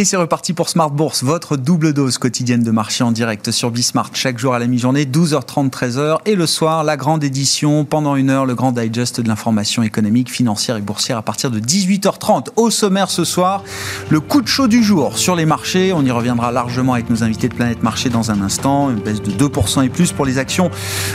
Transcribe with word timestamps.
Et 0.00 0.06
c'est 0.06 0.16
reparti 0.16 0.54
pour 0.54 0.70
Smart 0.70 0.90
Bourse, 0.90 1.22
votre 1.22 1.58
double 1.58 1.92
dose 1.92 2.16
quotidienne 2.16 2.62
de 2.62 2.70
marché 2.70 3.04
en 3.04 3.12
direct 3.12 3.50
sur 3.50 3.70
Bismart 3.70 4.08
chaque 4.14 4.38
jour 4.38 4.54
à 4.54 4.58
la 4.58 4.66
mi-journée, 4.66 5.04
12h30, 5.04 5.68
13h. 5.68 6.20
Et 6.24 6.36
le 6.36 6.46
soir, 6.46 6.84
la 6.84 6.96
grande 6.96 7.22
édition, 7.22 7.84
pendant 7.84 8.16
une 8.16 8.30
heure, 8.30 8.46
le 8.46 8.54
grand 8.54 8.72
digest 8.72 9.20
de 9.20 9.28
l'information 9.28 9.82
économique, 9.82 10.30
financière 10.30 10.78
et 10.78 10.80
boursière 10.80 11.18
à 11.18 11.22
partir 11.22 11.50
de 11.50 11.60
18h30. 11.60 12.46
Au 12.56 12.70
sommaire 12.70 13.10
ce 13.10 13.24
soir, 13.24 13.62
le 14.08 14.20
coup 14.20 14.40
de 14.40 14.48
chaud 14.48 14.68
du 14.68 14.82
jour 14.82 15.18
sur 15.18 15.36
les 15.36 15.44
marchés. 15.44 15.92
On 15.92 16.02
y 16.02 16.10
reviendra 16.10 16.50
largement 16.50 16.94
avec 16.94 17.10
nos 17.10 17.22
invités 17.22 17.50
de 17.50 17.54
Planète 17.54 17.82
Marché 17.82 18.08
dans 18.08 18.30
un 18.30 18.40
instant. 18.40 18.88
Une 18.88 19.00
baisse 19.00 19.20
de 19.20 19.32
2% 19.32 19.84
et 19.84 19.90
plus 19.90 20.12
pour 20.12 20.24
les 20.24 20.38
actions 20.38 20.70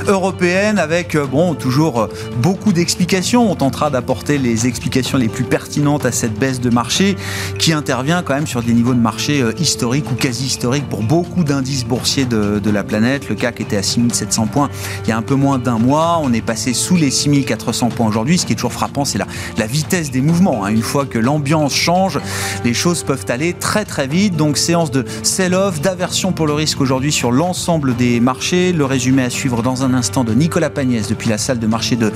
européennes 0.06 0.78
avec, 0.78 1.16
euh, 1.16 1.26
bon, 1.26 1.56
toujours 1.56 2.02
euh, 2.02 2.08
beaucoup 2.38 2.72
d'explications. 2.72 3.50
On 3.50 3.56
tentera 3.56 3.90
d'apporter 3.90 4.38
les 4.38 4.68
explications 4.68 5.18
les 5.18 5.28
plus 5.28 5.44
pertinentes 5.44 6.06
à 6.06 6.12
cette 6.12 6.38
baisse 6.38 6.62
de 6.62 6.70
marché 6.70 7.16
qui 7.58 7.74
intervient 7.74 8.22
quand 8.22 8.36
même 8.36 8.46
sur 8.46 8.62
des 8.62 8.75
niveaux 8.76 8.94
de 8.94 9.00
marché 9.00 9.42
euh, 9.42 9.52
historiques 9.60 10.12
ou 10.12 10.16
quasi 10.16 10.46
historiques 10.46 10.88
pour 10.90 11.02
beaucoup 11.02 11.44
d'indices 11.44 11.86
boursiers 11.86 12.26
de, 12.26 12.70
la 12.70 12.84
planète. 12.84 13.30
Le 13.30 13.36
CAC 13.36 13.62
était 13.62 13.78
à 13.78 13.84
6700 13.84 14.48
points 14.48 14.70
il 15.04 15.10
y 15.10 15.12
a 15.12 15.18
un 15.18 15.22
peu 15.22 15.36
moins 15.36 15.60
d'un 15.60 15.78
mois. 15.78 16.20
On 16.22 16.34
est 16.34 16.42
passé 16.42 16.74
sous 16.74 16.96
les 16.96 17.10
6400 17.10 17.90
points 17.90 18.08
aujourd'hui. 18.08 18.38
Ce 18.38 18.46
qui 18.46 18.54
est 18.54 18.56
toujours 18.56 18.74
frappant, 18.74 19.06
c'est 19.06 19.18
la, 19.18 19.68
vitesse 19.68 20.12
des 20.12 20.22
mouvements. 20.22 20.66
Hein. 20.66 20.70
Une 20.70 20.82
fois 20.82 21.06
que 21.06 21.18
l'ambiance 21.18 21.74
change, 21.74 22.20
les 22.64 22.74
choses 22.74 23.04
peuvent 23.04 23.26
aller 23.30 23.54
très 23.54 23.86
très 23.86 24.08
vite. 24.08 24.36
Donc 24.36 24.58
séance 24.58 24.92
de 24.92 25.06
sell-off, 25.24 25.82
d'aversion 25.82 26.32
pour 26.34 26.48
le 26.48 26.54
risque 26.54 26.82
aujourd'hui 26.82 27.12
sur 27.12 27.32
l'ensemble 27.32 27.96
des 27.96 28.20
marchés. 28.20 28.74
Le 28.74 28.86
résumé 28.86 29.24
à 29.24 29.30
suivre 29.30 29.62
dans 29.62 29.84
un 29.84 29.94
instant 29.94 30.24
de 30.24 30.34
Nicolas 30.34 30.70
Pagnès 30.70 31.08
depuis 31.08 31.30
la 31.30 31.38
salle 31.38 31.60
de 31.60 31.68
marché 31.68 31.96
de, 31.96 32.12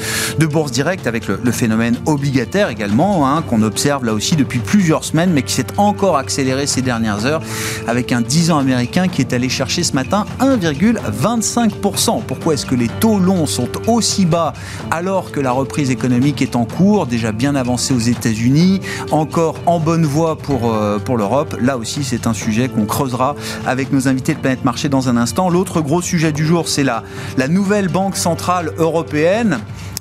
Bourse 0.46 0.72
Direct 0.72 1.06
avec 1.06 1.28
le, 1.28 1.40
le 1.44 1.52
phénomène 1.52 1.98
obligataire 2.08 2.70
également 2.70 3.28
hein, 3.28 3.44
qu'on 3.44 3.62
observe 3.62 4.04
là 4.04 4.14
aussi 4.14 4.36
depuis 4.36 4.58
plusieurs 4.58 5.04
semaines 5.04 5.32
mais 5.32 5.44
qui 5.44 5.54
s'est 5.54 5.68
encore 5.78 6.18
accéléré 6.18 6.49
ces 6.66 6.82
dernières 6.82 7.26
heures 7.26 7.42
avec 7.88 8.12
un 8.12 8.22
10 8.22 8.52
ans 8.52 8.58
américain 8.58 9.08
qui 9.08 9.22
est 9.22 9.34
allé 9.34 9.50
chercher 9.50 9.84
ce 9.84 9.94
matin 9.94 10.26
1,25%. 10.40 12.22
Pourquoi 12.26 12.56
est-ce 12.56 12.66
que 12.66 12.76
les 12.76 12.88
taux 12.88 13.20
longs 13.20 13.46
sont 13.46 13.70
aussi 13.88 14.26
bas 14.26 14.54
alors 14.92 15.32
que 15.32 15.40
la 15.40 15.52
reprise 15.52 15.92
économique 15.92 16.42
est 16.42 16.56
en 16.56 16.66
cours, 16.66 17.06
déjà 17.06 17.32
bien 17.32 17.56
avancée 17.56 17.94
aux 17.94 18.00
États-Unis, 18.00 18.82
encore 19.12 19.56
en 19.66 19.80
bonne 19.80 20.06
voie 20.06 20.38
pour, 20.38 20.74
euh, 20.74 20.98
pour 20.98 21.18
l'Europe? 21.18 21.56
Là 21.62 21.78
aussi, 21.78 22.04
c'est 22.04 22.26
un 22.28 22.34
sujet 22.34 22.68
qu'on 22.68 22.86
creusera 22.86 23.36
avec 23.66 23.94
nos 23.94 24.08
invités 24.08 24.34
de 24.34 24.40
Planète 24.40 24.66
Marché 24.66 24.90
dans 24.90 25.10
un 25.10 25.18
instant. 25.18 25.50
L'autre 25.50 25.82
gros 25.82 26.02
sujet 26.02 26.32
du 26.32 26.46
jour, 26.46 26.68
c'est 26.68 26.84
la, 26.84 27.04
la 27.38 27.48
nouvelle 27.48 27.88
Banque 27.88 28.18
Centrale 28.18 28.72
Européenne. 28.78 29.60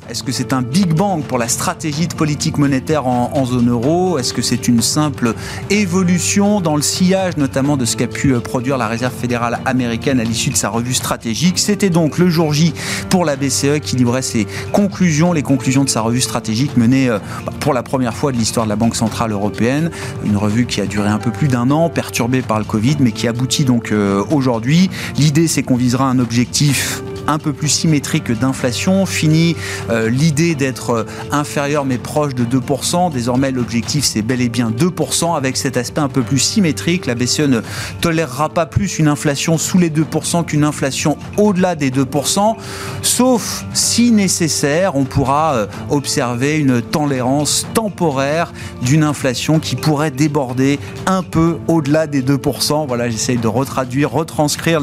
Est-ce 0.09 0.23
que 0.23 0.33
c'est 0.33 0.55
un 0.55 0.63
big 0.63 0.95
bang 0.95 1.23
pour 1.23 1.37
la 1.37 1.49
stratégie 1.49 2.09
de 2.09 2.15
politique 2.15 2.57
monétaire 2.57 3.07
en, 3.07 3.45
zone 3.45 3.69
euro? 3.69 4.19
Est-ce 4.19 4.33
que 4.33 4.41
c'est 4.41 4.67
une 4.67 4.81
simple 4.81 5.35
évolution 5.69 6.63
dans 6.63 6.77
le 6.77 6.83
sillage 6.83 7.37
notamment 7.37 7.77
de 7.77 7.85
ce 7.85 7.95
qu'a 7.95 8.07
pu 8.07 8.33
euh, 8.33 8.41
produire 8.41 8.79
la 8.79 8.89
Réserve 8.89 9.13
fédérale 9.13 9.59
américaine 9.67 10.19
à 10.19 10.25
l'issue 10.25 10.49
de 10.49 10.57
sa 10.57 10.71
revue 10.71 10.95
stratégique? 10.95 11.59
C'était 11.59 11.91
donc 11.91 12.17
le 12.17 12.31
jour 12.31 12.55
J 12.55 12.73
pour 13.11 13.27
la 13.27 13.37
BCE 13.37 13.81
qui 13.83 13.97
livrait 13.97 14.23
ses 14.23 14.47
conclusions, 14.73 15.35
les 15.35 15.43
conclusions 15.43 15.85
de 15.85 15.91
sa 15.91 16.01
revue 16.01 16.23
stratégique 16.23 16.79
menée 16.79 17.11
euh, 17.11 17.19
pour 17.61 17.75
la 17.75 17.83
première 17.83 18.15
fois 18.15 18.33
de 18.33 18.39
l'histoire 18.39 18.65
de 18.65 18.71
la 18.71 18.77
Banque 18.77 18.97
Centrale 18.97 19.33
Européenne. 19.33 19.91
Une 20.25 20.39
revue 20.39 20.65
qui 20.65 20.81
a 20.81 20.87
duré 20.87 21.11
un 21.11 21.19
peu 21.19 21.31
plus 21.31 21.49
d'un 21.49 21.71
an, 21.71 21.91
perturbée 21.91 22.41
par 22.41 22.59
le 22.59 22.65
Covid, 22.65 22.97
mais 23.01 23.13
qui 23.13 23.29
aboutit 23.29 23.67
donc 23.67 23.93
euh, 23.93 24.25
aujourd'hui. 24.31 24.89
L'idée, 25.19 25.49
c'est 25.49 25.63
qu'on 25.63 25.77
visera 25.77 26.09
un 26.09 26.19
objectif 26.19 27.03
un 27.29 27.39
peu 27.39 27.53
plus 27.53 27.69
symétrique 27.69 28.33
d'inflation. 28.33 29.07
Fini 29.07 29.55
euh, 29.91 30.11
l'idée 30.11 30.57
d'être 30.57 30.91
euh, 30.91 31.05
inférieur 31.31 31.85
mais 31.85 31.99
proche 31.99 32.35
de 32.35 32.45
2%. 32.45 33.13
Désormais, 33.13 33.53
l'objectif, 33.53 34.05
c'est 34.05 34.23
bel 34.23 34.41
et 34.41 34.49
bien 34.49 34.71
2% 34.71 35.37
avec 35.37 35.57
cet 35.57 35.77
aspect 35.77 36.01
un 36.01 36.09
peu 36.09 36.23
plus 36.23 36.41
symétrique. 36.41 37.07
La 37.07 37.15
BCE 37.15 37.41
ne 37.41 37.61
tolérera 38.01 38.49
pas 38.49 38.67
plus 38.67 38.99
une 38.99 39.09
inflation 39.09 39.59
sous 39.59 39.79
les 39.79 39.91
2% 39.91 40.45
qu'une 40.45 40.65
inflation 40.65 41.17
au-delà 41.37 41.75
des 41.75 41.91
2%, 41.91 42.57
sauf 43.03 43.65
si 43.75 44.11
nécessaire, 44.11 44.97
on 44.97 45.05
pourra 45.05 45.55
euh, 45.55 45.67
observer 45.91 46.59
une 46.59 46.81
tolérance 46.83 47.67
temporaire 47.75 48.53
d'une 48.83 49.03
inflation 49.03 49.59
qui 49.59 49.77
pourrait 49.77 50.11
déborder 50.11 50.79
un 51.07 51.23
peu 51.23 51.59
au-delà 51.69 52.07
des 52.07 52.23
2%. 52.23 52.87
Voilà, 52.87 53.09
j'essaye 53.09 53.39
de 53.39 53.49
retraduire, 53.49 54.11
retranscrire 54.11 54.81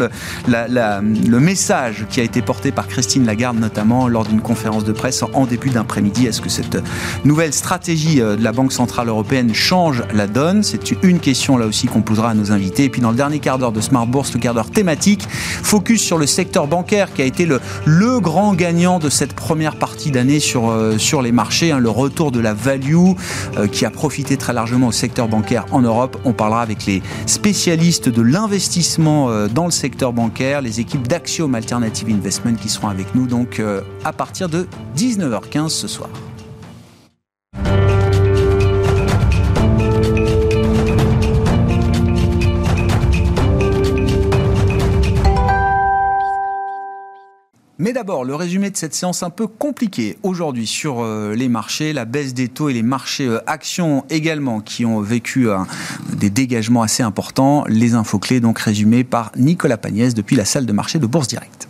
le, 0.48 1.40
message 1.40 2.06
qui 2.10 2.20
a 2.20 2.24
été 2.24 2.35
été 2.36 2.42
porté 2.42 2.74
par 2.74 2.90
Christine 2.90 3.26
Lagarde, 3.26 3.58
notamment 3.58 4.10
lors 4.10 4.26
d'une 4.26 4.42
conférence 4.42 4.84
de 4.84 4.92
presse 4.92 5.24
en 5.34 5.46
début 5.46 5.70
d'après-midi. 5.70 6.26
Est-ce 6.26 6.42
que 6.42 6.50
cette 6.50 6.78
nouvelle 7.24 7.54
stratégie 7.54 8.18
de 8.18 8.44
la 8.44 8.52
Banque 8.52 8.74
Centrale 8.74 9.08
Européenne 9.08 9.54
change 9.54 10.04
la 10.14 10.28
donne? 10.28 10.62
C'est 10.62 10.92
une 11.02 11.20
question 11.20 11.56
là 11.56 11.66
aussi 11.66 11.88
qu'on 11.88 12.02
posera 12.02 12.32
à 12.32 12.34
nos 12.34 12.52
invités. 12.52 12.84
Et 12.84 12.90
puis 12.90 13.02
dans 13.02 13.12
le 13.12 13.16
dernier 13.16 13.40
quart 13.40 13.58
d'heure 13.58 13.72
de 13.72 13.80
Smart 13.80 14.06
Bourse, 14.06 14.34
le 14.34 14.42
quart 14.42 14.54
d'heure 14.54 14.70
thématique, 14.70 15.26
focus 15.30 16.02
sur 16.02 16.18
le 16.18 16.28
secteur 16.28 16.68
bancaire 16.68 17.14
qui 17.14 17.22
a 17.22 17.26
été 17.26 17.46
le, 17.46 17.62
grand 18.20 18.54
gagnant 18.54 19.00
de 19.00 19.10
cette 19.10 19.34
première 19.34 19.78
partie 19.78 20.12
d'année 20.12 20.42
sur, 20.42 20.70
euh, 20.72 20.98
les 21.24 21.32
marchés, 21.32 21.72
hein, 21.72 21.80
le 21.80 21.90
retour 21.90 22.34
de 22.34 22.42
la 22.42 22.54
value 22.54 22.96
euh, 23.58 23.68
qui 23.68 23.86
a 23.86 23.92
profité 23.92 24.36
très 24.36 24.52
largement 24.52 24.88
au 24.88 24.92
secteur 24.92 25.30
bancaire 25.30 25.66
en 25.72 25.82
Europe. 25.82 26.18
On 26.26 26.34
parlera 26.34 26.62
avec 26.62 26.86
les 26.86 27.02
spécialistes 27.28 28.10
de 28.10 28.22
l'investissement 28.22 29.30
euh, 29.30 29.48
dans 29.48 29.66
le 29.66 29.72
secteur 29.72 30.12
bancaire, 30.12 30.62
les 30.62 30.82
équipes 30.82 31.08
d'Axiom 31.08 31.56
Alternative 31.56 32.10
Investment 32.10 32.25
Investment 32.26 32.56
qui 32.56 32.70
seront 32.70 32.88
avec 32.88 33.14
nous 33.14 33.28
donc 33.28 33.60
euh, 33.60 33.82
à 34.04 34.12
partir 34.12 34.50
de 34.50 34.66
19h15 34.98 35.70
ce 35.70 35.88
soir. 35.88 36.10
Mais 47.78 47.94
d'abord, 47.94 48.26
le 48.26 48.34
résumé 48.34 48.72
de 48.72 48.78
cette 48.78 48.96
séance 48.96 49.22
un 49.22 49.30
peu 49.30 49.46
compliquée 49.46 50.18
aujourd'hui 50.24 50.66
sur 50.66 51.02
euh, 51.04 51.36
les 51.36 51.48
marchés, 51.48 51.94
la 51.94 52.06
baisse 52.06 52.34
des 52.34 52.48
taux 52.48 52.70
et 52.70 52.74
les 52.74 52.82
marchés 52.82 53.28
euh, 53.28 53.40
actions 53.46 54.04
également 54.10 54.62
qui 54.62 54.84
ont 54.84 55.00
vécu 55.00 55.48
des 56.12 56.32
dégagements 56.32 56.82
assez 56.82 57.04
importants. 57.04 57.66
Les 57.68 57.94
infos 57.94 58.18
clés 58.18 58.40
donc 58.40 58.58
résumées 58.58 59.04
par 59.04 59.32
Nicolas 59.36 59.78
Pagnès 59.78 60.16
depuis 60.16 60.36
la 60.36 60.46
salle 60.46 60.66
de 60.66 60.74
marché 60.74 60.98
de 60.98 61.06
Bourse 61.06 61.28
Directe. 61.28 61.65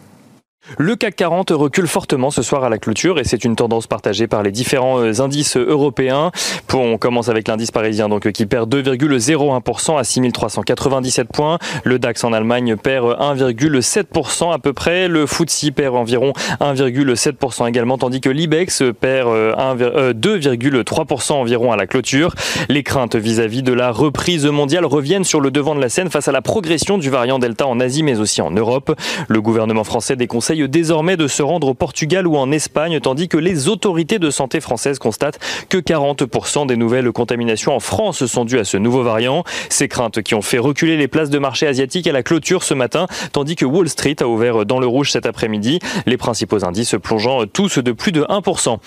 Le 0.78 0.96
CAC 0.96 1.16
40 1.16 1.52
recule 1.52 1.88
fortement 1.88 2.32
ce 2.32 2.42
soir 2.42 2.64
à 2.64 2.70
la 2.70 2.80
clôture 2.80 3.20
et 3.20 3.24
c'est 3.24 3.46
une 3.46 3.56
tendance 3.56 3.86
partagée 3.86 4.26
par 4.26 4.42
les 4.42 4.52
différents 4.52 5.00
euh, 5.00 5.22
indices 5.22 5.58
européens. 5.58 6.32
On 6.74 6.98
commence 6.98 7.30
avec 7.30 7.48
l'indice 7.48 7.72
parisien 7.72 8.10
donc 8.10 8.32
qui 8.32 8.46
perd 8.46 8.74
2,01% 8.74 9.98
à 9.98 10.04
6397 10.04 11.28
points. 11.32 11.60
Le 11.84 12.00
DAX 12.00 12.24
en 12.24 12.34
Allemagne 12.34 12.76
perd 12.78 13.16
1,7% 13.20 14.52
à 14.52 14.58
peu 14.58 14.74
près. 14.74 15.08
Le 15.08 15.28
FTSE 15.28 15.70
perd 15.74 15.96
environ 15.96 16.34
1,7% 16.60 17.70
également 17.70 18.00
tandis 18.00 18.20
que 18.20 18.30
l'IBEX 18.30 18.84
perd 19.00 19.30
2,3% 19.30 21.32
euh, 21.32 21.36
environ 21.36 21.72
à 21.72 21.78
la 21.78 21.86
clôture. 21.86 22.34
Les 22.70 22.82
craintes 22.82 23.16
vis-à-vis 23.16 23.62
de 23.62 23.72
la 23.72 23.92
reprise 23.92 24.48
mondiale 24.48 24.86
reviennent 24.86 25.24
sur 25.24 25.42
le 25.42 25.52
devant 25.52 25.76
de 25.76 25.82
la 25.82 25.90
scène 25.90 26.10
face 26.10 26.28
à 26.28 26.32
la 26.32 26.42
progression 26.42 26.98
du 26.98 27.12
variant 27.12 27.38
Delta 27.38 27.68
en 27.68 27.80
Asie 27.80 28.02
mais 28.02 28.20
aussi 28.20 28.42
en 28.42 28.52
Europe. 28.52 29.00
Le 29.28 29.42
gouvernement 29.42 29.84
français 29.84 30.16
déconseille 30.16 30.55
désormais 30.64 31.18
de 31.18 31.28
se 31.28 31.44
rendre 31.44 31.68
au 31.68 31.74
Portugal 31.74 32.28
ou 32.28 32.38
en 32.38 32.52
Espagne, 32.52 33.00
tandis 33.00 33.28
que 33.28 33.38
les 33.38 33.68
autorités 33.68 34.20
de 34.20 34.30
santé 34.30 34.62
françaises 34.62 35.00
constatent 35.00 35.40
que 35.70 35.78
40% 35.78 36.66
des 36.68 36.78
nouvelles 36.78 37.12
contaminations 37.12 37.76
en 37.76 37.80
France 37.80 38.26
sont 38.26 38.46
dues 38.46 38.60
à 38.60 38.64
ce 38.64 38.78
nouveau 38.78 39.04
variant. 39.04 39.44
Ces 39.70 39.88
craintes 39.88 40.22
qui 40.22 40.36
ont 40.36 40.42
fait 40.42 40.58
reculer 40.58 40.98
les 40.98 41.08
places 41.08 41.30
de 41.30 41.40
marché 41.40 41.68
asiatiques 41.68 42.08
à 42.08 42.12
la 42.12 42.24
clôture 42.24 42.64
ce 42.64 42.74
matin, 42.74 43.08
tandis 43.32 43.56
que 43.56 43.66
Wall 43.66 43.90
Street 43.90 44.16
a 44.22 44.28
ouvert 44.28 44.66
dans 44.66 44.80
le 44.80 44.88
rouge 44.88 45.12
cet 45.12 45.26
après-midi, 45.26 45.80
les 46.06 46.18
principaux 46.18 46.66
indices 46.66 46.96
plongeant 47.02 47.46
tous 47.46 47.80
de 47.80 47.92
plus 47.92 48.12
de 48.12 48.24
1%. 48.24 48.78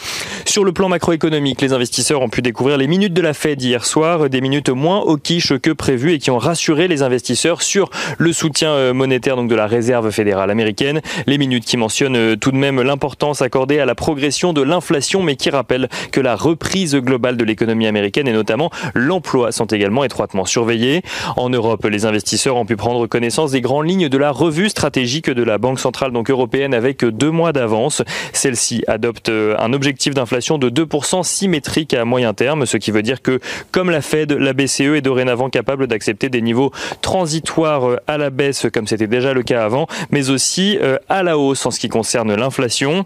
Sur 0.44 0.64
le 0.64 0.73
plan 0.73 0.88
macroéconomique, 0.88 1.61
les 1.61 1.73
investisseurs 1.73 2.23
ont 2.23 2.29
pu 2.29 2.43
découvrir 2.43 2.76
les 2.76 2.87
minutes 2.87 3.14
de 3.14 3.23
la 3.23 3.35
Fed 3.35 3.61
hier 3.61 3.85
soir, 3.85 4.31
des 4.31 4.41
minutes 4.41 4.71
moins 4.71 5.00
au 5.00 5.17
quiche 5.17 5.56
que 5.59 5.71
prévu 5.71 6.12
et 6.12 6.19
qui 6.19 6.31
ont 6.31 6.38
rassuré 6.38 6.88
les 6.88 7.03
investisseurs 7.03 7.62
sur 7.62 7.91
le 8.19 8.32
soutien 8.32 8.93
monétaire 8.93 9.37
donc 9.37 9.49
de 9.49 9.55
la 9.55 9.67
Réserve 9.67 10.11
fédérale 10.11 10.50
américaine. 10.50 11.00
Les 11.26 11.38
minutes 11.38 11.58
qui 11.65 11.77
mentionne 11.77 12.37
tout 12.37 12.53
de 12.53 12.57
même 12.57 12.81
l'importance 12.83 13.43
accordée 13.43 13.81
à 13.81 13.87
la 13.87 13.95
progression 13.95 14.53
de 14.53 14.63
l'inflation, 14.63 15.23
mais 15.23 15.37
qui 15.37 15.51
rappelle 15.51 15.89
que 16.13 16.21
la 16.21 16.37
reprise 16.37 16.97
globale 16.97 17.37
de 17.37 17.45
l'économie 17.45 17.87
américaine 17.87 18.29
et 18.29 18.33
notamment 18.33 18.71
l'emploi 18.95 19.53
sont 19.53 19.67
également 19.67 20.05
étroitement 20.05 20.45
surveillés. 20.45 21.03
En 21.37 21.51
Europe, 21.51 21.85
les 21.87 22.07
investisseurs 22.07 22.57
ont 22.57 22.67
pu 22.67 22.77
prendre 22.77 23.07
connaissance 23.07 23.53
des 23.53 23.61
grandes 23.61 23.89
lignes 23.89 24.09
de 24.09 24.19
la 24.19 24.31
revue 24.31 24.69
stratégique 24.69 25.31
de 25.31 25.43
la 25.43 25.59
Banque 25.59 25.81
centrale 25.81 26.13
européenne 26.29 26.75
avec 26.75 27.05
deux 27.05 27.31
mois 27.31 27.53
d'avance. 27.53 28.03
Celle-ci 28.33 28.85
adopte 28.87 29.29
un 29.31 29.73
objectif 29.73 30.15
d'inflation 30.15 30.59
de 30.59 30.71
2% 30.71 31.23
symétrique 31.23 31.95
à 31.95 32.05
moyen 32.05 32.35
terme, 32.35 32.67
ce 32.67 32.77
qui 32.77 32.91
veut 32.91 33.03
dire 33.03 33.23
que, 33.23 33.41
comme 33.73 33.91
la 33.91 34.01
Fed, 34.01 34.33
la 34.33 34.53
BCE 34.53 34.97
est 34.97 35.01
dorénavant 35.01 35.51
capable 35.51 35.87
d'accepter 35.87 36.29
des 36.29 36.43
niveaux 36.43 36.73
transitoires 37.03 37.99
à 38.07 38.19
la 38.19 38.31
baisse, 38.31 38.67
comme 38.73 38.87
c'était 38.87 39.07
déjà 39.07 39.33
le 39.33 39.43
cas 39.43 39.65
avant, 39.65 39.87
mais 40.11 40.31
aussi 40.31 40.79
euh, 40.81 40.99
à 41.09 41.23
la 41.23 41.39
hausse 41.39 41.48
en 41.67 41.71
ce 41.71 41.81
qui 41.81 41.89
concerne 41.89 42.35
l'inflation. 42.35 43.05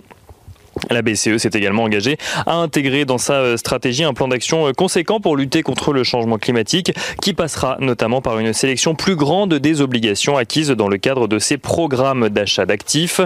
La 0.90 1.02
BCE 1.02 1.38
s'est 1.38 1.50
également 1.52 1.84
engagée 1.84 2.17
à 2.46 2.56
intégrer 2.56 3.05
dans 3.05 3.19
sa 3.19 3.34
euh, 3.34 3.56
stratégie 3.56 4.05
un 4.05 4.14
plan 4.14 4.29
d'action 4.29 4.67
euh, 4.67 4.73
conséquent 4.73 5.20
pour 5.20 5.37
lutter 5.37 5.62
contre 5.62 5.93
le 5.93 6.05
changement 6.05 6.38
climatique 6.38 6.93
qui 7.20 7.34
passera 7.34 7.76
notamment 7.81 8.20
par 8.20 8.38
une 8.38 8.52
sélection 8.52 8.94
plus 8.94 9.17
grande 9.17 9.55
des 9.55 9.81
obligations 9.81 10.37
acquises 10.37 10.70
dans 10.70 10.88
le 10.88 10.99
cadre 10.99 11.29
de 11.29 11.38
ses 11.38 11.58
programmes 11.58 12.29
d'achat 12.29 12.67
d'actifs. 12.67 13.20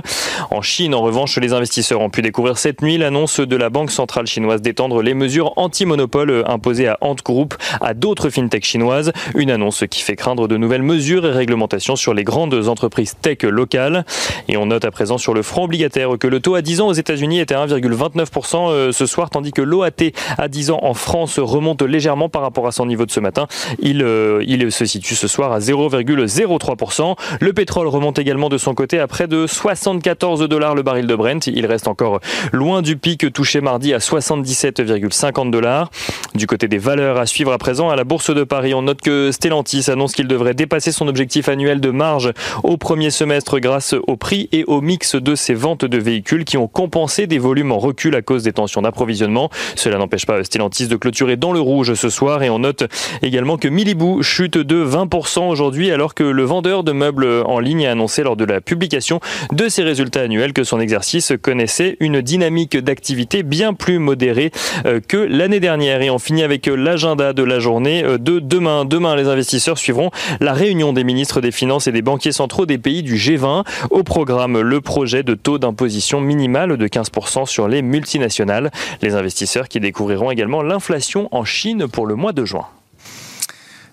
En 0.51 0.63
Chine, 0.63 0.95
en 0.95 1.01
revanche, 1.01 1.39
les 1.39 1.53
investisseurs 1.53 2.01
ont 2.01 2.11
pu 2.11 2.23
découvrir 2.23 2.59
cette 2.59 2.83
nuit 2.83 2.99
l'annonce 2.99 3.41
de 3.41 3.57
la 3.57 3.71
Banque 3.71 3.91
centrale 3.91 4.27
chinoise 4.27 4.63
d'étendre 4.63 5.03
les 5.03 5.15
mesures 5.15 5.53
anti-monopole 5.57 6.31
euh, 6.31 6.49
imposées 6.49 6.89
à 6.89 6.99
Ant 7.01 7.17
Group 7.25 7.55
à 7.81 7.95
d'autres 7.95 8.31
fintechs 8.31 8.65
chinoises. 8.65 9.13
Une 9.35 9.51
annonce 9.51 9.85
qui 9.91 10.03
fait 10.03 10.17
craindre 10.17 10.49
de 10.49 10.57
nouvelles 10.57 10.83
mesures 10.83 11.27
et 11.27 11.31
réglementations 11.31 11.97
sur 11.97 12.15
les 12.15 12.25
grandes 12.25 12.69
entreprises 12.69 13.15
tech 13.21 13.43
locales. 13.43 14.05
Et 14.49 14.57
on 14.57 14.67
note 14.67 14.85
à 14.85 14.91
présent 14.91 15.19
sur 15.19 15.35
le 15.35 15.43
front 15.43 15.65
obligataire 15.65 16.11
que 16.19 16.27
le 16.27 16.41
taux 16.41 16.55
à 16.55 16.63
10 16.63 16.81
ans 16.81 16.89
aux 16.89 16.93
États-Unis 16.93 17.41
à 17.53 17.67
1,29% 17.67 18.71
euh, 18.71 18.93
ce 18.93 19.07
soir, 19.07 19.31
tandis 19.31 19.53
que 19.53 19.63
l'OAT 19.63 19.91
à 20.39 20.49
10 20.49 20.71
ans 20.71 20.81
en 20.83 20.95
France 20.95 21.39
remonte 21.39 21.83
légèrement 21.83 22.29
par 22.29 22.43
rapport 22.43 22.67
à 22.67 22.73
son 22.73 22.87
niveau 22.87 23.07
de 23.07 23.11
ce 23.11 23.21
matin. 23.21 23.47
Il, 23.79 24.03
euh, 24.03 24.43
il 24.47 24.71
se 24.73 24.85
situe 24.85 25.15
ce 25.15 25.29
soir 25.29 25.53
à 25.53 25.59
0,03%. 25.59 27.17
Le 27.41 27.53
pétrole 27.53 27.89
remonte 27.89 28.19
également 28.19 28.49
de 28.49 28.59
son 28.59 28.75
côté 28.75 28.99
à 28.99 29.07
près 29.07 29.29
de 29.29 29.47
74 29.47 30.49
dollars 30.49 30.75
le 30.75 30.83
baril 30.83 31.07
de 31.07 31.15
Brent. 31.15 31.47
Il 31.47 31.67
reste 31.67 31.89
encore 31.89 32.21
loin 32.53 32.83
du 32.83 32.97
pic 32.97 33.33
touché 33.33 33.61
mardi 33.61 33.95
à 33.95 33.99
77,50 33.99 35.51
dollars. 35.51 35.91
Du 36.35 36.47
côté 36.47 36.69
des 36.69 36.79
valeurs 36.79 37.19
à 37.19 37.27
suivre 37.27 37.53
à 37.53 37.59
présent 37.59 37.91
à 37.91 37.97
la 37.97 38.05
Bourse 38.05 38.35
de 38.35 38.45
Paris, 38.45 38.75
on 38.75 38.83
note 38.83 39.01
que 39.01 39.31
Stellantis 39.33 39.91
annonce 39.91 40.13
qu'il 40.13 40.29
devrait 40.29 40.55
dépasser 40.55 40.93
son 40.93 41.09
objectif 41.09 41.49
annuel 41.49 41.81
de 41.81 41.91
marge 41.91 42.33
au 42.63 42.77
premier 42.77 43.11
semestre 43.11 43.59
grâce 43.59 43.95
au 44.07 44.17
prix 44.17 44.49
et 44.53 44.65
au 44.65 44.81
mix 44.81 45.15
de 45.15 45.35
ses 45.35 45.55
ventes 45.55 45.85
de 45.85 45.99
véhicules 45.99 46.45
qui 46.45 46.57
ont 46.57 46.69
compensé 46.69 47.26
des 47.27 47.39
volume 47.39 47.73
en 47.73 47.79
recul 47.79 48.15
à 48.15 48.23
cause 48.23 48.43
des 48.43 48.53
tensions 48.53 48.83
d'approvisionnement. 48.83 49.51
Cela 49.75 49.99
n'empêche 49.99 50.27
pas 50.27 50.43
Stellantis 50.45 50.89
de 50.89 50.97
clôturer 50.97 51.37
dans 51.37 51.53
le 51.53 51.61
rouge 51.61 51.95
ce 51.95 52.09
soir 52.11 52.43
et 52.43 52.51
on 52.51 52.59
note 52.59 52.85
également 53.23 53.57
que 53.57 53.69
Milibou 53.69 54.23
chute 54.23 54.59
de 54.59 54.85
20% 54.85 55.49
aujourd'hui 55.49 55.91
alors 55.91 56.15
que 56.15 56.25
le 56.25 56.45
vendeur 56.45 56.85
de 56.85 56.93
meubles 56.93 57.27
en 57.47 57.59
ligne 57.59 57.87
a 57.87 57.93
annoncé 57.93 58.23
lors 58.23 58.37
de 58.37 58.45
la 58.45 58.61
publication 58.61 59.21
de 59.53 59.69
ses 59.69 59.83
résultats 59.83 60.23
annuels 60.23 60.53
que 60.53 60.65
son 60.65 60.81
exercice 60.81 61.33
connaissait 61.41 61.97
une 62.01 62.21
dynamique 62.21 62.77
d'activité 62.77 63.43
bien 63.43 63.75
plus 63.75 63.99
modérée 63.99 64.51
euh, 64.87 65.01
que 65.07 65.17
l'année 65.17 65.61
dernière. 65.61 66.03
Et 66.03 66.11
on 66.11 66.19
finit 66.19 66.43
avec 66.43 66.67
l'agenda 66.67 67.33
de 67.33 67.43
la 67.43 67.59
journée 67.59 68.05
euh, 68.05 68.19
de 68.19 68.39
demain. 68.39 68.85
Demain, 68.85 69.17
les 69.17 69.29
investisseurs 69.29 69.79
suivront 69.79 70.11
la 70.41 70.53
réunion 70.53 70.93
des 70.93 71.05
ministres 71.05 71.41
des 71.41 71.51
Finances 71.51 71.87
et 71.87 71.93
des 71.93 72.03
banquiers 72.03 72.33
centraux 72.33 72.67
des 72.67 72.79
pays 72.79 73.03
du 73.03 73.17
G20. 73.17 73.65
Au 73.91 74.03
programme, 74.03 74.61
le 74.61 74.81
projet 74.81 75.23
de 75.23 75.35
taux 75.35 75.59
d'imposition 75.59 76.21
minimal 76.21 76.77
de 76.77 76.87
15% 76.87 77.07
sur 77.47 77.69
les 77.69 77.83
multinationales. 77.83 78.71
Les 79.03 79.15
investisseurs 79.15 79.69
qui 79.69 79.81
découvriront 79.81 80.31
également 80.31 80.63
l'inflation 80.63 81.29
en 81.33 81.45
Chine 81.45 81.89
pour 81.89 82.07
le 82.07 82.15
mois 82.15 82.33
de 82.33 82.45
juin. 82.45 82.67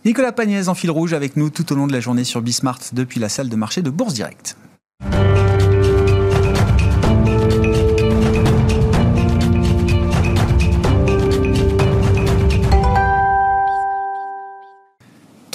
Nicolas 0.05 0.33
Pagnès 0.33 0.67
en 0.67 0.75
fil 0.75 0.91
rouge 0.91 1.13
avec 1.13 1.37
nous 1.37 1.49
tout 1.49 1.71
au 1.71 1.75
long 1.75 1.87
de 1.87 1.93
la 1.93 2.01
journée 2.01 2.25
sur 2.25 2.41
Bismart 2.41 2.79
depuis 2.91 3.19
la 3.19 3.29
salle 3.29 3.49
de 3.49 3.55
marché 3.55 3.81
de 3.81 3.89
Bourse 3.89 4.13
Direct. 4.13 4.57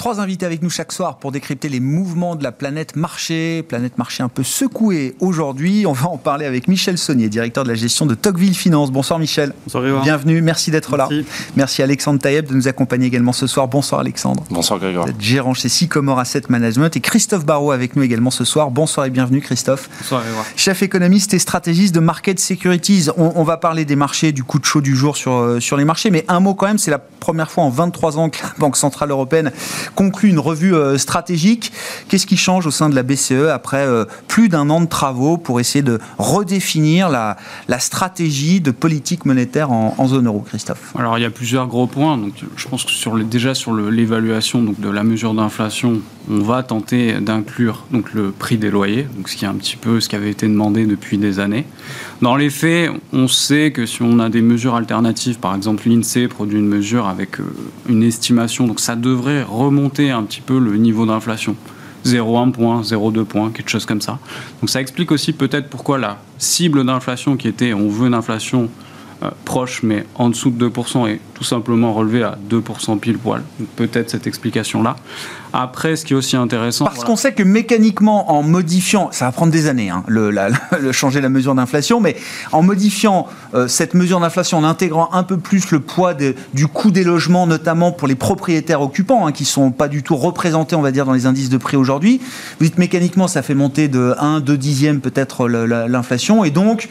Trois 0.09 0.21
invités 0.21 0.47
avec 0.47 0.63
nous 0.63 0.71
chaque 0.71 0.91
soir 0.91 1.17
pour 1.19 1.31
décrypter 1.31 1.69
les 1.69 1.79
mouvements 1.79 2.35
de 2.35 2.43
la 2.43 2.51
planète 2.51 2.95
marché. 2.95 3.61
Planète 3.61 3.99
marché 3.99 4.23
un 4.23 4.27
peu 4.27 4.41
secouée 4.41 5.15
aujourd'hui. 5.19 5.85
On 5.85 5.91
va 5.91 6.09
en 6.09 6.17
parler 6.17 6.47
avec 6.47 6.67
Michel 6.67 6.97
Saunier, 6.97 7.29
directeur 7.29 7.63
de 7.63 7.69
la 7.69 7.75
gestion 7.75 8.07
de 8.07 8.15
Tocqueville 8.15 8.55
Finance. 8.55 8.91
Bonsoir 8.91 9.19
Michel. 9.19 9.53
Bonsoir 9.65 9.83
Grégoire. 9.83 10.01
Bienvenue, 10.01 10.41
merci 10.41 10.71
d'être 10.71 10.97
là. 10.97 11.07
Merci 11.55 11.83
Alexandre 11.83 12.19
Taïeb 12.19 12.47
de 12.47 12.55
nous 12.55 12.67
accompagner 12.67 13.05
également 13.05 13.33
ce 13.33 13.45
soir. 13.45 13.67
Bonsoir 13.67 14.01
Alexandre. 14.01 14.43
Bonsoir 14.49 14.79
Grégoire. 14.79 15.05
Vous 15.05 15.11
êtes 15.11 15.21
gérant 15.21 15.53
chez 15.53 15.69
Sycomore 15.69 16.17
Asset 16.17 16.41
Management. 16.49 16.97
Et 16.97 17.01
Christophe 17.01 17.45
Barrault 17.45 17.69
avec 17.69 17.95
nous 17.95 18.01
également 18.01 18.31
ce 18.31 18.45
soir. 18.45 18.71
Bonsoir 18.71 19.05
et 19.05 19.11
bienvenue 19.11 19.41
Christophe. 19.41 19.91
Bonsoir 19.99 20.23
Grégoire. 20.23 20.45
Chef 20.55 20.81
économiste 20.81 21.35
et 21.35 21.39
stratégiste 21.39 21.93
de 21.93 21.99
Market 21.99 22.39
Securities. 22.39 23.09
On, 23.15 23.33
on, 23.35 23.43
va 23.43 23.57
parler 23.57 23.85
des 23.85 23.95
marchés, 23.95 24.31
du 24.31 24.43
coup 24.43 24.57
de 24.57 24.65
chaud 24.65 24.81
du 24.81 24.95
jour 24.95 25.15
sur, 25.15 25.33
euh, 25.33 25.59
sur 25.59 25.77
les 25.77 25.85
marchés. 25.85 26.09
Mais 26.09 26.25
un 26.29 26.39
mot 26.39 26.55
quand 26.55 26.65
même, 26.65 26.79
c'est 26.79 26.89
la 26.89 26.97
première 26.97 27.51
fois 27.51 27.63
en 27.63 27.69
23 27.69 28.17
ans 28.17 28.31
que 28.31 28.41
la 28.41 28.49
Banque 28.57 28.75
Centrale 28.75 29.11
Européenne 29.11 29.51
conclut 29.99 30.29
une 30.29 30.39
revue 30.39 30.73
euh, 30.73 30.97
stratégique. 30.97 31.73
Qu'est-ce 32.07 32.25
qui 32.25 32.37
change 32.37 32.65
au 32.65 32.71
sein 32.71 32.89
de 32.89 32.95
la 32.95 33.03
BCE 33.03 33.49
après 33.51 33.85
euh, 33.85 34.05
plus 34.29 34.47
d'un 34.47 34.69
an 34.69 34.79
de 34.79 34.85
travaux 34.85 35.35
pour 35.35 35.59
essayer 35.59 35.81
de 35.81 35.99
redéfinir 36.17 37.09
la, 37.09 37.35
stratégie 37.79 38.61
de 38.61 38.71
politique 38.71 39.25
monétaire 39.25 39.71
en, 39.71 40.07
zone 40.07 40.27
euro, 40.27 40.39
Christophe? 40.39 40.93
Alors 40.97 41.17
il 41.17 41.21
y 41.21 41.25
a 41.25 41.29
plusieurs 41.29 41.67
gros 41.67 41.85
points. 41.85 42.17
Donc, 42.17 42.31
je 42.55 42.67
pense 42.69 42.85
que 42.85 43.23
déjà 43.23 43.53
sur 43.53 43.73
l'évaluation 43.73 44.63
de 44.63 44.89
la 44.89 45.03
mesure 45.03 45.33
d'inflation, 45.33 45.99
on 46.29 46.39
va 46.39 46.63
tenter 46.63 47.13
d'inclure 47.19 47.85
donc 47.91 48.13
le 48.13 48.31
prix 48.31 48.57
des 48.57 48.69
loyers, 48.69 49.07
donc 49.15 49.29
ce 49.29 49.35
qui 49.35 49.45
est 49.45 49.47
un 49.47 49.55
petit 49.55 49.75
peu 49.75 49.99
ce 49.99 50.07
qui 50.07 50.15
avait 50.15 50.29
été 50.29 50.47
demandé 50.47 50.85
depuis 50.85 51.17
des 51.17 51.39
années. 51.39 51.65
Dans 52.21 52.35
les 52.35 52.49
faits, 52.49 52.91
on 53.13 53.27
sait 53.27 53.71
que 53.71 53.85
si 53.85 54.01
on 54.01 54.19
a 54.19 54.29
des 54.29 54.41
mesures 54.41 54.75
alternatives, 54.75 55.39
par 55.39 55.55
exemple 55.55 55.87
l'INSEE 55.87 56.27
produit 56.27 56.59
une 56.59 56.67
mesure 56.67 57.07
avec 57.07 57.39
euh, 57.39 57.43
une 57.87 58.03
estimation, 58.03 58.67
donc 58.67 58.79
ça 58.79 58.95
devrait 58.95 59.43
remonter 59.43 60.11
un 60.11 60.23
petit 60.23 60.41
peu 60.41 60.59
le 60.59 60.77
niveau 60.77 61.05
d'inflation. 61.05 61.55
0,1 62.05 62.51
point, 62.51 62.81
0,2 62.81 63.25
points, 63.25 63.51
quelque 63.51 63.69
chose 63.69 63.85
comme 63.85 64.01
ça. 64.01 64.19
Donc 64.61 64.69
ça 64.69 64.79
explique 64.79 65.11
aussi 65.11 65.33
peut-être 65.33 65.69
pourquoi 65.69 65.97
la 65.97 66.17
cible 66.37 66.85
d'inflation 66.85 67.35
qui 67.35 67.47
était 67.47 67.73
on 67.73 67.89
veut 67.89 68.07
une 68.07 68.13
inflation 68.13 68.69
euh, 69.21 69.31
proche 69.43 69.83
mais 69.83 70.05
en 70.15 70.29
dessous 70.29 70.49
de 70.49 70.69
2% 70.69 71.09
est 71.09 71.19
tout 71.33 71.43
simplement 71.43 71.93
relevé 71.93 72.23
à 72.23 72.37
2% 72.49 72.99
pile 72.99 73.17
poil. 73.17 73.43
Peut-être 73.75 74.09
cette 74.09 74.27
explication-là. 74.27 74.95
Après, 75.53 75.95
ce 75.95 76.05
qui 76.05 76.13
est 76.13 76.15
aussi 76.15 76.35
intéressant. 76.35 76.85
Parce 76.85 76.97
voilà. 76.97 77.09
qu'on 77.09 77.15
sait 77.15 77.33
que 77.33 77.43
mécaniquement, 77.43 78.31
en 78.31 78.43
modifiant, 78.43 79.09
ça 79.11 79.25
va 79.25 79.31
prendre 79.31 79.51
des 79.51 79.67
années, 79.67 79.89
hein, 79.89 80.03
le, 80.07 80.29
la, 80.29 80.49
le, 80.81 80.91
changer 80.91 81.21
la 81.21 81.29
mesure 81.29 81.55
d'inflation, 81.55 81.99
mais 81.99 82.15
en 82.51 82.61
modifiant 82.61 83.27
euh, 83.55 83.67
cette 83.67 83.93
mesure 83.93 84.19
d'inflation, 84.19 84.59
en 84.59 84.63
intégrant 84.63 85.09
un 85.11 85.23
peu 85.23 85.37
plus 85.37 85.71
le 85.71 85.79
poids 85.79 86.13
de, 86.13 86.35
du 86.53 86.67
coût 86.67 86.91
des 86.91 87.03
logements, 87.03 87.47
notamment 87.47 87.91
pour 87.91 88.07
les 88.07 88.15
propriétaires 88.15 88.81
occupants, 88.81 89.25
hein, 89.25 89.31
qui 89.31 89.45
sont 89.45 89.71
pas 89.71 89.87
du 89.87 90.03
tout 90.03 90.15
représentés, 90.15 90.75
on 90.75 90.81
va 90.81 90.91
dire, 90.91 91.05
dans 91.05 91.13
les 91.13 91.25
indices 91.25 91.49
de 91.49 91.57
prix 91.57 91.77
aujourd'hui, 91.77 92.21
vous 92.59 92.65
dites 92.65 92.77
mécaniquement, 92.77 93.27
ça 93.27 93.41
fait 93.41 93.55
monter 93.55 93.87
de 93.87 94.15
1, 94.19 94.41
2 94.41 94.57
dixièmes 94.57 95.01
peut-être 95.01 95.47
l'inflation, 95.47 96.43
et 96.43 96.51
donc 96.51 96.89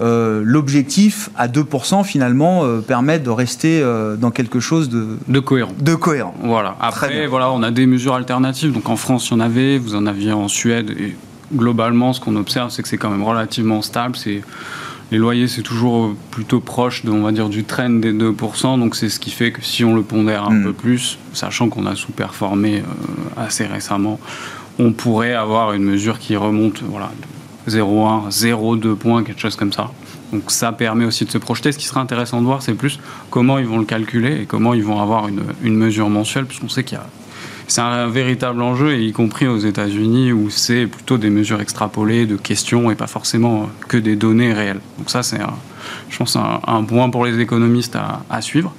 euh, 0.00 0.40
l'objectif 0.44 1.28
à 1.36 1.46
2% 1.46 2.04
finalement 2.04 2.64
euh, 2.64 2.80
permet 2.80 3.18
de 3.18 3.28
rester 3.28 3.82
euh, 3.82 4.16
dans 4.16 4.30
quelque 4.30 4.58
chose 4.58 4.88
de, 4.88 5.18
de 5.28 5.40
cohérent. 5.40 5.72
De 5.78 5.94
cohérent. 5.94 6.34
Voilà. 6.42 6.76
Après, 6.80 7.26
voilà, 7.26 7.50
on 7.50 7.62
a 7.62 7.70
des 7.70 7.86
mesures 7.86 8.14
alternatives. 8.14 8.72
Donc 8.72 8.88
en 8.88 8.96
France, 8.96 9.28
il 9.28 9.32
y 9.32 9.36
en 9.36 9.40
avait, 9.40 9.78
vous 9.78 9.94
en 9.94 10.06
aviez 10.06 10.32
en 10.32 10.48
Suède. 10.48 10.90
Et 10.98 11.14
globalement, 11.54 12.14
ce 12.14 12.20
qu'on 12.20 12.36
observe, 12.36 12.70
c'est 12.70 12.82
que 12.82 12.88
c'est 12.88 12.96
quand 12.96 13.10
même 13.10 13.22
relativement 13.24 13.82
stable. 13.82 14.16
C'est 14.16 14.40
les 15.10 15.18
loyers, 15.18 15.48
c'est 15.48 15.62
toujours 15.62 16.14
plutôt 16.30 16.60
proche, 16.60 17.04
de, 17.04 17.10
on 17.10 17.22
va 17.22 17.32
dire, 17.32 17.50
du 17.50 17.64
trend 17.64 17.90
des 17.90 18.14
2%. 18.14 18.78
Donc 18.78 18.96
c'est 18.96 19.10
ce 19.10 19.20
qui 19.20 19.30
fait 19.30 19.52
que 19.52 19.62
si 19.62 19.84
on 19.84 19.94
le 19.94 20.02
pondère 20.02 20.44
un 20.44 20.54
mmh. 20.54 20.64
peu 20.64 20.72
plus, 20.72 21.18
sachant 21.34 21.68
qu'on 21.68 21.84
a 21.84 21.94
sous-performé 21.94 22.82
assez 23.36 23.66
récemment, 23.66 24.18
on 24.78 24.92
pourrait 24.92 25.34
avoir 25.34 25.74
une 25.74 25.82
mesure 25.82 26.18
qui 26.18 26.36
remonte, 26.36 26.82
voilà, 26.84 27.10
0,1, 27.68 28.30
0,2 28.30 28.94
points, 28.94 29.22
quelque 29.22 29.40
chose 29.40 29.56
comme 29.56 29.72
ça. 29.72 29.90
Donc 30.32 30.50
ça 30.50 30.72
permet 30.72 31.04
aussi 31.04 31.24
de 31.24 31.30
se 31.30 31.38
projeter. 31.38 31.72
Ce 31.72 31.78
qui 31.78 31.86
sera 31.86 32.00
intéressant 32.00 32.40
de 32.40 32.46
voir, 32.46 32.62
c'est 32.62 32.74
plus 32.74 33.00
comment 33.30 33.58
ils 33.58 33.66
vont 33.66 33.78
le 33.78 33.84
calculer 33.84 34.42
et 34.42 34.46
comment 34.46 34.74
ils 34.74 34.84
vont 34.84 35.00
avoir 35.00 35.28
une, 35.28 35.42
une 35.62 35.76
mesure 35.76 36.08
mensuelle, 36.08 36.46
puisqu'on 36.46 36.68
sait 36.68 36.84
qu'il 36.84 36.98
y 36.98 37.00
a 37.00 37.06
c'est 37.70 37.80
un 37.80 38.08
véritable 38.08 38.60
enjeu, 38.62 38.94
et 38.94 39.04
y 39.04 39.12
compris 39.12 39.46
aux 39.46 39.58
États-Unis, 39.58 40.32
où 40.32 40.50
c'est 40.50 40.86
plutôt 40.86 41.18
des 41.18 41.30
mesures 41.30 41.60
extrapolées 41.60 42.26
de 42.26 42.36
questions 42.36 42.90
et 42.90 42.96
pas 42.96 43.06
forcément 43.06 43.70
que 43.86 43.96
des 43.96 44.16
données 44.16 44.52
réelles. 44.52 44.80
Donc 44.98 45.08
ça, 45.08 45.22
c'est, 45.22 45.38
je 46.08 46.18
pense, 46.18 46.34
un, 46.34 46.60
un, 46.66 46.82
point 46.82 47.10
pour 47.10 47.24
les 47.24 47.38
économistes 47.38 47.94
à, 47.94 48.22
à 48.28 48.42
suivre. 48.42 48.74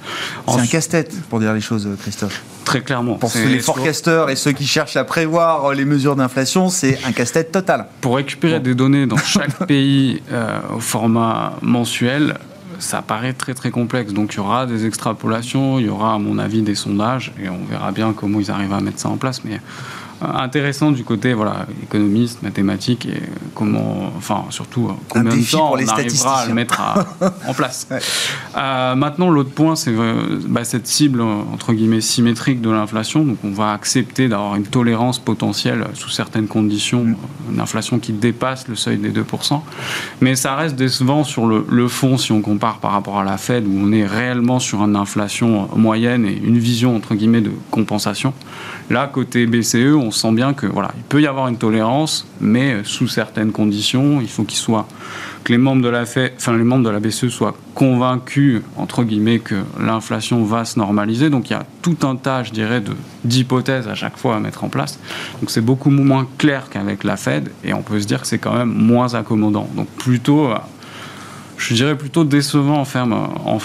C'est 0.46 0.60
un 0.60 0.66
casse-tête, 0.66 1.14
pour 1.30 1.40
dire 1.40 1.54
les 1.54 1.62
choses, 1.62 1.88
Christophe. 2.02 2.42
Très 2.64 2.80
clairement. 2.80 3.14
Pour 3.14 3.30
les 3.34 3.58
forecasters 3.58 4.30
et 4.30 4.36
ceux 4.36 4.52
qui 4.52 4.66
cherchent 4.66 4.96
à 4.96 5.04
prévoir 5.04 5.72
les 5.72 5.84
mesures 5.84 6.16
d'inflation, 6.16 6.68
c'est 6.68 6.98
un 7.04 7.12
casse-tête 7.12 7.52
total. 7.52 7.86
Pour 8.00 8.16
récupérer 8.16 8.60
des 8.60 8.74
données 8.74 9.06
dans 9.06 9.16
chaque 9.24 9.66
pays 9.66 10.22
au 10.74 10.80
format 10.80 11.54
mensuel, 11.62 12.34
ça 12.82 13.00
paraît 13.00 13.32
très 13.32 13.54
très 13.54 13.70
complexe. 13.70 14.12
Donc 14.12 14.34
il 14.34 14.36
y 14.38 14.40
aura 14.40 14.66
des 14.66 14.86
extrapolations, 14.86 15.78
il 15.78 15.86
y 15.86 15.88
aura 15.88 16.14
à 16.14 16.18
mon 16.18 16.38
avis 16.38 16.62
des 16.62 16.74
sondages 16.74 17.32
et 17.42 17.48
on 17.48 17.64
verra 17.64 17.92
bien 17.92 18.12
comment 18.12 18.40
ils 18.40 18.50
arrivent 18.50 18.72
à 18.72 18.80
mettre 18.80 18.98
ça 18.98 19.08
en 19.08 19.16
place. 19.16 19.44
Mais 19.44 19.60
intéressant 20.22 20.90
du 20.90 21.04
côté 21.04 21.34
voilà 21.34 21.66
économiste, 21.82 22.42
mathématique 22.42 23.06
et 23.06 23.22
comment, 23.54 24.12
enfin 24.16 24.44
surtout 24.50 24.88
euh, 24.88 24.92
combien 25.08 25.36
de 25.36 25.50
temps 25.50 25.72
on 25.72 25.88
arrivera 25.88 26.40
à 26.40 26.46
le 26.46 26.54
mettre 26.54 26.80
en 27.46 27.54
place. 27.54 27.86
Euh, 28.56 28.94
maintenant, 28.94 29.30
l'autre 29.30 29.50
point, 29.50 29.76
c'est 29.76 29.92
euh, 29.92 30.40
bah, 30.46 30.64
cette 30.64 30.86
cible 30.86 31.20
entre 31.20 31.72
guillemets 31.72 32.00
symétrique 32.00 32.60
de 32.60 32.70
l'inflation. 32.70 33.24
Donc, 33.24 33.38
on 33.44 33.50
va 33.50 33.72
accepter 33.72 34.28
d'avoir 34.28 34.56
une 34.56 34.66
tolérance 34.66 35.18
potentielle 35.18 35.86
sous 35.94 36.10
certaines 36.10 36.48
conditions, 36.48 37.04
mm. 37.04 37.16
une 37.52 37.60
inflation 37.60 37.98
qui 37.98 38.12
dépasse 38.12 38.68
le 38.68 38.76
seuil 38.76 38.98
des 38.98 39.10
2%. 39.10 39.60
Mais 40.20 40.36
ça 40.36 40.54
reste 40.54 40.76
décevant 40.76 41.24
sur 41.24 41.46
le, 41.46 41.66
le 41.68 41.88
fond 41.88 42.16
si 42.16 42.32
on 42.32 42.40
compare 42.40 42.78
par 42.78 42.92
rapport 42.92 43.18
à 43.18 43.24
la 43.24 43.36
Fed 43.36 43.66
où 43.66 43.72
on 43.74 43.92
est 43.92 44.06
réellement 44.06 44.58
sur 44.58 44.82
une 44.82 44.96
inflation 44.96 45.68
moyenne 45.76 46.26
et 46.26 46.40
une 46.42 46.58
vision 46.58 46.96
entre 46.96 47.14
guillemets 47.14 47.40
de 47.40 47.52
compensation. 47.70 48.32
Là, 48.92 49.06
côté 49.06 49.46
BCE, 49.46 49.94
on 49.96 50.10
sent 50.10 50.32
bien 50.32 50.52
que 50.52 50.66
voilà, 50.66 50.90
il 50.94 51.02
peut 51.02 51.22
y 51.22 51.26
avoir 51.26 51.48
une 51.48 51.56
tolérance, 51.56 52.26
mais 52.42 52.84
sous 52.84 53.08
certaines 53.08 53.50
conditions, 53.50 54.20
il 54.20 54.28
faut 54.28 54.44
qu'il 54.44 54.58
soit 54.58 54.86
que 55.44 55.50
les 55.50 55.56
membres 55.56 55.80
de 55.80 55.88
la 55.88 56.02
enfin 56.02 56.56
les 56.58 56.62
membres 56.62 56.84
de 56.84 56.90
la 56.90 57.00
BCE 57.00 57.28
soient 57.28 57.56
convaincus 57.74 58.60
entre 58.76 59.02
guillemets 59.02 59.38
que 59.38 59.54
l'inflation 59.80 60.44
va 60.44 60.66
se 60.66 60.78
normaliser. 60.78 61.30
Donc 61.30 61.48
il 61.48 61.54
y 61.54 61.56
a 61.56 61.64
tout 61.80 61.96
un 62.02 62.16
tas, 62.16 62.42
je 62.42 62.52
dirais, 62.52 62.82
de 62.82 62.92
d'hypothèses 63.24 63.88
à 63.88 63.94
chaque 63.94 64.18
fois 64.18 64.36
à 64.36 64.40
mettre 64.40 64.62
en 64.62 64.68
place. 64.68 64.98
Donc 65.40 65.50
c'est 65.50 65.62
beaucoup 65.62 65.88
moins 65.88 66.28
clair 66.36 66.68
qu'avec 66.68 67.02
la 67.02 67.16
Fed, 67.16 67.50
et 67.64 67.72
on 67.72 67.80
peut 67.80 67.98
se 67.98 68.06
dire 68.06 68.20
que 68.20 68.26
c'est 68.26 68.38
quand 68.38 68.54
même 68.54 68.74
moins 68.74 69.14
accommodant. 69.14 69.70
Donc 69.74 69.88
plutôt, 69.88 70.50
je 71.56 71.72
dirais 71.72 71.96
plutôt 71.96 72.24
décevant 72.24 72.78
en, 72.78 72.84
ferme, 72.84 73.14
en, 73.14 73.58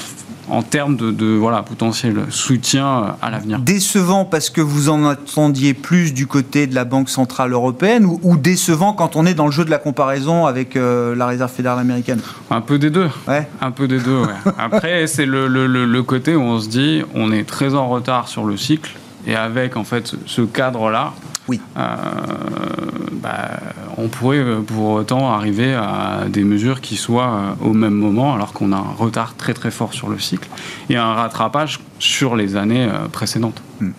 en 0.50 0.62
termes 0.62 0.96
de, 0.96 1.36
voilà, 1.36 1.62
potentiel 1.63 2.25
soutien 2.30 3.16
à 3.22 3.30
l'avenir. 3.30 3.60
Décevant 3.60 4.25
parce 4.25 4.50
que 4.50 4.62
vous 4.62 4.89
en 4.89 5.06
attendiez 5.06 5.74
plus 5.74 6.13
du 6.13 6.27
côté 6.27 6.68
de 6.68 6.75
la 6.75 6.86
Banque 6.86 7.10
Centrale 7.10 7.51
Européenne 7.51 8.06
ou, 8.06 8.38
décevant 8.38 8.94
quand 8.94 9.16
on 9.16 9.25
est 9.25 9.34
dans 9.34 9.46
le 9.46 9.51
jeu 9.51 9.66
de 9.66 9.70
la 9.70 9.77
comparaison 9.77 10.46
avec 10.46 10.75
euh, 10.75 11.16
la 11.16 11.27
Réserve 11.27 11.51
fédérale 11.51 11.80
américaine? 11.80 12.20
Un 12.50 12.62
peu 12.62 12.80
des 12.80 12.89
deux. 12.89 13.10
Ouais. 13.27 13.48
Un 13.62 13.72
peu 13.72 13.88
des 13.88 14.00
deux, 14.00 14.20
ouais. 14.20 14.27
Après, 14.58 15.08
c'est 15.08 15.25
le, 15.25 15.48
le, 15.48 16.04
côté 16.04 16.36
où 16.36 16.42
on 16.42 16.60
se 16.60 16.70
dit 16.70 17.04
on 17.13 17.32
est 17.32 17.44
très 17.44 17.75
en 17.75 17.89
retard 17.89 18.27
sur 18.27 18.46
le 18.46 18.56
cycle 18.56 18.96
et 19.25 19.36
avec 19.36 19.75
en 19.75 19.84
fait 19.84 20.16
ce 20.25 20.42
cadre-là, 20.42 21.13
oui. 21.48 21.62
Euh, 21.77 21.82
bah, 23.13 23.60
on 23.98 24.08
pourrait 24.10 24.38
euh, 24.38 24.60
pour 24.62 24.89
autant 24.89 25.32
arriver 25.32 25.74
à 25.74 26.25
des 26.30 26.44
mesures 26.44 26.82
qui 26.82 26.98
soient 26.98 27.56
euh, 27.62 27.66
au 27.70 27.74
même 27.74 27.94
moment, 27.94 28.34
alors 28.34 28.54
qu'on 28.54 28.72
a 28.74 28.77
un 28.77 28.94
retard 28.98 29.36
très 29.36 29.54
très 29.54 29.72
fort 29.72 29.94
sur 29.94 30.10
le 30.10 30.20
cycle 30.20 30.50
et 30.89 30.98
un 30.98 31.13
rattrapage 31.13 31.80
sur 32.00 32.36
les 32.36 32.56
années 32.56 32.88
précédentes. 33.12 33.62
Hmm. 33.80 33.92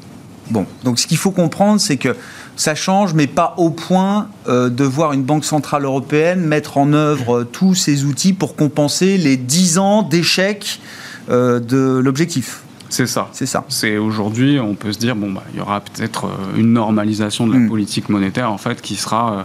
Bon, 0.50 0.66
donc 0.84 0.98
ce 0.98 1.06
qu'il 1.06 1.18
faut 1.18 1.30
comprendre, 1.30 1.80
c'est 1.80 1.98
que 1.98 2.16
ça 2.56 2.74
change, 2.74 3.12
mais 3.12 3.26
pas 3.26 3.54
au 3.58 3.70
point 3.70 4.28
de 4.46 4.84
voir 4.84 5.12
une 5.12 5.22
banque 5.22 5.44
centrale 5.44 5.84
européenne 5.84 6.40
mettre 6.40 6.78
en 6.78 6.94
œuvre 6.94 7.44
tous 7.44 7.74
ses 7.74 8.04
outils 8.04 8.32
pour 8.32 8.56
compenser 8.56 9.18
les 9.18 9.36
10 9.36 9.78
ans 9.78 10.02
d'échec 10.02 10.80
de 11.28 11.98
l'objectif. 12.02 12.62
C'est 12.88 13.06
ça. 13.06 13.28
C'est 13.32 13.46
ça. 13.46 13.64
C'est 13.68 13.98
aujourd'hui, 13.98 14.58
on 14.58 14.74
peut 14.74 14.92
se 14.92 14.98
dire 14.98 15.14
bon 15.14 15.30
bah 15.30 15.44
il 15.52 15.58
y 15.58 15.60
aura 15.60 15.80
peut-être 15.80 16.26
euh, 16.26 16.56
une 16.56 16.72
normalisation 16.72 17.46
de 17.46 17.52
la 17.52 17.58
hmm. 17.58 17.68
politique 17.68 18.08
monétaire 18.08 18.50
en 18.50 18.58
fait 18.58 18.80
qui 18.80 18.96
sera 18.96 19.32
euh, 19.32 19.42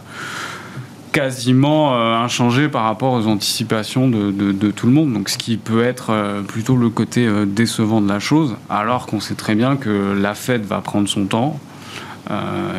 quasiment 1.12 1.94
euh, 1.94 2.16
inchangée 2.16 2.70
par 2.70 2.84
rapport 2.84 3.14
aux 3.14 3.28
anticipations 3.28 4.08
de, 4.08 4.32
de, 4.32 4.72
tout 4.72 4.88
le 4.88 4.94
monde. 4.94 5.14
Donc 5.14 5.30
ce 5.30 5.38
qui 5.38 5.58
peut 5.58 5.84
être 5.84 6.42
plutôt 6.48 6.76
le 6.76 6.90
côté 6.90 7.30
décevant 7.46 8.02
de 8.02 8.08
la 8.08 8.20
chose, 8.20 8.56
alors 8.70 9.06
qu'on 9.06 9.20
sait 9.20 9.36
très 9.36 9.54
bien 9.54 9.76
que 9.76 10.18
la 10.20 10.34
Fed 10.34 10.66
va 10.66 10.82
prendre 10.82 11.08
son 11.08 11.26
temps. 11.26 11.60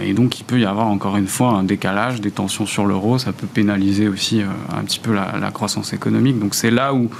et 0.02 0.14
donc 0.14 0.40
il 0.40 0.42
peut 0.42 0.58
y 0.58 0.64
avoir 0.64 0.88
encore 0.88 1.16
une 1.16 1.28
fois 1.28 1.50
un 1.50 1.62
décalage, 1.62 2.20
des 2.20 2.32
tensions 2.32 2.66
sur 2.66 2.86
l'euro, 2.86 3.18
ça 3.18 3.32
peut 3.32 3.46
pénaliser 3.46 4.08
aussi 4.08 4.40
un 4.40 4.82
petit 4.82 4.98
peu 4.98 5.14
la, 5.14 5.36
la 5.40 5.52
croissance 5.52 5.92
économique. 5.92 6.40
Donc 6.40 6.56
c'est 6.56 6.72
là 6.72 6.92
où 6.92 7.10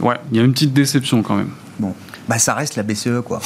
ouais, 0.00 0.16
il 0.30 0.38
y 0.38 0.40
a 0.40 0.44
une 0.44 0.52
petite 0.52 0.72
déception 0.72 1.22
quand 1.22 1.36
même. 1.36 1.50
Bon, 1.80 1.94
bah 2.28 2.38
ça 2.38 2.52
reste 2.52 2.76
la 2.76 2.82
BCE, 2.82 3.22
quoi. 3.24 3.40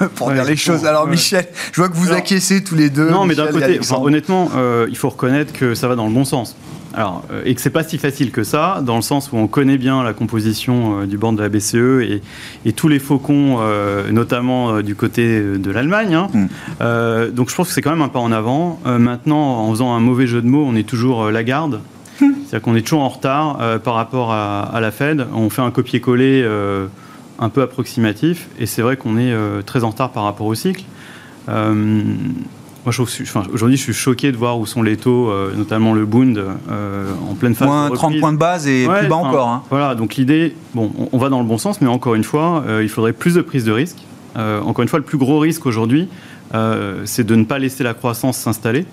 pour 0.16 0.32
dire 0.32 0.44
les 0.44 0.56
choses. 0.56 0.84
Alors, 0.84 1.06
Michel, 1.06 1.46
je 1.72 1.80
vois 1.80 1.88
que 1.88 1.96
vous 1.96 2.12
acquiescez 2.12 2.64
tous 2.64 2.74
les 2.74 2.90
deux. 2.90 3.10
Non, 3.10 3.26
mais 3.26 3.36
d'un 3.36 3.46
côté, 3.46 3.80
honnêtement, 3.92 4.50
euh, 4.56 4.86
il 4.88 4.96
faut 4.96 5.08
reconnaître 5.08 5.52
que 5.52 5.74
ça 5.74 5.86
va 5.86 5.94
dans 5.94 6.06
le 6.06 6.12
bon 6.12 6.24
sens. 6.24 6.56
Alors, 6.96 7.24
euh, 7.32 7.42
et 7.44 7.54
que 7.54 7.60
c'est 7.60 7.70
pas 7.70 7.84
si 7.84 7.96
facile 7.96 8.32
que 8.32 8.42
ça, 8.42 8.80
dans 8.84 8.96
le 8.96 9.02
sens 9.02 9.30
où 9.32 9.36
on 9.36 9.46
connaît 9.46 9.78
bien 9.78 10.02
la 10.02 10.12
composition 10.12 11.00
euh, 11.00 11.06
du 11.06 11.16
banc 11.16 11.32
de 11.32 11.42
la 11.42 11.48
BCE 11.48 12.02
et, 12.02 12.22
et 12.64 12.72
tous 12.72 12.88
les 12.88 12.98
faucons, 12.98 13.58
notamment 14.10 14.80
du 14.80 14.96
côté 14.96 15.40
de 15.40 15.70
l'Allemagne. 15.70 16.14
Hein. 16.14 16.28
Mm. 16.32 17.30
donc, 17.30 17.50
je 17.50 17.54
pense 17.54 17.68
que 17.68 17.74
c'est 17.74 17.82
quand 17.82 17.92
même 17.92 18.02
un 18.02 18.08
pas 18.08 18.18
en 18.18 18.32
avant. 18.32 18.80
maintenant, 18.84 19.60
en 19.60 19.70
faisant 19.70 19.94
un 19.94 20.00
mauvais 20.00 20.26
jeu 20.26 20.42
de 20.42 20.48
mots, 20.48 20.64
on 20.66 20.74
est 20.74 20.88
toujours 20.88 21.30
la 21.30 21.44
garde. 21.44 21.80
Mm. 22.20 22.26
C'est-à-dire 22.46 22.62
qu'on 22.62 22.76
est 22.76 22.82
toujours 22.82 23.02
en 23.02 23.08
retard 23.08 23.80
par 23.80 23.94
rapport 23.94 24.32
à, 24.32 24.62
à, 24.62 24.80
la 24.80 24.90
Fed. 24.90 25.26
On 25.34 25.50
fait 25.50 25.62
un 25.62 25.70
copier-coller 25.70 26.44
un 27.38 27.48
peu 27.48 27.62
approximatif. 27.62 28.48
Et 28.58 28.66
c'est 28.66 28.82
vrai 28.82 28.96
qu'on 28.96 29.16
est 29.16 29.32
euh, 29.32 29.62
très 29.62 29.84
en 29.84 29.90
retard 29.90 30.10
par 30.10 30.24
rapport 30.24 30.46
au 30.46 30.54
cycle. 30.54 30.84
Euh, 31.48 32.02
moi, 32.84 32.92
aujourd'hui, 33.52 33.78
je 33.78 33.82
suis 33.82 33.94
choqué 33.94 34.30
de 34.30 34.36
voir 34.36 34.58
où 34.58 34.66
sont 34.66 34.82
les 34.82 34.98
taux, 34.98 35.30
euh, 35.30 35.54
notamment 35.56 35.94
le 35.94 36.04
Bund, 36.04 36.38
en 36.38 37.34
pleine 37.34 37.54
phase 37.54 37.66
Moins 37.66 37.90
30 37.90 38.20
points 38.20 38.32
de 38.32 38.38
base 38.38 38.66
et 38.66 38.86
plus 38.86 39.08
bas 39.08 39.16
encore. 39.16 39.48
Hein. 39.48 39.62
Voilà, 39.70 39.94
donc 39.94 40.16
l'idée, 40.16 40.54
bon, 40.74 40.92
on, 41.12 41.18
va 41.18 41.30
dans 41.30 41.40
le 41.40 41.46
bon 41.46 41.56
sens, 41.56 41.80
mais 41.80 41.88
encore 41.88 42.14
une 42.14 42.24
fois, 42.24 42.62
il 42.82 42.88
faudrait 42.90 43.14
plus 43.14 43.34
de 43.34 43.40
prise 43.40 43.64
de 43.64 43.72
risque. 43.72 43.98
encore 44.36 44.82
une 44.82 44.88
fois, 44.88 44.98
le 44.98 45.04
plus 45.04 45.16
gros 45.16 45.38
risque 45.38 45.64
aujourd'hui, 45.64 46.08
c'est 47.06 47.24
de 47.24 47.34
ne 47.34 47.44
pas 47.44 47.58
laisser 47.58 47.84
la 47.84 47.94
croissance 47.94 48.36
s'installer. 48.36 48.84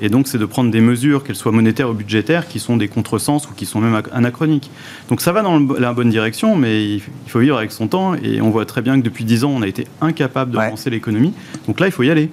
Et 0.00 0.08
donc, 0.08 0.28
c'est 0.28 0.38
de 0.38 0.44
prendre 0.46 0.70
des 0.70 0.80
mesures, 0.80 1.24
qu'elles 1.24 1.36
soient 1.36 1.52
monétaires 1.52 1.90
ou 1.90 1.94
budgétaires, 1.94 2.48
qui 2.48 2.58
sont 2.58 2.76
des 2.76 2.88
contresens 2.88 3.46
ou 3.48 3.54
qui 3.54 3.66
sont 3.66 3.80
même 3.80 4.00
anachroniques. 4.12 4.70
Donc, 5.08 5.20
ça 5.20 5.32
va 5.32 5.42
dans 5.42 5.58
la 5.58 5.92
bonne 5.92 6.10
direction, 6.10 6.56
mais 6.56 6.84
il 6.84 7.02
faut 7.26 7.40
vivre 7.40 7.58
avec 7.58 7.72
son 7.72 7.88
temps. 7.88 8.14
Et 8.14 8.40
on 8.40 8.50
voit 8.50 8.64
très 8.64 8.82
bien 8.82 8.98
que 8.98 9.04
depuis 9.04 9.24
10 9.24 9.44
ans, 9.44 9.52
on 9.54 9.62
a 9.62 9.68
été 9.68 9.86
incapable 10.00 10.52
de 10.52 10.58
relancer 10.58 10.90
l'économie. 10.90 11.34
Donc 11.66 11.80
là, 11.80 11.86
il 11.86 11.92
faut 11.92 12.02
y 12.02 12.10
aller. 12.10 12.30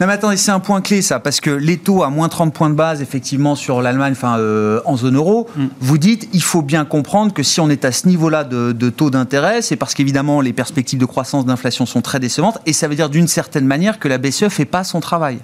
Non 0.00 0.06
mais 0.06 0.12
attendez, 0.12 0.36
c'est 0.36 0.50
un 0.50 0.60
point 0.60 0.80
clé 0.80 1.02
ça, 1.02 1.20
parce 1.20 1.40
que 1.40 1.50
les 1.50 1.78
taux 1.78 2.02
à 2.02 2.10
moins 2.10 2.28
30 2.28 2.52
points 2.52 2.68
de 2.68 2.74
base, 2.74 3.00
effectivement, 3.00 3.54
sur 3.54 3.80
l'Allemagne, 3.80 4.12
enfin 4.12 4.38
euh, 4.38 4.80
en 4.84 4.96
zone 4.96 5.16
euro, 5.16 5.48
mm. 5.56 5.66
vous 5.80 5.98
dites, 5.98 6.28
il 6.32 6.42
faut 6.42 6.62
bien 6.62 6.84
comprendre 6.84 7.32
que 7.32 7.42
si 7.42 7.60
on 7.60 7.70
est 7.70 7.84
à 7.84 7.92
ce 7.92 8.08
niveau-là 8.08 8.44
de, 8.44 8.72
de, 8.72 8.90
taux 8.90 9.10
d'intérêt, 9.10 9.62
c'est 9.62 9.76
parce 9.76 9.94
qu'évidemment 9.94 10.40
les 10.40 10.52
perspectives 10.52 10.98
de 10.98 11.06
croissance 11.06 11.46
d'inflation 11.46 11.86
sont 11.86 12.02
très 12.02 12.20
décevantes, 12.20 12.58
et 12.66 12.72
ça 12.72 12.88
veut 12.88 12.94
dire 12.94 13.08
d'une 13.08 13.28
certaine 13.28 13.64
manière 13.64 13.98
que 13.98 14.08
la 14.08 14.18
BCE 14.18 14.48
fait 14.48 14.64
pas 14.64 14.84
son 14.84 15.00
travail 15.00 15.38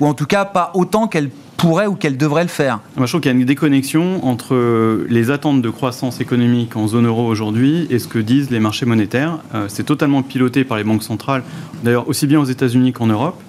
ou 0.00 0.06
en 0.06 0.14
tout 0.14 0.26
cas 0.26 0.44
pas 0.44 0.70
autant 0.74 1.08
qu'elle 1.08 1.30
pourrait 1.56 1.86
ou 1.86 1.94
qu'elle 1.94 2.16
devrait 2.16 2.44
le 2.44 2.48
faire 2.48 2.80
Je 2.96 3.04
trouve 3.04 3.20
qu'il 3.20 3.32
y 3.32 3.34
a 3.34 3.38
une 3.38 3.44
déconnexion 3.44 4.24
entre 4.24 5.04
les 5.08 5.30
attentes 5.30 5.60
de 5.60 5.70
croissance 5.70 6.20
économique 6.20 6.76
en 6.76 6.86
zone 6.86 7.06
euro 7.06 7.26
aujourd'hui 7.26 7.86
et 7.90 7.98
ce 7.98 8.06
que 8.06 8.18
disent 8.18 8.50
les 8.50 8.60
marchés 8.60 8.86
monétaires. 8.86 9.38
Euh, 9.54 9.66
c'est 9.68 9.84
totalement 9.84 10.22
piloté 10.22 10.64
par 10.64 10.78
les 10.78 10.84
banques 10.84 11.02
centrales, 11.02 11.42
d'ailleurs 11.82 12.08
aussi 12.08 12.26
bien 12.26 12.38
aux 12.38 12.44
États-Unis 12.44 12.92
qu'en 12.92 13.08
Europe. 13.08 13.40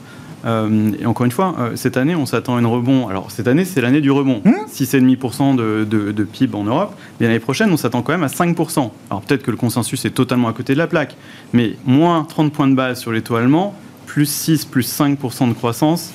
Euh, 0.45 0.91
et 0.99 1.05
encore 1.05 1.25
une 1.25 1.31
fois, 1.31 1.55
euh, 1.59 1.75
cette 1.75 1.97
année, 1.97 2.15
on 2.15 2.25
s'attend 2.25 2.55
à 2.55 2.61
un 2.61 2.65
rebond. 2.65 3.07
Alors, 3.07 3.31
cette 3.31 3.47
année, 3.47 3.65
c'est 3.65 3.81
l'année 3.81 4.01
du 4.01 4.11
rebond. 4.11 4.41
6,5% 4.71 5.55
de, 5.55 5.83
de, 5.83 6.11
de, 6.11 6.23
PIB 6.23 6.55
en 6.55 6.63
Europe. 6.63 6.95
Mais 7.19 7.27
l'année 7.27 7.39
prochaine, 7.39 7.71
on 7.71 7.77
s'attend 7.77 8.01
quand 8.01 8.13
même 8.13 8.23
à 8.23 8.27
5%. 8.27 8.89
Alors, 9.09 9.21
peut-être 9.21 9.43
que 9.43 9.51
le 9.51 9.57
consensus 9.57 10.03
est 10.05 10.11
totalement 10.11 10.47
à 10.47 10.53
côté 10.53 10.73
de 10.73 10.77
la 10.77 10.87
plaque. 10.87 11.15
Mais 11.53 11.75
moins 11.85 12.23
30 12.23 12.53
points 12.53 12.67
de 12.67 12.75
base 12.75 12.99
sur 12.99 13.11
les 13.11 13.21
taux 13.21 13.35
allemands, 13.35 13.75
plus 14.05 14.29
6, 14.29 14.65
plus 14.65 14.89
5% 14.89 15.49
de 15.49 15.53
croissance, 15.53 16.11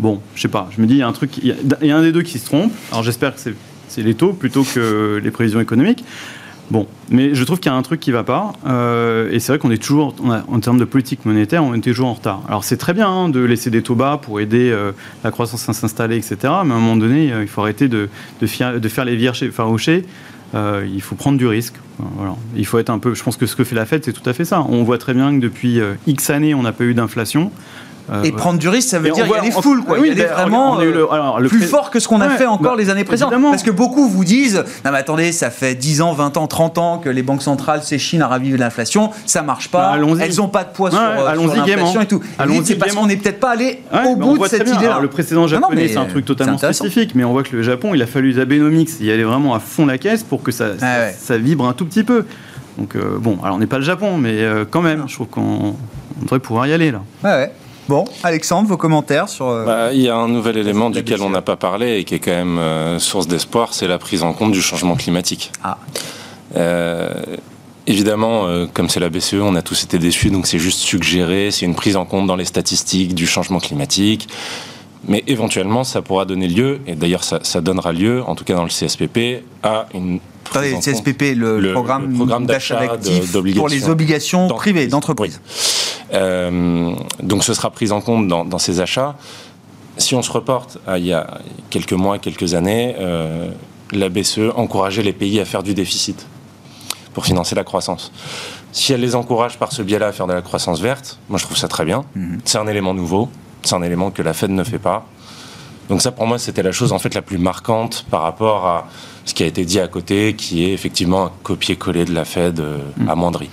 Bon, 0.00 0.20
je 0.34 0.40
sais 0.40 0.48
pas. 0.48 0.68
Je 0.74 0.80
me 0.80 0.86
dis, 0.86 0.94
il 0.94 0.98
y 0.98 1.02
a 1.02 1.08
un 1.08 1.12
truc, 1.12 1.36
il 1.38 1.54
y, 1.82 1.90
a 1.90 1.96
un 1.96 2.02
des 2.02 2.10
deux 2.10 2.22
qui 2.22 2.38
se 2.38 2.46
trompe. 2.46 2.72
Alors 2.90 3.02
j'espère 3.02 3.34
que 3.34 3.40
c'est 3.88 4.02
les 4.02 4.14
taux 4.14 4.32
plutôt 4.32 4.64
que 4.64 5.20
les 5.22 5.30
prévisions 5.30 5.60
économiques. 5.60 6.04
Bon, 6.70 6.86
mais 7.10 7.34
je 7.34 7.42
trouve 7.42 7.58
qu'il 7.58 7.70
y 7.70 7.74
a 7.74 7.76
un 7.76 7.82
truc 7.82 7.98
qui 7.98 8.12
va 8.12 8.22
pas. 8.22 8.52
Euh, 8.66 9.28
et 9.32 9.40
c'est 9.40 9.52
vrai 9.52 9.58
qu'on 9.58 9.72
est 9.72 9.82
toujours, 9.82 10.14
en 10.24 10.60
termes 10.60 10.78
de 10.78 10.84
politique 10.84 11.26
monétaire, 11.26 11.64
on 11.64 11.74
est 11.74 11.80
toujours 11.80 12.08
en 12.08 12.14
retard. 12.14 12.42
Alors 12.46 12.62
c'est 12.62 12.76
très 12.76 12.94
bien 12.94 13.08
hein, 13.08 13.28
de 13.28 13.40
laisser 13.40 13.70
des 13.70 13.82
taux 13.82 13.96
bas 13.96 14.20
pour 14.22 14.40
aider 14.40 14.70
euh, 14.70 14.92
la 15.24 15.32
croissance 15.32 15.68
à 15.68 15.72
s'installer, 15.72 16.16
etc. 16.16 16.36
Mais 16.42 16.48
à 16.48 16.60
un 16.60 16.64
moment 16.64 16.96
donné, 16.96 17.32
euh, 17.32 17.42
il 17.42 17.48
faut 17.48 17.60
arrêter 17.60 17.88
de, 17.88 18.08
faire 18.46 19.04
les 19.04 19.16
vierges 19.16 19.50
farouchés. 19.50 20.04
il 20.54 21.02
faut 21.02 21.16
prendre 21.16 21.38
du 21.38 21.46
risque. 21.46 21.74
Il 22.56 22.64
faut 22.64 22.78
être 22.78 22.90
un 22.90 23.00
peu. 23.00 23.14
Je 23.14 23.22
pense 23.22 23.36
que 23.36 23.46
ce 23.46 23.56
que 23.56 23.64
fait 23.64 23.74
la 23.74 23.84
Fed, 23.84 24.04
c'est 24.04 24.12
tout 24.12 24.28
à 24.28 24.32
fait 24.32 24.44
ça. 24.44 24.64
On 24.68 24.84
voit 24.84 24.98
très 24.98 25.12
bien 25.12 25.34
que 25.34 25.40
depuis 25.40 25.80
X 26.06 26.30
années, 26.30 26.54
on 26.54 26.62
n'a 26.62 26.72
pas 26.72 26.84
eu 26.84 26.94
d'inflation. 26.94 27.50
Euh, 28.12 28.22
et 28.24 28.32
prendre 28.32 28.58
du 28.58 28.68
risque, 28.68 28.88
ça 28.88 28.98
veut 28.98 29.08
Et 29.08 29.12
dire 29.12 29.24
voit- 29.26 29.36
y 29.36 29.40
aller 29.40 29.52
on- 29.56 29.62
full, 29.62 29.84
quoi. 29.84 29.98
oui, 30.00 30.10
y 30.10 30.14
vraiment 30.20 30.72
on 30.72 30.78
a 30.80 30.84
eu 30.84 30.92
le- 30.92 31.04
euh, 31.04 31.10
alors, 31.12 31.38
le 31.40 31.48
plus 31.48 31.58
pré- 31.58 31.66
fort 31.68 31.90
que 31.90 32.00
ce 32.00 32.08
qu'on 32.08 32.20
a 32.20 32.26
Ouais, 32.28 32.36
fait 32.36 32.46
encore 32.46 32.72
bah, 32.72 32.78
les 32.78 32.90
années 32.90 33.04
précédentes. 33.04 33.32
Parce 33.50 33.62
que 33.62 33.70
beaucoup 33.70 34.08
vous 34.08 34.24
disent, 34.24 34.64
non 34.84 34.90
mais 34.90 34.98
attendez, 34.98 35.30
ça 35.32 35.50
fait 35.50 35.74
10 35.76 36.00
ans, 36.02 36.12
20 36.12 36.36
ans, 36.36 36.46
30 36.48 36.78
ans 36.78 36.98
que 36.98 37.08
les 37.08 37.22
banques 37.22 37.42
centrales 37.42 37.82
s'échinent 37.84 38.22
à 38.22 38.26
raviver 38.28 38.58
l'inflation, 38.58 39.10
ça 39.26 39.42
marche 39.42 39.68
pas, 39.70 39.96
Bah, 39.96 40.16
elles 40.20 40.36
n'ont 40.36 40.48
pas 40.48 40.64
de 40.64 40.70
poids 40.72 40.90
Ouais, 40.90 40.96
sur, 40.96 41.00
euh, 41.04 41.16
sur 41.18 41.28
allons-y 41.28 41.56
l'inflation 41.58 42.00
et 42.00 42.06
tout. 42.06 42.20
Dites, 42.48 42.66
c'est 42.66 42.74
parce 42.76 42.94
qu'on 42.94 43.06
n'est 43.06 43.16
peut-être 43.16 43.38
pas 43.40 43.50
allé 43.50 43.82
au 44.06 44.16
bout 44.16 44.38
de 44.38 44.46
cette 44.48 44.68
idée-là. 44.68 44.98
Le 45.00 45.08
précédent 45.08 45.46
japonais, 45.46 45.88
c'est 45.88 45.96
un 45.96 46.02
euh, 46.02 46.08
truc 46.08 46.24
totalement 46.24 46.58
spécifique, 46.58 47.14
mais 47.14 47.22
on 47.24 47.32
voit 47.32 47.42
que 47.44 47.54
le 47.56 47.62
Japon, 47.62 47.92
il 47.94 48.02
a 48.02 48.06
fallu 48.06 48.32
les 48.32 48.38
Abenomics 48.40 48.90
y 49.00 49.10
aller 49.12 49.24
vraiment 49.24 49.54
à 49.54 49.60
fond 49.60 49.86
la 49.86 49.98
caisse 49.98 50.22
pour 50.22 50.42
que 50.42 50.50
ça, 50.50 50.66
Ah 50.82 51.36
vibre 51.36 51.68
un 51.68 51.72
tout 51.74 51.84
petit 51.86 52.02
peu. 52.02 52.24
Donc 52.78 52.96
euh, 52.96 53.18
bon, 53.18 53.38
alors 53.42 53.56
on 53.56 53.58
n'est 53.58 53.66
pas 53.66 53.78
le 53.78 53.84
Japon, 53.84 54.16
mais 54.16 54.42
euh, 54.42 54.64
quand 54.68 54.80
même, 54.82 55.04
je 55.06 55.14
trouve 55.14 55.26
qu'on 55.28 55.74
on 56.20 56.22
devrait 56.24 56.38
pouvoir 56.40 56.66
y 56.66 56.72
aller 56.72 56.90
là. 56.90 57.02
Ouais, 57.24 57.30
ouais. 57.30 57.52
Bon, 57.90 58.04
Alexandre, 58.22 58.68
vos 58.68 58.76
commentaires 58.76 59.28
sur. 59.28 59.48
euh, 59.48 59.64
Bah, 59.64 59.92
il 59.92 60.00
y 60.00 60.08
a 60.08 60.14
un 60.14 60.28
nouvel 60.28 60.56
élément 60.56 60.90
duquel 60.90 61.20
on 61.22 61.30
n'a 61.30 61.42
pas 61.42 61.56
parlé 61.56 61.98
et 61.98 62.04
qui 62.04 62.14
est 62.14 62.18
quand 62.20 62.30
même 62.30 62.56
euh, 62.56 63.00
source 63.00 63.26
d'espoir, 63.26 63.74
c'est 63.74 63.88
la 63.88 63.98
prise 63.98 64.22
en 64.22 64.32
compte 64.32 64.52
du 64.52 64.62
changement 64.62 64.94
climatique. 64.94 65.50
Ah. 65.64 65.76
Euh, 66.54 67.10
évidemment, 67.88 68.46
euh, 68.46 68.66
comme 68.72 68.88
c'est 68.88 69.00
la 69.00 69.08
BCE, 69.08 69.34
on 69.42 69.56
a 69.56 69.62
tous 69.62 69.82
été 69.82 69.98
déçus, 69.98 70.30
donc 70.30 70.46
c'est 70.46 70.60
juste 70.60 70.78
suggéré, 70.78 71.50
c'est 71.50 71.66
une 71.66 71.74
prise 71.74 71.96
en 71.96 72.04
compte 72.04 72.28
dans 72.28 72.36
les 72.36 72.44
statistiques 72.44 73.12
du 73.12 73.26
changement 73.26 73.58
climatique. 73.58 74.28
Mais 75.08 75.24
éventuellement, 75.26 75.82
ça 75.82 76.00
pourra 76.00 76.26
donner 76.26 76.46
lieu, 76.46 76.78
et 76.86 76.94
d'ailleurs 76.94 77.24
ça, 77.24 77.40
ça 77.42 77.60
donnera 77.60 77.92
lieu, 77.92 78.22
en 78.24 78.36
tout 78.36 78.44
cas 78.44 78.54
dans 78.54 78.62
le 78.62 78.68
CSPP, 78.70 79.42
à 79.64 79.86
une 79.94 80.20
Attendez, 80.50 80.76
CSPP, 80.80 81.34
le, 81.34 81.58
le- 81.58 81.72
programme, 81.72 82.12
programme 82.14 82.46
d'achat 82.46 82.96
de- 82.96 83.52
pour 83.56 83.68
les 83.68 83.88
obligations 83.88 84.46
privées, 84.48 84.86
d'entreprise. 84.86 85.40
Euh, 86.12 86.92
donc 87.22 87.44
ce 87.44 87.54
sera 87.54 87.70
pris 87.70 87.92
en 87.92 88.00
compte 88.00 88.28
dans, 88.28 88.44
dans 88.44 88.58
ces 88.58 88.80
achats. 88.80 89.16
Si 89.96 90.14
on 90.14 90.22
se 90.22 90.30
reporte 90.30 90.78
à 90.86 90.98
il 90.98 91.06
y 91.06 91.12
a 91.12 91.38
quelques 91.68 91.92
mois, 91.92 92.18
quelques 92.18 92.54
années, 92.54 92.96
euh, 92.98 93.50
la 93.92 94.08
BCE 94.08 94.52
encourageait 94.56 95.02
les 95.02 95.12
pays 95.12 95.40
à 95.40 95.44
faire 95.44 95.62
du 95.62 95.74
déficit 95.74 96.26
pour 97.12 97.26
financer 97.26 97.54
la 97.54 97.64
croissance. 97.64 98.12
Si 98.72 98.92
elle 98.92 99.00
les 99.00 99.14
encourage 99.16 99.58
par 99.58 99.72
ce 99.72 99.82
biais-là 99.82 100.08
à 100.08 100.12
faire 100.12 100.26
de 100.26 100.32
la 100.32 100.42
croissance 100.42 100.80
verte, 100.80 101.18
moi 101.28 101.38
je 101.38 101.44
trouve 101.44 101.56
ça 101.56 101.68
très 101.68 101.84
bien. 101.84 102.04
C'est 102.44 102.58
un 102.58 102.68
élément 102.68 102.94
nouveau, 102.94 103.28
c'est 103.62 103.74
un 103.74 103.82
élément 103.82 104.10
que 104.10 104.22
la 104.22 104.32
Fed 104.32 104.50
ne 104.50 104.62
fait 104.62 104.78
pas. 104.78 105.06
Donc 105.88 106.02
ça 106.02 106.12
pour 106.12 106.26
moi 106.26 106.38
c'était 106.38 106.62
la 106.62 106.70
chose 106.70 106.92
en 106.92 107.00
fait 107.00 107.14
la 107.14 107.22
plus 107.22 107.38
marquante 107.38 108.06
par 108.10 108.22
rapport 108.22 108.64
à 108.64 108.86
ce 109.24 109.34
qui 109.34 109.42
a 109.42 109.46
été 109.46 109.64
dit 109.64 109.80
à 109.80 109.88
côté, 109.88 110.34
qui 110.34 110.64
est 110.64 110.72
effectivement 110.72 111.26
un 111.26 111.32
copier-coller 111.42 112.04
de 112.04 112.14
la 112.14 112.24
Fed 112.24 112.60
euh, 112.60 112.78
amoindri. 113.08 113.50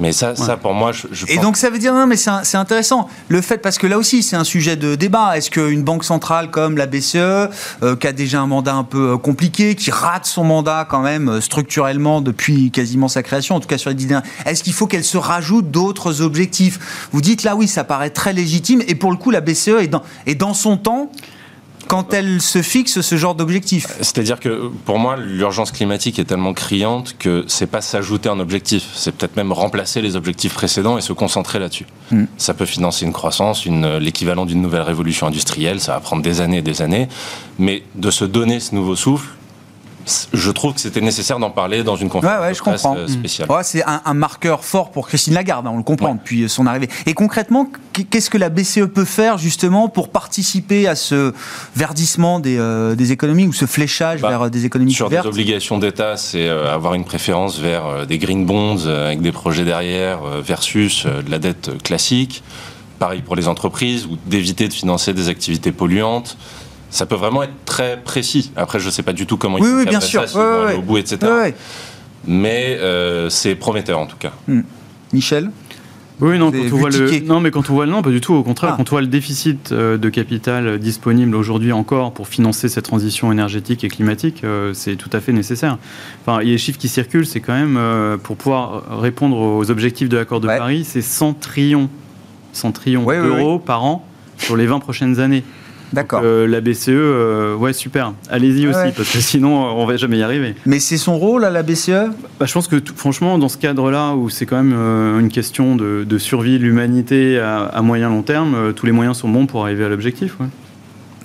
Mais 0.00 0.12
ça, 0.12 0.34
ça 0.34 0.56
pour 0.56 0.72
moi, 0.72 0.92
je, 0.92 1.06
je 1.12 1.26
Et 1.28 1.34
pense- 1.36 1.44
donc 1.44 1.56
ça 1.58 1.68
veut 1.70 1.78
dire, 1.78 1.92
non 1.94 2.06
mais 2.06 2.16
c'est 2.16 2.56
intéressant, 2.56 3.08
le 3.28 3.40
fait, 3.42 3.58
parce 3.58 3.76
que 3.78 3.86
là 3.86 3.98
aussi 3.98 4.22
c'est 4.22 4.34
un 4.36 4.44
sujet 4.44 4.74
de 4.76 4.94
débat, 4.94 5.36
est-ce 5.36 5.50
qu'une 5.50 5.82
banque 5.82 6.04
centrale 6.04 6.50
comme 6.50 6.76
la 6.78 6.86
BCE, 6.86 7.16
euh, 7.16 7.48
qui 8.00 8.06
a 8.06 8.12
déjà 8.12 8.40
un 8.40 8.46
mandat 8.46 8.74
un 8.74 8.84
peu 8.84 9.12
euh, 9.12 9.16
compliqué, 9.18 9.74
qui 9.74 9.90
rate 9.90 10.24
son 10.26 10.42
mandat 10.42 10.86
quand 10.88 11.02
même 11.02 11.28
euh, 11.28 11.40
structurellement 11.42 12.22
depuis 12.22 12.70
quasiment 12.70 13.08
sa 13.08 13.22
création, 13.22 13.56
en 13.56 13.60
tout 13.60 13.68
cas 13.68 13.78
sur 13.78 13.90
les 13.90 13.94
dix 13.96 14.06
dernières, 14.06 14.28
est-ce 14.46 14.62
qu'il 14.64 14.72
faut 14.72 14.86
qu'elle 14.86 15.04
se 15.04 15.18
rajoute 15.18 15.70
d'autres 15.70 16.22
objectifs? 16.22 17.08
Vous 17.12 17.20
dites 17.20 17.42
là 17.42 17.54
oui, 17.54 17.68
ça 17.68 17.84
paraît 17.84 18.10
très 18.10 18.32
légitime, 18.32 18.82
et 18.88 18.94
pour 18.94 19.10
le 19.10 19.18
coup 19.18 19.30
la 19.30 19.42
BCE 19.42 19.68
est 19.80 19.88
dans, 19.88 20.02
est 20.26 20.34
dans 20.34 20.54
son 20.54 20.78
temps 20.78 21.10
quand 21.90 22.14
elle 22.14 22.40
se 22.40 22.62
fixe 22.62 23.00
ce 23.00 23.16
genre 23.16 23.34
d'objectif. 23.34 23.88
C'est-à-dire 23.96 24.38
que 24.38 24.70
pour 24.84 25.00
moi, 25.00 25.16
l'urgence 25.16 25.72
climatique 25.72 26.20
est 26.20 26.24
tellement 26.24 26.54
criante 26.54 27.16
que 27.18 27.44
c'est 27.48 27.66
pas 27.66 27.80
s'ajouter 27.80 28.28
un 28.28 28.38
objectif, 28.38 28.84
c'est 28.94 29.10
peut-être 29.10 29.34
même 29.34 29.50
remplacer 29.50 30.00
les 30.00 30.14
objectifs 30.14 30.54
précédents 30.54 30.98
et 30.98 31.00
se 31.00 31.12
concentrer 31.12 31.58
là-dessus. 31.58 31.86
Mm. 32.12 32.26
Ça 32.36 32.54
peut 32.54 32.64
financer 32.64 33.06
une 33.06 33.12
croissance, 33.12 33.66
une, 33.66 33.96
l'équivalent 33.96 34.46
d'une 34.46 34.62
nouvelle 34.62 34.82
révolution 34.82 35.26
industrielle, 35.26 35.80
ça 35.80 35.94
va 35.94 36.00
prendre 36.00 36.22
des 36.22 36.40
années 36.40 36.58
et 36.58 36.62
des 36.62 36.80
années, 36.80 37.08
mais 37.58 37.82
de 37.96 38.12
se 38.12 38.24
donner 38.24 38.60
ce 38.60 38.76
nouveau 38.76 38.94
souffle, 38.94 39.30
je 40.32 40.50
trouve 40.50 40.74
que 40.74 40.80
c'était 40.80 41.00
nécessaire 41.00 41.38
d'en 41.38 41.50
parler 41.50 41.82
dans 41.82 41.96
une 41.96 42.08
conférence 42.08 42.36
Ouais, 42.38 42.42
ouais, 42.44 42.50
de 42.50 42.56
je 42.56 42.60
presse 42.60 42.82
comprends. 42.82 42.96
euh, 42.98 43.06
spéciale. 43.06 43.50
Ouais, 43.50 43.62
c'est 43.62 43.84
un, 43.84 44.00
un 44.04 44.14
marqueur 44.14 44.64
fort 44.64 44.90
pour 44.90 45.06
Christine 45.08 45.34
Lagarde, 45.34 45.66
hein, 45.66 45.70
on 45.74 45.76
le 45.76 45.82
comprend 45.82 46.14
depuis 46.14 46.48
son 46.48 46.66
arrivée. 46.66 46.88
Et 47.06 47.14
concrètement, 47.14 47.68
qu- 47.92 48.04
qu'est-ce 48.04 48.30
que 48.30 48.38
la 48.38 48.48
BCE 48.48 48.86
peut 48.92 49.04
faire 49.04 49.38
justement 49.38 49.88
pour 49.88 50.08
participer 50.08 50.88
à 50.88 50.94
ce 50.96 51.32
verdissement 51.76 52.40
des, 52.40 52.56
euh, 52.58 52.94
des 52.94 53.12
économies 53.12 53.46
ou 53.46 53.52
ce 53.52 53.66
fléchage 53.66 54.20
Bah, 54.22 54.28
vers 54.30 54.50
des 54.50 54.64
économies 54.66 54.92
Sur 54.92 55.08
vertes? 55.08 55.24
des 55.24 55.28
obligations 55.30 55.78
d'État, 55.78 56.16
c'est 56.16 56.48
euh, 56.48 56.72
avoir 56.74 56.94
une 56.94 57.04
préférence 57.04 57.58
vers 57.58 57.86
euh, 57.86 58.04
des 58.06 58.18
green 58.18 58.46
bonds 58.46 58.86
avec 58.86 59.20
des 59.20 59.32
projets 59.32 59.64
derrière 59.64 60.20
versus 60.42 61.06
de 61.06 61.30
la 61.30 61.38
dette 61.38 61.82
classique. 61.82 62.42
Pareil 62.98 63.22
pour 63.22 63.34
les 63.36 63.48
entreprises, 63.48 64.06
ou 64.06 64.18
d'éviter 64.26 64.68
de 64.68 64.74
financer 64.74 65.14
des 65.14 65.28
activités 65.28 65.72
polluantes. 65.72 66.36
Ça 66.90 67.06
peut 67.06 67.14
vraiment 67.14 67.42
être 67.44 67.52
très 67.64 68.00
précis. 68.02 68.52
Après, 68.56 68.78
je 68.80 68.86
ne 68.86 68.90
sais 68.90 69.02
pas 69.02 69.12
du 69.12 69.26
tout 69.26 69.36
comment 69.36 69.56
Oui, 69.60 69.68
ils 69.68 69.74
oui, 69.76 69.86
bien 69.86 70.00
sûr. 70.00 70.28
ça, 70.28 70.38
Ouais, 70.38 70.66
ouais. 70.66 70.74
au 70.74 70.82
bout, 70.82 70.98
etc. 70.98 71.18
Ouais, 71.22 71.30
ouais. 71.30 71.54
Mais 72.26 72.76
euh, 72.80 73.30
c'est 73.30 73.54
prometteur 73.54 73.98
en 73.98 74.06
tout 74.06 74.16
cas. 74.18 74.32
Michel? 75.12 75.50
Oui, 76.20 76.38
non, 76.38 76.50
quand 76.52 76.58
on 76.58 76.76
voit 76.76 76.90
le, 76.90 77.20
non, 77.26 77.40
mais 77.40 77.50
quand 77.50 77.70
on 77.70 77.72
voit 77.72 77.86
le, 77.86 77.92
non, 77.92 78.02
pas 78.02 78.10
du 78.10 78.20
tout. 78.20 78.34
Au 78.34 78.42
contraire, 78.42 78.72
Ah. 78.72 78.76
quand 78.76 78.90
on 78.90 78.90
voit 78.90 79.00
le 79.00 79.06
déficit 79.06 79.72
euh, 79.72 79.96
de 79.96 80.08
capital 80.10 80.78
disponible 80.78 81.34
aujourd'hui 81.34 81.72
encore 81.72 82.12
pour 82.12 82.28
financer 82.28 82.68
cette 82.68 82.84
transition 82.84 83.32
énergétique 83.32 83.84
et 83.84 83.88
climatique, 83.88 84.42
euh, 84.44 84.74
c'est 84.74 84.96
tout 84.96 85.08
à 85.14 85.20
fait 85.20 85.32
nécessaire. 85.32 85.78
Enfin, 86.20 86.42
il 86.42 86.48
y 86.48 86.50
a 86.50 86.52
les 86.52 86.58
chiffres 86.58 86.78
qui 86.78 86.88
circulent, 86.88 87.24
c'est 87.24 87.40
quand 87.40 87.54
même 87.54 87.78
euh, 87.78 88.18
pour 88.18 88.36
pouvoir 88.36 89.00
répondre 89.00 89.38
aux 89.38 89.70
objectifs 89.70 90.10
de 90.10 90.18
l'accord 90.18 90.40
de 90.40 90.48
Ouais. 90.48 90.58
Paris, 90.58 90.84
c'est 90.84 91.00
100 91.00 91.32
trillions, 91.40 91.88
100 92.52 92.72
trillions 92.72 93.04
Ouais, 93.04 93.18
ouais, 93.18 93.24
d'euros 93.26 93.58
par 93.58 93.82
an 93.84 94.04
sur 94.36 94.58
les 94.58 94.66
20 94.66 94.80
prochaines 94.80 95.20
années. 95.20 95.42
D'accord. 95.92 96.20
Euh, 96.24 96.46
la 96.46 96.60
BCE, 96.60 96.88
euh, 96.90 97.54
ouais, 97.56 97.72
super. 97.72 98.12
Allez-y 98.30 98.66
aussi, 98.68 98.92
parce 98.96 99.12
que 99.12 99.18
sinon, 99.20 99.56
on 99.76 99.86
va 99.86 99.96
jamais 99.96 100.18
y 100.18 100.22
arriver. 100.22 100.54
Mais 100.66 100.78
c'est 100.78 100.96
son 100.96 101.18
rôle 101.18 101.44
à 101.44 101.50
la 101.50 101.62
BCE 101.62 102.10
Bah, 102.38 102.46
je 102.46 102.52
pense 102.52 102.68
que 102.68 102.76
tout- 102.76 102.94
franchement, 102.96 103.38
dans 103.38 103.48
ce 103.48 103.58
cadre-là, 103.58 104.14
où 104.14 104.28
c'est 104.30 104.46
quand 104.46 104.56
même 104.62 104.74
euh, 104.76 105.18
une 105.18 105.28
question 105.30 105.74
de, 105.76 106.04
de 106.08 106.18
survie 106.18 106.58
de 106.58 106.64
l'humanité 106.64 107.38
à, 107.40 107.60
à 107.64 107.82
moyen 107.82 108.08
long 108.08 108.22
terme, 108.22 108.72
tous 108.74 108.86
les 108.86 108.92
moyens 108.92 109.16
sont 109.16 109.28
bons 109.28 109.46
pour 109.46 109.62
arriver 109.64 109.84
à 109.84 109.88
l'objectif. 109.88 110.38
ouais. 110.40 110.46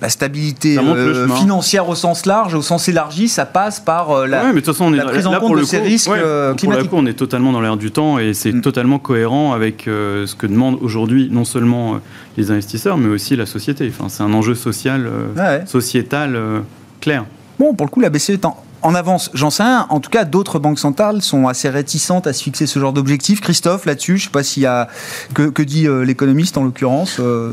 La 0.02 0.08
stabilité 0.10 0.78
euh, 0.78 1.26
financière 1.36 1.88
au 1.88 1.94
sens 1.94 2.26
large, 2.26 2.54
au 2.54 2.60
sens 2.62 2.86
élargi, 2.88 3.28
ça 3.28 3.46
passe 3.46 3.80
par 3.80 4.10
euh, 4.10 4.26
la, 4.26 4.42
Ouais, 4.42 4.48
mais 4.48 4.60
de 4.60 4.66
toute 4.66 4.74
façon, 4.74 4.84
on 4.86 4.92
est 4.92 4.98
la 4.98 5.06
prise 5.06 5.26
en 5.26 5.32
là, 5.32 5.40
compte 5.40 5.58
de 5.58 5.64
ces 5.64 5.78
risques, 5.78 6.10
ouais, 6.10 6.18
euh, 6.18 6.48
Pour 6.50 6.52
le 6.52 6.56
climatiques. 6.58 6.90
coup, 6.90 6.96
on 6.98 7.06
est 7.06 7.14
totalement 7.14 7.50
dans 7.52 7.60
l'air 7.62 7.76
du 7.78 7.90
temps 7.90 8.18
et 8.18 8.34
c'est 8.34 8.52
Mm. 8.52 8.60
totalement 8.60 8.98
cohérent 8.98 9.52
avec 9.54 9.84
ce 9.86 10.34
que 10.34 10.46
demandent 10.46 10.78
aujourd'hui 10.82 11.28
non 11.32 11.44
seulement 11.44 11.98
les 12.36 12.50
investisseurs, 12.50 12.98
mais 12.98 13.08
aussi 13.08 13.36
la 13.36 13.46
société. 13.46 13.90
Enfin, 13.90 14.08
c'est 14.10 14.22
un 14.22 14.32
enjeu 14.34 14.54
social, 14.54 15.08
Ouais. 15.36 15.62
sociétal 15.66 16.38
clair. 17.00 17.24
Bon, 17.58 17.72
pour 17.74 17.86
le 17.86 17.90
coup, 17.90 18.00
la 18.00 18.10
BCE 18.10 18.30
est 18.30 18.44
en, 18.44 18.56
en 18.82 18.94
avance. 18.94 19.30
J'en 19.34 19.50
sais 19.50 19.62
rien. 19.62 19.86
En 19.90 20.00
tout 20.00 20.10
cas, 20.10 20.24
d'autres 20.24 20.58
banques 20.58 20.78
centrales 20.78 21.22
sont 21.22 21.48
assez 21.48 21.68
réticentes 21.68 22.26
à 22.26 22.32
se 22.32 22.42
fixer 22.42 22.66
ce 22.66 22.78
genre 22.78 22.92
d'objectif. 22.92 23.40
Christophe, 23.40 23.84
là-dessus, 23.86 24.18
je 24.18 24.22
ne 24.22 24.24
sais 24.26 24.30
pas 24.30 24.42
s'il 24.42 24.62
y 24.62 24.66
a. 24.66 24.88
Que, 25.34 25.48
que 25.48 25.62
dit 25.62 25.86
euh, 25.88 26.04
l'économiste 26.04 26.56
en 26.58 26.64
l'occurrence 26.64 27.16
euh, 27.20 27.52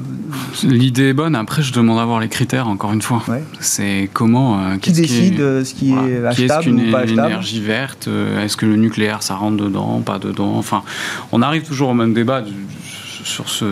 L'idée 0.63 1.09
est 1.09 1.13
bonne. 1.13 1.35
Après, 1.35 1.61
je 1.63 1.73
demande 1.73 1.99
à 1.99 2.05
voir 2.05 2.19
les 2.19 2.29
critères, 2.29 2.67
encore 2.67 2.93
une 2.93 3.01
fois. 3.01 3.23
Ouais. 3.27 3.43
C'est 3.59 4.09
comment. 4.13 4.59
euh, 4.59 4.77
Qui 4.77 4.91
décide 4.91 5.39
est- 5.39 5.65
ce 5.65 5.73
qui 5.73 5.93
est 5.93 6.25
achetable 6.25 6.63
qu'une 6.63 6.87
ou 6.87 6.91
pas 6.91 6.99
achetable 6.99 7.19
énergie 7.27 7.61
verte 7.61 8.07
Est-ce 8.43 8.55
que 8.57 8.65
le 8.65 8.75
nucléaire, 8.75 9.23
ça 9.23 9.35
rentre 9.35 9.57
dedans, 9.63 10.01
pas 10.05 10.19
dedans? 10.19 10.53
Enfin, 10.57 10.83
on 11.31 11.41
arrive 11.41 11.63
toujours 11.63 11.89
au 11.89 11.93
même 11.93 12.13
débat 12.13 12.41
du- 12.41 12.51
sur, 13.23 13.49
ce, 13.49 13.65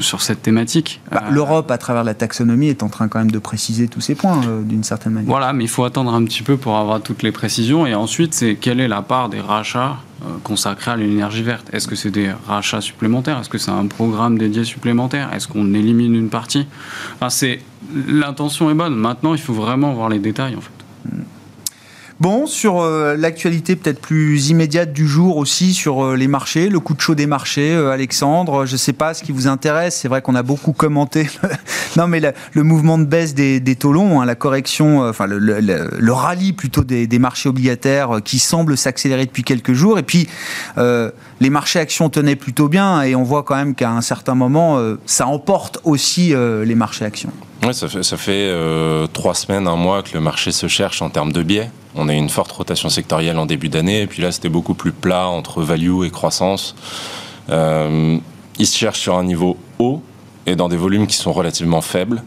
sur 0.00 0.20
cette 0.22 0.42
thématique. 0.42 1.00
Bah, 1.10 1.24
Euh, 1.26 1.30
L'Europe, 1.30 1.70
à 1.70 1.78
travers 1.78 2.04
la 2.04 2.14
taxonomie, 2.14 2.68
est 2.68 2.82
en 2.82 2.88
train 2.88 3.08
quand 3.08 3.18
même 3.18 3.30
de 3.30 3.38
préciser 3.38 3.88
tous 3.88 4.00
ces 4.00 4.14
points, 4.14 4.40
euh, 4.46 4.62
d'une 4.62 4.84
certaine 4.84 5.12
manière. 5.12 5.28
Voilà, 5.30 5.52
mais 5.52 5.64
il 5.64 5.68
faut 5.70 5.84
attendre 5.84 6.12
un 6.14 6.24
petit 6.24 6.42
peu 6.42 6.56
pour 6.56 6.76
avoir 6.76 7.00
toutes 7.00 7.22
les 7.22 7.32
précisions. 7.32 7.86
Et 7.86 7.94
ensuite, 7.94 8.34
c'est 8.34 8.56
quelle 8.56 8.80
est 8.80 8.88
la 8.88 9.02
part 9.02 9.28
des 9.28 9.40
rachats 9.40 9.96
euh, 10.22 10.28
consacrés 10.42 10.92
à 10.92 10.96
l'énergie 10.96 11.42
verte? 11.42 11.68
Est-ce 11.72 11.86
que 11.88 11.96
c'est 11.96 12.10
des 12.10 12.30
rachats 12.46 12.80
supplémentaires? 12.80 13.38
Est-ce 13.40 13.48
que 13.50 13.58
c'est 13.58 13.70
un 13.70 13.86
programme 13.86 14.38
dédié 14.38 14.64
supplémentaire? 14.64 15.32
Est-ce 15.32 15.48
qu'on 15.48 15.74
élimine 15.74 16.14
une 16.14 16.28
partie? 16.30 16.66
Enfin, 17.20 17.28
L'intention 18.08 18.68
est 18.68 18.74
bonne. 18.74 18.96
Maintenant, 18.96 19.32
il 19.34 19.40
faut 19.40 19.52
vraiment 19.54 19.92
voir 19.92 20.08
les 20.08 20.18
détails, 20.18 20.56
en 20.56 20.60
fait. 20.60 20.70
Bon, 22.18 22.46
sur 22.46 22.80
euh, 22.80 23.14
l'actualité 23.14 23.76
peut-être 23.76 24.00
plus 24.00 24.48
immédiate 24.48 24.90
du 24.90 25.06
jour 25.06 25.36
aussi, 25.36 25.74
sur 25.74 26.02
euh, 26.02 26.16
les 26.16 26.28
marchés, 26.28 26.70
le 26.70 26.80
coup 26.80 26.94
de 26.94 27.00
chaud 27.00 27.14
des 27.14 27.26
marchés, 27.26 27.74
euh, 27.74 27.90
Alexandre, 27.90 28.64
je 28.64 28.72
ne 28.72 28.78
sais 28.78 28.94
pas 28.94 29.12
ce 29.12 29.22
qui 29.22 29.32
vous 29.32 29.48
intéresse, 29.48 29.96
c'est 29.96 30.08
vrai 30.08 30.22
qu'on 30.22 30.34
a 30.34 30.42
beaucoup 30.42 30.72
commenté, 30.72 31.28
non 31.98 32.06
mais 32.06 32.20
le, 32.54 32.62
mouvement 32.62 32.96
de 32.96 33.04
baisse 33.04 33.34
des, 33.34 33.60
taux 33.78 33.92
longs, 33.92 34.22
hein, 34.22 34.24
la 34.24 34.34
correction, 34.34 35.06
enfin 35.06 35.26
le, 35.26 36.12
rallye 36.12 36.54
plutôt 36.54 36.84
des, 36.84 37.06
des 37.06 37.18
marchés 37.18 37.50
obligataires 37.50 38.22
qui 38.24 38.38
semble 38.38 38.78
s'accélérer 38.78 39.26
depuis 39.26 39.44
quelques 39.44 39.74
jours, 39.74 39.98
et 39.98 40.02
puis 40.02 40.26
les 40.78 41.50
marchés 41.50 41.80
actions 41.80 42.08
tenaient 42.08 42.34
plutôt 42.34 42.68
bien, 42.68 43.02
et 43.02 43.14
on 43.14 43.24
voit 43.24 43.42
quand 43.42 43.56
même 43.56 43.74
qu'à 43.74 43.90
un 43.90 44.00
certain 44.00 44.34
moment, 44.34 44.80
ça 45.04 45.26
emporte 45.26 45.80
aussi 45.84 46.32
les 46.34 46.74
marchés 46.74 47.04
actions. 47.04 47.32
Ouais, 47.62 47.72
ça 47.72 47.88
fait, 47.88 48.02
ça 48.02 48.16
fait 48.16 48.32
euh, 48.32 49.06
trois 49.06 49.34
semaines, 49.34 49.66
un 49.66 49.76
mois 49.76 50.02
que 50.02 50.14
le 50.14 50.20
marché 50.20 50.52
se 50.52 50.68
cherche 50.68 51.02
en 51.02 51.10
termes 51.10 51.32
de 51.32 51.42
biais. 51.42 51.70
On 51.94 52.08
a 52.08 52.14
eu 52.14 52.16
une 52.16 52.28
forte 52.28 52.52
rotation 52.52 52.88
sectorielle 52.88 53.38
en 53.38 53.46
début 53.46 53.68
d'année, 53.68 54.02
et 54.02 54.06
puis 54.06 54.22
là 54.22 54.30
c'était 54.30 54.50
beaucoup 54.50 54.74
plus 54.74 54.92
plat 54.92 55.26
entre 55.28 55.62
value 55.62 56.04
et 56.04 56.10
croissance. 56.10 56.74
Euh, 57.50 58.18
il 58.58 58.66
se 58.66 58.76
cherche 58.76 59.00
sur 59.00 59.16
un 59.16 59.24
niveau 59.24 59.56
haut, 59.78 60.02
et 60.46 60.54
dans 60.54 60.68
des 60.68 60.76
volumes 60.76 61.06
qui 61.06 61.16
sont 61.16 61.32
relativement 61.32 61.80
faibles. 61.80 62.22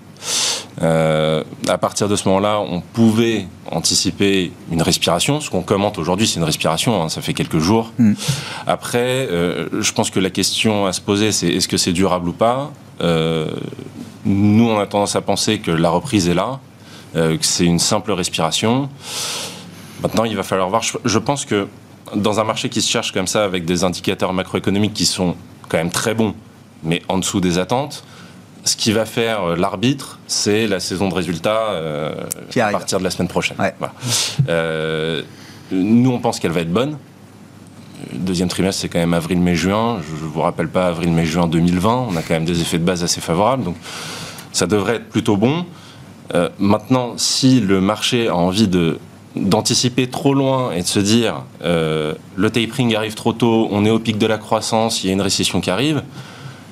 Euh, 0.81 1.43
à 1.67 1.77
partir 1.77 2.07
de 2.07 2.15
ce 2.15 2.27
moment-là, 2.27 2.59
on 2.59 2.81
pouvait 2.81 3.47
anticiper 3.69 4.51
une 4.71 4.81
respiration. 4.81 5.41
Ce 5.41 5.49
qu'on 5.49 5.61
commente 5.61 5.97
aujourd'hui, 5.97 6.27
c'est 6.27 6.39
une 6.39 6.45
respiration. 6.45 7.01
Hein, 7.01 7.09
ça 7.09 7.21
fait 7.21 7.33
quelques 7.33 7.59
jours. 7.59 7.91
Mm. 7.97 8.13
Après, 8.65 9.27
euh, 9.29 9.67
je 9.81 9.91
pense 9.91 10.09
que 10.09 10.19
la 10.19 10.29
question 10.29 10.85
à 10.85 10.93
se 10.93 11.01
poser, 11.01 11.31
c'est 11.31 11.47
est-ce 11.47 11.67
que 11.67 11.77
c'est 11.77 11.91
durable 11.91 12.29
ou 12.29 12.33
pas? 12.33 12.71
Euh, 13.01 13.47
Nous, 14.25 14.69
on 14.69 14.79
a 14.79 14.85
tendance 14.85 15.15
à 15.15 15.21
penser 15.21 15.59
que 15.59 15.71
la 15.71 15.89
reprise 15.89 16.27
est 16.29 16.33
là, 16.33 16.59
euh, 17.15 17.37
que 17.37 17.45
c'est 17.45 17.65
une 17.65 17.79
simple 17.79 18.11
respiration. 18.11 18.89
Maintenant, 20.01 20.25
il 20.25 20.35
va 20.35 20.43
falloir 20.43 20.69
voir. 20.69 20.81
Je, 20.81 20.97
je 21.05 21.19
pense 21.19 21.45
que 21.45 21.67
dans 22.15 22.39
un 22.39 22.43
marché 22.43 22.69
qui 22.69 22.81
se 22.81 22.89
cherche 22.89 23.11
comme 23.11 23.27
ça, 23.27 23.43
avec 23.43 23.65
des 23.65 23.83
indicateurs 23.83 24.33
macroéconomiques 24.33 24.93
qui 24.93 25.05
sont 25.05 25.35
quand 25.67 25.77
même 25.77 25.91
très 25.91 26.13
bons, 26.13 26.33
mais 26.83 27.01
en 27.07 27.17
dessous 27.17 27.39
des 27.39 27.57
attentes, 27.59 28.03
ce 28.65 28.75
qui 28.75 28.91
va 28.91 29.05
faire 29.05 29.55
l'arbitre, 29.55 30.19
c'est 30.27 30.67
la 30.67 30.79
saison 30.79 31.09
de 31.09 31.13
résultats 31.13 31.71
euh, 31.71 32.13
Qui 32.49 32.61
à 32.61 32.69
partir 32.69 32.99
de 32.99 33.03
la 33.03 33.09
semaine 33.09 33.27
prochaine. 33.27 33.57
Ouais. 33.59 33.73
Voilà. 33.79 33.93
Euh, 34.49 35.23
nous, 35.71 36.11
on 36.11 36.19
pense 36.19 36.39
qu'elle 36.39 36.51
va 36.51 36.61
être 36.61 36.71
bonne. 36.71 36.97
Deuxième 38.13 38.47
trimestre, 38.49 38.81
c'est 38.81 38.89
quand 38.89 38.99
même 38.99 39.13
avril, 39.13 39.39
mai, 39.39 39.55
juin. 39.55 39.99
Je 40.07 40.13
ne 40.23 40.29
vous 40.29 40.41
rappelle 40.41 40.67
pas 40.69 40.87
avril, 40.87 41.11
mai, 41.11 41.25
juin 41.25 41.47
2020. 41.47 42.07
On 42.09 42.15
a 42.15 42.21
quand 42.21 42.33
même 42.33 42.45
des 42.45 42.61
effets 42.61 42.79
de 42.79 42.83
base 42.83 43.03
assez 43.03 43.21
favorables. 43.21 43.63
Donc, 43.63 43.75
ça 44.51 44.65
devrait 44.65 44.95
être 44.95 45.09
plutôt 45.09 45.37
bon. 45.37 45.65
Euh, 46.33 46.49
maintenant, 46.59 47.13
si 47.17 47.59
le 47.59 47.81
marché 47.81 48.27
a 48.27 48.35
envie 48.35 48.67
de 48.67 48.99
d'anticiper 49.35 50.07
trop 50.09 50.33
loin 50.33 50.71
et 50.71 50.81
de 50.81 50.87
se 50.87 50.99
dire 50.99 51.43
euh, 51.63 52.15
le 52.35 52.49
tapering 52.49 52.95
arrive 52.95 53.13
trop 53.13 53.31
tôt, 53.31 53.67
on 53.71 53.85
est 53.85 53.89
au 53.91 53.99
pic 53.99 54.17
de 54.17 54.25
la 54.25 54.39
croissance, 54.39 55.03
il 55.03 55.07
y 55.07 55.09
a 55.11 55.13
une 55.13 55.21
récession 55.21 55.61
qui 55.61 55.69
arrive, 55.69 56.01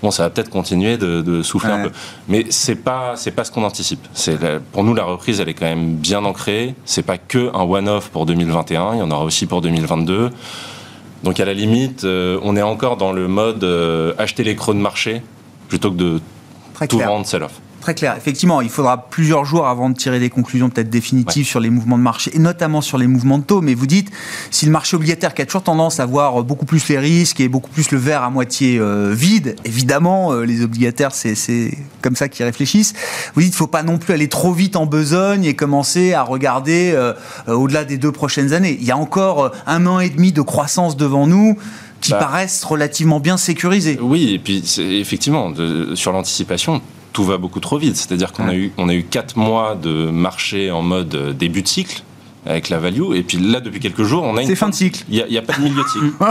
bon, 0.02 0.10
ça 0.10 0.23
va 0.23 0.32
peut-être 0.32 0.50
continuer 0.50 0.97
de, 0.97 1.21
de 1.21 1.43
souffler 1.43 1.69
Ouais. 1.69 1.76
un 1.80 1.84
peu. 1.84 1.91
Mais 2.28 2.45
c'est 2.50 2.76
pas 2.76 3.13
c'est 3.15 3.30
pas 3.32 3.43
ce 3.43 3.52
qu'on 3.52 3.63
anticipe. 3.63 4.06
C'est 4.13 4.38
pour 4.71 4.84
nous 4.84 4.95
la 4.95 5.04
reprise, 5.04 5.39
elle 5.39 5.50
est 5.50 5.54
quand 5.54 5.67
même 5.67 5.95
bien 5.95 6.26
ancrée. 6.26 6.73
C'est 6.84 7.04
pas 7.04 7.19
que 7.19 7.52
un 7.56 7.62
one-off 7.62 8.10
pour 8.10 8.26
2021, 8.26 8.95
il 8.95 9.00
y 9.00 9.02
en 9.04 9.12
aura 9.12 9.23
aussi 9.23 9.45
pour 9.45 9.62
2022. 9.62 10.32
Donc 11.23 11.39
à 11.39 11.45
la 11.45 11.53
limite, 11.53 12.03
euh, 12.03 12.39
on 12.43 12.56
est 12.56 12.62
encore 12.62 12.97
dans 12.97 13.12
le 13.12 13.27
mode 13.27 13.63
euh, 13.63 14.13
acheter 14.17 14.43
les 14.43 14.56
creux 14.56 14.73
de 14.75 14.80
marché 14.80 15.21
plutôt 15.67 15.91
que 15.91 15.97
de 15.97 16.21
Très 16.75 16.88
tout 16.88 16.97
clair. 16.97 17.10
vendre 17.10 17.25
sell-off. 17.25 17.60
Très 17.88 17.95
clair. 17.95 18.15
Effectivement, 18.17 18.60
il 18.60 18.67
faudra 18.69 19.10
plusieurs 19.10 19.45
jours 19.45 19.65
avant 19.65 19.89
de 19.89 19.95
tirer 19.95 20.19
des 20.19 20.30
conclusions 20.30 20.69
peut-être 20.69 20.89
définitives 20.89 21.45
sur 21.47 21.62
les 21.62 21.69
mouvements 21.69 21.97
de 21.97 22.04
marché, 22.04 22.30
et 22.36 22.38
notamment 22.39 22.82
sur 22.82 22.97
les 22.97 23.08
mouvements 23.08 23.38
de 23.38 23.45
taux. 23.45 23.62
Mais 23.62 23.76
vous 23.76 23.88
dites, 23.88 24.10
si 24.52 24.65
le 24.65 24.73
marché 24.73 24.97
obligataire 24.97 25.34
qui 25.34 25.41
a 25.41 25.45
toujours 25.45 25.63
tendance 25.63 26.02
à 26.02 26.06
voir 26.06 26.43
beaucoup 26.43 26.65
plus 26.65 26.86
les 26.89 27.00
risques 27.00 27.39
et 27.39 27.47
beaucoup 27.47 27.69
plus 27.69 27.89
le 27.91 27.97
verre 27.97 28.23
à 28.23 28.30
moitié 28.30 28.78
euh, 28.78 29.13
vide, 29.13 29.56
évidemment, 29.63 30.34
euh, 30.34 30.43
les 30.43 30.63
obligataires, 30.63 31.13
c'est- 31.15 31.78
comme 32.02 32.17
ça 32.17 32.28
qu'ils 32.28 32.43
réfléchissent. 32.43 32.91
Vous 33.36 33.41
dites, 33.41 33.56
faut 33.56 33.67
pas 33.67 33.84
non 33.84 33.97
plus 34.00 34.13
aller 34.13 34.28
trop 34.28 34.52
vite 34.52 34.76
en 34.76 34.86
besogne 34.86 35.45
et 35.45 35.54
commencer 35.54 36.12
à 36.13 36.23
regarder 36.23 36.91
euh, 36.93 37.13
au-delà 37.47 37.86
des 37.86 37.97
deux 37.97 38.12
prochaines 38.12 38.52
années. 38.52 38.78
Il 38.82 38.86
y 38.86 38.91
a 38.91 38.97
encore 38.97 39.52
un 39.65 39.88
an 39.88 40.02
et 40.02 40.10
demi 40.10 40.34
de 40.34 40.41
croissance 40.41 40.97
devant 40.97 41.26
nous 41.26 41.56
qui 42.02 42.12
Bah. 42.12 42.17
paraissent 42.17 42.65
relativement 42.65 43.21
bien 43.21 43.38
sécurisés. 43.38 43.97
Oui, 44.02 44.34
et 44.34 44.39
puis 44.39 44.62
effectivement, 44.78 45.52
de- 45.52 45.95
sur 45.95 46.12
l'anticipation, 46.12 46.82
tout 47.17 47.23
va 47.23 47.39
beaucoup 47.39 47.60
trop 47.60 47.80
vite. 47.80 47.95
C'est-à-dire 47.95 48.32
qu'on 48.32 48.47
a 48.47 48.53
eu 48.53 48.71
on 48.77 48.89
a 48.89 48.93
eu 48.93 49.01
quatre 49.01 49.38
mois 49.38 49.73
de 49.73 50.12
marché 50.12 50.69
en 50.69 50.84
mode 50.84 51.15
euh, 51.15 51.34
début 51.34 51.63
de 51.63 51.67
cycle 51.67 52.03
avec 52.45 52.69
la 52.69 52.77
value, 52.77 53.15
et 53.15 53.23
puis 53.23 53.39
là 53.39 53.60
depuis 53.60 53.80
quelques 53.80 54.03
jours, 54.03 54.23
on 54.23 54.38
a 54.38 54.41
une 54.43 54.47
C'est 54.47 54.56
fin 54.56 54.69
de 54.69 54.75
cycle. 54.75 55.03
Il 55.10 55.25
n'y 55.27 55.38
a, 55.38 55.41
pas 55.41 55.53
de 55.58 55.63
milieu 55.63 55.82
de 55.84 55.88
cycle. 55.89 56.12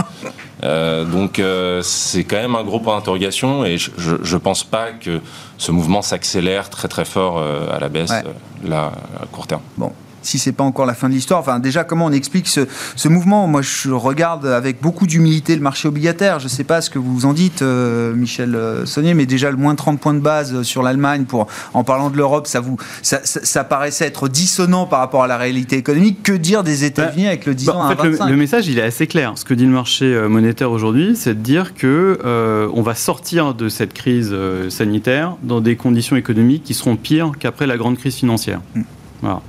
Euh, 0.64 1.04
donc 1.04 1.38
euh, 1.38 1.82
c'est 1.82 2.24
quand 2.24 2.36
même 2.36 2.54
un 2.54 2.64
gros 2.64 2.80
point 2.80 2.96
d'interrogation 2.96 3.66
et 3.66 3.76
je, 3.76 3.90
je 3.98 4.36
pense 4.38 4.64
pas 4.64 4.92
que 4.92 5.20
ce 5.58 5.70
mouvement 5.70 6.00
s'accélère 6.00 6.70
très 6.70 6.88
très 6.88 7.04
fort 7.04 7.36
euh, 7.36 7.68
à 7.70 7.78
la 7.78 7.90
baisse 7.90 8.10
Ouais. 8.10 8.24
là 8.70 8.92
à 9.22 9.26
court 9.26 9.46
terme. 9.46 9.60
Bon, 9.76 9.92
si 10.26 10.38
c'est 10.38 10.52
pas 10.52 10.64
encore 10.64 10.86
la 10.86 10.94
fin 10.94 11.08
de 11.08 11.14
l'histoire, 11.14 11.40
enfin 11.40 11.58
déjà 11.58 11.84
comment 11.84 12.06
on 12.06 12.12
explique 12.12 12.48
ce, 12.48 12.60
ce 12.96 13.08
mouvement? 13.08 13.46
Moi 13.46 13.62
je 13.62 13.90
regarde 13.90 14.46
avec 14.46 14.80
beaucoup 14.80 15.06
d'humilité 15.06 15.54
le 15.54 15.62
marché 15.62 15.88
obligataire. 15.88 16.40
Je 16.40 16.48
sais 16.48 16.64
pas 16.64 16.80
ce 16.80 16.90
que 16.90 16.98
vous 16.98 17.26
en 17.26 17.32
dites, 17.32 17.62
euh, 17.62 18.14
Michel 18.14 18.54
euh, 18.54 18.84
Saunier, 18.86 19.14
mais 19.14 19.26
déjà 19.26 19.50
le 19.50 19.56
moins 19.56 19.74
30 19.74 20.00
points 20.00 20.14
de 20.14 20.20
base 20.20 20.54
euh, 20.54 20.62
sur 20.62 20.82
l'Allemagne, 20.82 21.24
pour 21.24 21.46
en 21.74 21.84
parlant 21.84 22.10
de 22.10 22.16
l'Europe, 22.16 22.46
ça 22.46 22.60
vous 22.60 22.76
ça, 23.02 23.20
ça- 23.24 23.40
ça 23.44 23.64
paraissait 23.64 24.06
être 24.06 24.28
dissonant 24.28 24.86
par 24.86 24.98
rapport 25.00 25.22
à 25.22 25.26
la 25.26 25.36
réalité 25.36 25.76
économique. 25.76 26.22
Que 26.22 26.32
dire 26.32 26.62
des 26.64 26.84
États-Unis 26.84 27.26
avec 27.28 27.46
le 27.46 27.54
10 27.54 27.66
Bah, 27.66 27.76
ans 27.76 27.84
en 27.86 27.88
fait, 27.96 28.02
le, 28.02 28.10
25 28.10 28.28
le 28.30 28.36
message, 28.36 28.66
il 28.68 28.78
est 28.78 28.82
assez 28.82 29.06
clair. 29.06 29.32
Ce 29.36 29.44
que 29.44 29.54
dit 29.54 29.64
le 29.64 29.70
marché 29.70 30.06
monétaire 30.28 30.70
aujourd'hui, 30.70 31.14
c'est 31.16 31.34
de 31.34 31.40
dire 31.40 31.74
que 31.74 32.18
euh, 32.24 32.68
on 32.74 32.82
va 32.82 32.94
sortir 32.94 33.54
de 33.54 33.68
cette 33.68 33.92
crise 33.94 34.34
sanitaire 34.68 35.36
dans 35.42 35.60
des 35.60 35.76
conditions 35.76 36.16
économiques 36.16 36.64
qui 36.64 36.74
seront 36.74 36.96
pires 36.96 37.32
qu'après 37.38 37.66
la 37.66 37.76
grande 37.76 37.96
crise 37.98 38.14
financière. 38.16 38.60
Mm. 38.74 38.82
Voilà. 39.22 39.40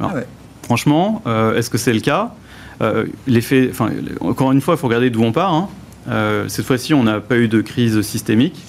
Alors, 0.00 0.12
Ah 0.14 0.18
ouais. 0.18 0.26
Franchement, 0.62 1.22
euh, 1.26 1.56
est-ce 1.56 1.70
que 1.70 1.78
c'est 1.78 1.92
le 1.92 2.00
cas 2.00 2.32
Euh, 2.82 3.04
L'effet, 3.26 3.70
encore 4.20 4.52
une 4.52 4.60
fois, 4.60 4.74
il 4.74 4.78
faut 4.78 4.86
regarder 4.88 5.10
d'où 5.10 5.22
on 5.22 5.32
part. 5.32 5.52
hein. 5.54 5.68
Euh, 6.08 6.48
cette 6.48 6.64
fois-ci, 6.64 6.94
on 6.94 7.04
n'a 7.04 7.20
pas 7.20 7.36
eu 7.36 7.46
de 7.48 7.60
crise 7.60 8.00
systémique. 8.02 8.62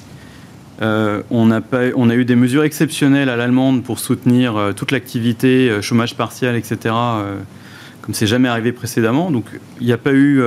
On, 0.81 1.45
n'a 1.45 1.61
pas, 1.61 1.81
on 1.95 2.09
a 2.09 2.15
eu 2.15 2.25
des 2.25 2.35
mesures 2.35 2.63
exceptionnelles 2.63 3.29
à 3.29 3.35
l'allemande 3.35 3.83
pour 3.83 3.99
soutenir 3.99 4.73
toute 4.75 4.91
l'activité, 4.91 5.79
chômage 5.81 6.15
partiel, 6.15 6.55
etc., 6.55 6.95
comme 8.01 8.15
c'est 8.15 8.25
jamais 8.25 8.49
arrivé 8.49 8.71
précédemment. 8.71 9.29
Donc 9.29 9.45
il 9.79 9.85
n'y 9.85 9.93
a 9.93 9.99
pas 9.99 10.11
eu 10.13 10.41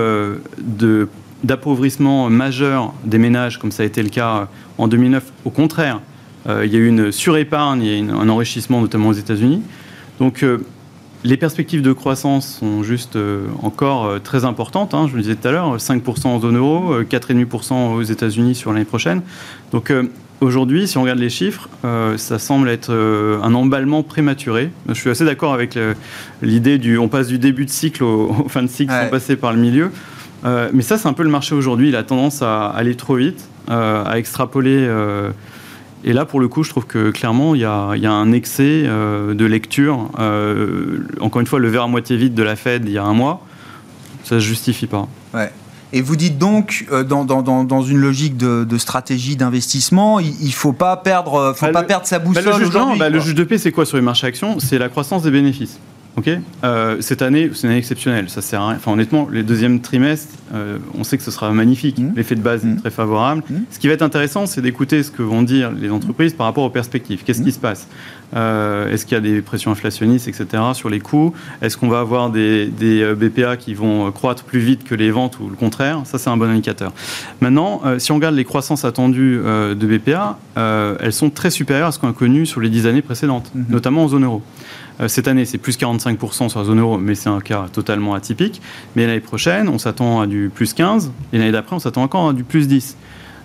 de- 0.59 1.09
d'appauvrissement 1.45 2.29
majeur 2.31 2.93
des 3.05 3.19
ménages, 3.19 3.59
comme 3.61 3.71
ça 3.71 3.85
a 3.85 3.87
été 3.87 4.03
le 4.03 4.09
cas 4.09 4.49
en 4.77 4.89
2009. 4.89 5.23
Au 5.45 5.51
contraire, 5.51 6.01
euh, 6.49 6.67
il 6.67 6.73
y 6.73 6.77
a 6.77 6.81
eu 6.81 6.89
une 6.89 7.13
surépargne 7.13 7.83
et 7.85 7.99
une- 7.99 8.11
un 8.11 8.29
enrichissement, 8.29 8.81
notamment 8.81 9.11
aux 9.11 9.13
États-Unis. 9.15 9.63
Donc 10.19 10.43
euh, 10.43 10.59
les 11.25 11.37
perspectives 11.39 11.81
de 11.83 11.93
croissance 11.93 12.59
sont 12.61 12.83
juste 12.83 13.17
euh, 13.17 13.47
encore 13.63 14.05
euh, 14.07 14.19
très 14.19 14.45
importantes. 14.45 14.93
hein. 14.95 15.07
je 15.11 15.17
le 15.17 15.23
disais 15.23 15.37
tout 15.37 15.49
à 15.49 15.53
l'heure, 15.53 15.77
5% 15.79 16.27
en 16.27 16.41
zone 16.41 16.57
euro, 16.59 16.93
euh, 16.93 17.05
4,5% 17.05 17.95
aux 17.95 18.03
États-Unis 18.03 18.55
sur 18.55 18.73
l'année 18.73 18.85
prochaine. 18.85 19.23
Donc 19.73 19.91
euh, 19.91 20.05
aujourd'hui, 20.43 20.87
si 20.87 20.99
on 20.99 21.03
regarde 21.03 21.19
les 21.19 21.31
chiffres, 21.31 21.69
euh, 21.87 22.19
ça 22.19 22.39
semble 22.39 22.69
être 22.69 22.93
euh, 22.93 23.41
un 23.43 23.55
emballement 23.55 24.03
prématuré. 24.03 24.71
Je 24.89 24.95
suis 24.95 25.09
assez 25.11 25.25
d'accord 25.25 25.55
avec 25.55 25.79
l'idée 26.43 26.77
du 26.79 26.99
on 26.99 27.09
passe 27.09 27.29
du 27.29 27.39
début 27.39 27.65
de 27.65 27.71
cycle 27.71 28.05
au, 28.05 28.29
au 28.45 28.49
fin 28.49 28.63
de 28.63 28.69
cycle 28.69 28.93
Ouais. 28.93 29.05
sans 29.05 29.11
passer 29.11 29.37
par 29.37 29.53
le 29.55 29.59
milieu. 29.61 29.91
Euh, 30.45 30.69
mais 30.75 30.83
ça, 30.83 30.99
c'est 30.99 31.09
un 31.09 31.15
peu 31.15 31.23
le 31.23 31.31
marché 31.31 31.55
aujourd'hui. 31.55 31.89
Il 31.89 31.97
a 31.97 32.03
tendance 32.03 32.43
à 32.43 32.67
aller 32.67 32.97
trop 32.97 33.15
vite, 33.15 33.49
euh, 33.71 34.05
à 34.05 34.19
extrapoler. 34.19 34.87
Et 36.05 36.13
là, 36.13 36.25
pour 36.25 36.39
le 36.41 36.49
coup, 36.49 36.63
je 36.63 36.71
trouve 36.71 36.87
que 36.87 37.11
clairement, 37.11 37.55
il 37.55 37.61
y 37.63 37.65
a, 37.65 37.93
il 37.97 38.03
y 38.03 38.07
a 38.07 38.13
un 38.13 38.31
excès 38.33 38.83
euh, 38.87 39.35
de 39.35 39.45
lecture. 39.45 40.11
Euh, 40.19 40.99
encore 41.21 41.41
une 41.41 41.47
fois, 41.47 41.59
le 41.59 41.69
verre 41.69 41.85
à 41.85 41.89
moitié 41.89 42.17
vide 42.17 42.35
de 42.35 42.43
la 42.43 42.57
Fed 42.57 42.85
il 42.87 42.93
y 42.93 42.99
a 42.99 43.05
un 43.05 43.15
mois, 43.15 43.45
ça 44.23 44.37
ne 44.37 44.41
se 44.41 44.47
justifie 44.47 44.87
pas. 44.87 45.09
Ouais. 45.33 45.51
Et 45.93 46.03
vous 46.03 46.17
dites 46.17 46.39
donc, 46.39 46.87
euh, 46.91 47.05
dans, 47.05 47.25
dans, 47.25 47.43
dans, 47.43 47.63
dans 47.63 47.83
une 47.83 47.99
logique 47.99 48.37
de, 48.37 48.65
de 48.65 48.79
stratégie 48.79 49.37
d'investissement, 49.37 50.19
il 50.19 50.33
ne 50.47 50.51
faut 50.53 50.73
pas 50.73 50.97
perdre, 50.97 51.55
faut 51.57 51.67
Bah, 51.67 51.73
pas 51.73 51.81
le- 51.83 51.87
perdre 51.87 52.07
sa 52.07 52.19
Bah, 52.19 52.25
boussole 52.27 52.45
le, 52.59 52.65
juge, 52.65 52.75
non, 52.75 52.97
bah, 52.97 53.09
le 53.11 53.21
juge 53.21 53.35
de 53.37 53.45
paix, 53.45 53.59
c'est 53.59 53.71
quoi 53.73 53.87
sur 53.87 53.97
les 53.97 54.03
marchés 54.03 54.27
actions? 54.27 54.59
C'est 54.59 54.79
la 54.79 54.89
croissance 54.89 55.23
des 55.23 55.31
bénéfices. 55.31 55.79
Ok 56.17 56.31
Euh, 56.63 56.97
cette 57.01 57.23
année, 57.23 57.51
c'est 57.53 57.65
une 57.65 57.71
année 57.71 57.79
exceptionnelle. 57.79 58.29
Ça 58.29 58.41
sert 58.41 58.61
à 58.61 58.69
rien. 58.69 58.77
Enfin, 58.77 58.93
honnêtement, 58.93 59.29
les 59.31 59.43
deuxièmes 59.43 59.81
trimestres, 59.81 60.33
euh, 60.55 60.79
on 60.97 61.03
sait 61.05 61.19
que 61.19 61.25
ce 61.25 61.31
sera 61.31 61.53
magnifique. 61.53 61.99
Mhm. 61.99 62.13
L'effet 62.17 62.35
de 62.37 62.41
base 62.41 62.65
est 62.65 62.77
très 62.77 62.91
favorable. 62.91 63.43
Mhm. 63.51 63.65
Ce 63.71 63.79
qui 63.79 63.89
va 63.89 63.95
être 63.95 64.03
intéressant, 64.03 64.47
c'est 64.47 64.61
d'écouter 64.63 65.03
ce 65.03 65.11
que 65.11 65.23
vont 65.23 65.43
dire 65.43 65.73
les 65.73 65.91
entreprises 65.91 66.33
par 66.33 66.47
rapport 66.47 66.65
aux 66.65 66.71
perspectives. 66.71 67.23
Qu'est-ce 67.25 67.43
qui 67.43 67.53
se 67.53 67.59
passe? 67.59 67.89
Euh, 68.35 68.91
Est-ce 68.91 69.07
qu'il 69.07 69.15
y 69.15 69.19
a 69.19 69.21
des 69.21 69.41
pressions 69.43 69.71
inflationnistes, 69.71 70.27
etc., 70.29 70.63
sur 70.75 70.89
les 70.91 71.01
coûts? 71.01 71.33
Est-ce 71.63 71.77
qu'on 71.77 71.89
va 71.89 72.01
avoir 72.01 72.31
des, 72.31 72.67
des, 72.67 73.03
euh, 73.03 73.15
BPA 73.15 73.57
qui 73.57 73.75
vont 73.75 74.07
euh, 74.07 74.11
croître 74.11 74.45
plus 74.45 74.59
vite 74.59 74.85
que 74.85 74.95
les 74.95 75.11
ventes 75.11 75.39
ou 75.41 75.49
le 75.49 75.57
contraire? 75.57 76.01
Ça, 76.05 76.19
c'est 76.19 76.31
un 76.31 76.37
bon 76.37 76.51
indicateur. 76.51 76.93
Maintenant, 77.41 77.83
euh, 77.85 77.99
si 77.99 78.13
on 78.13 78.17
regarde 78.17 78.35
les 78.35 78.45
croissances 78.45 78.85
attendues 78.85 79.41
euh, 79.45 79.75
de 79.75 79.87
BPA, 79.87 80.39
elles 80.57 81.13
sont 81.13 81.31
très 81.31 81.51
supérieures 81.51 81.89
à 81.89 81.93
ce 81.93 81.99
qu'on 81.99 82.09
a 82.11 82.13
connu 82.13 82.47
sur 82.47 82.61
les 82.61 82.69
dix 82.69 82.87
années 82.87 83.03
précédentes, 83.03 83.51
Mhm. 83.55 83.67
notamment 83.71 84.05
en 84.05 84.09
zone 84.09 84.25
euro. 84.25 84.43
Cette 85.09 85.27
année, 85.27 85.45
c'est 85.45 85.59
plus 85.59 85.77
45% 85.77 86.49
sur 86.49 86.61
la 86.61 86.65
zone 86.67 86.79
euro, 86.79 86.99
mais 86.99 87.17
c'est 87.17 87.29
un 87.29 87.41
cas 87.41 87.67
totalement 87.73 88.15
atypique. 88.15 88.63
Mais 88.95 89.07
l'année 89.09 89.19
prochaine, 89.19 89.69
on 89.69 89.79
s'attend 89.79 90.21
à 90.21 90.27
du 90.29 90.53
plus 90.55 90.73
15, 90.73 91.11
et 91.33 91.39
l'année 91.39 91.51
d'après, 91.51 91.75
on 91.75 91.81
s'attend 91.81 92.05
encore 92.05 92.29
à 92.29 92.33
du 92.33 92.45
plus 92.45 92.69
10. 92.69 92.97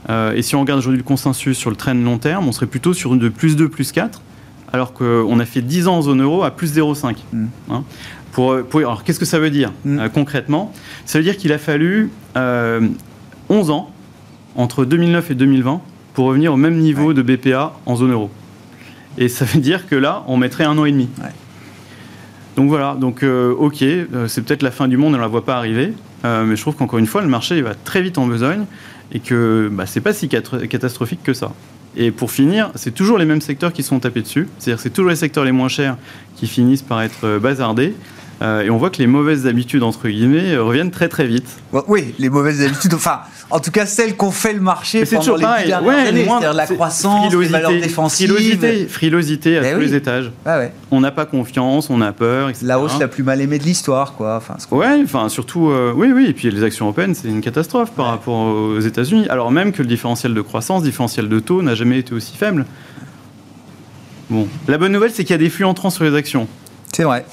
Euh, 0.09 0.33
et 0.33 0.43
si 0.43 0.55
on 0.55 0.61
regarde 0.61 0.77
aujourd'hui 0.77 0.99
le 0.99 1.03
consensus 1.03 1.57
sur 1.57 1.71
le 1.71 1.75
trend 1.75 1.95
long 1.95 2.19
terme, 2.19 2.47
on 2.47 2.51
serait 2.51 2.67
plutôt 2.67 2.93
sur 2.93 3.15
de 3.15 3.29
plus 3.29 3.55
2, 3.55 3.67
plus 3.67 3.91
4, 3.91 4.21
alors 4.73 4.93
qu'on 4.93 5.39
a 5.39 5.45
fait 5.45 5.61
10 5.61 5.87
ans 5.87 5.97
en 5.97 6.01
zone 6.01 6.21
euro 6.21 6.43
à 6.43 6.51
plus 6.51 6.73
0,5. 6.77 7.15
Mm. 7.33 7.45
Hein. 7.71 7.83
pour, 8.31 8.57
pour- 8.69 8.79
alors, 8.79 9.03
qu'est-ce 9.03 9.19
que 9.19 9.25
ça 9.25 9.39
veut 9.39 9.49
dire 9.49 9.71
Mm. 9.85 9.99
euh, 9.99 10.09
concrètement? 10.09 10.71
Ça 11.05 11.17
veut 11.19 11.23
dire 11.23 11.37
qu'il 11.37 11.51
a 11.53 11.57
fallu 11.57 12.11
euh, 12.37 12.87
11 13.49 13.69
ans, 13.71 13.91
entre 14.55 14.85
2009 14.85 15.31
et 15.31 15.35
2020, 15.35 15.81
pour 16.13 16.25
revenir 16.25 16.53
au 16.53 16.57
même 16.57 16.77
niveau 16.77 17.07
Ouais. 17.09 17.13
de 17.13 17.21
BPA 17.21 17.73
en 17.85 17.95
zone 17.95 18.11
euro. 18.11 18.29
Et 19.17 19.27
ça 19.29 19.45
veut 19.45 19.59
dire 19.59 19.87
que 19.87 19.95
là, 19.95 20.23
on 20.27 20.37
mettrait 20.37 20.63
un 20.65 20.77
an 20.77 20.85
et 20.85 20.91
demi. 20.91 21.09
Ouais. 21.21 21.29
Donc 22.55 22.67
voilà, 22.69 22.95
donc 22.99 23.23
euh, 23.23 23.53
ok, 23.57 23.81
euh, 23.83 24.27
c'est 24.27 24.41
peut-être 24.41 24.63
la 24.63 24.71
fin 24.71 24.87
du 24.87 24.97
monde, 24.97 25.13
on 25.13 25.17
ne 25.17 25.21
la 25.21 25.27
voit 25.27 25.45
pas 25.45 25.55
arriver, 25.57 25.93
mais 26.23 26.55
je 26.57 26.61
trouve 26.61 26.75
qu'encore 26.75 26.99
une 26.99 27.05
fois, 27.07 27.21
le 27.21 27.27
marché 27.29 27.55
il 27.57 27.63
va 27.63 27.73
très 27.73 28.01
vite 28.01 28.17
en 28.17 28.27
besogne 28.27 28.65
et 29.13 29.19
que 29.21 29.69
bah, 29.71 29.85
c'est 29.85 30.01
pas 30.01 30.11
si 30.13 30.27
cat- 30.27 30.41
catastrophique 30.69 31.21
que 31.23 31.33
ça. 31.33 31.53
Et 31.95 32.11
pour 32.11 32.31
finir, 32.31 32.71
c'est 32.75 32.93
toujours 32.93 33.17
les 33.17 33.25
mêmes 33.25 33.41
secteurs 33.41 33.73
qui 33.73 33.83
sont 33.83 33.99
tapés 33.99 34.21
dessus. 34.21 34.47
C'est-à-dire 34.57 34.81
c'est 34.81 34.89
toujours 34.91 35.09
les 35.09 35.15
secteurs 35.15 35.43
les 35.43 35.51
moins 35.51 35.67
chers 35.67 35.97
qui 36.35 36.47
finissent 36.47 36.81
par 36.81 37.01
être 37.01 37.25
euh, 37.25 37.39
bazardés. 37.39 37.95
Euh, 38.41 38.61
et 38.61 38.69
on 38.69 38.77
voit 38.77 38.89
que 38.89 38.99
les 38.99 39.07
mauvaises 39.07 39.47
habitudes, 39.47 39.83
entre 39.83 40.07
guillemets, 40.07 40.53
euh, 40.53 40.63
reviennent 40.63 40.91
très 40.91 41.09
très 41.09 41.27
vite. 41.27 41.45
Oui, 41.89 42.13
les 42.19 42.29
mauvaises 42.29 42.61
habitudes, 42.61 42.93
enfin, 42.93 43.19
en 43.49 43.59
tout 43.59 43.69
cas 43.69 43.85
celles 43.85 44.15
qu'on 44.15 44.31
fait 44.31 44.53
le 44.53 44.61
marché 44.61 45.03
pendant 45.03 45.19
toujours 45.19 45.35
les 45.37 45.43
pareil. 45.43 45.67
dernières 45.67 45.87
Ouais, 45.89 46.07
années, 46.07 46.25
c'est-à-dire 46.25 46.53
la 46.53 46.65
croissance, 46.65 47.33
les 47.33 47.47
valeurs 47.47 47.71
défensives. 47.71 48.29
Frilosité, 48.31 48.87
frilosité 48.87 49.57
à 49.57 49.61
Ben 49.61 49.73
tous 49.73 49.79
oui. 49.81 49.87
les 49.87 49.95
étages. 49.95 50.31
Ah 50.45 50.57
ouais. 50.59 50.71
On 50.89 51.01
n'a 51.01 51.11
pas 51.11 51.25
confiance, 51.25 51.89
on 51.89 51.99
a 51.99 52.13
peur, 52.13 52.47
etc. 52.47 52.65
La 52.65 52.79
hausse 52.79 52.97
la 52.97 53.09
plus 53.09 53.23
mal 53.23 53.41
aimée 53.41 53.59
de 53.59 53.63
l'histoire, 53.65 54.13
quoi. 54.13 54.37
Enfin, 54.37 54.55
Ouais, 54.71 55.01
enfin 55.03 55.27
surtout, 55.27 55.69
euh, 55.69 55.91
oui, 55.93 56.11
oui, 56.15 56.27
et 56.29 56.33
puis 56.33 56.49
les 56.49 56.63
actions 56.63 56.85
européennes, 56.85 57.15
c'est 57.15 57.27
une 57.27 57.41
catastrophe 57.41 57.91
par 57.91 58.05
rapport 58.05 58.35
aux 58.55 58.79
États-Unis. 58.79 59.27
Alors 59.29 59.51
même 59.51 59.73
que 59.73 59.81
le 59.81 59.87
différentiel 59.89 60.33
de 60.33 60.41
croissance, 60.41 60.83
différentiel 60.83 61.27
de 61.27 61.39
taux 61.41 61.61
n'a 61.61 61.75
jamais 61.75 61.99
été 61.99 62.13
aussi 62.13 62.37
faible. 62.37 62.65
Bon, 64.29 64.47
la 64.69 64.77
bonne 64.77 64.93
nouvelle, 64.93 65.11
c'est 65.11 65.23
qu'il 65.25 65.33
y 65.33 65.39
a 65.39 65.39
des 65.39 65.49
flux 65.49 65.65
entrants 65.65 65.89
sur 65.89 66.05
les 66.05 66.15
actions. 66.15 66.47
C'est 66.93 67.03
vrai. 67.03 67.25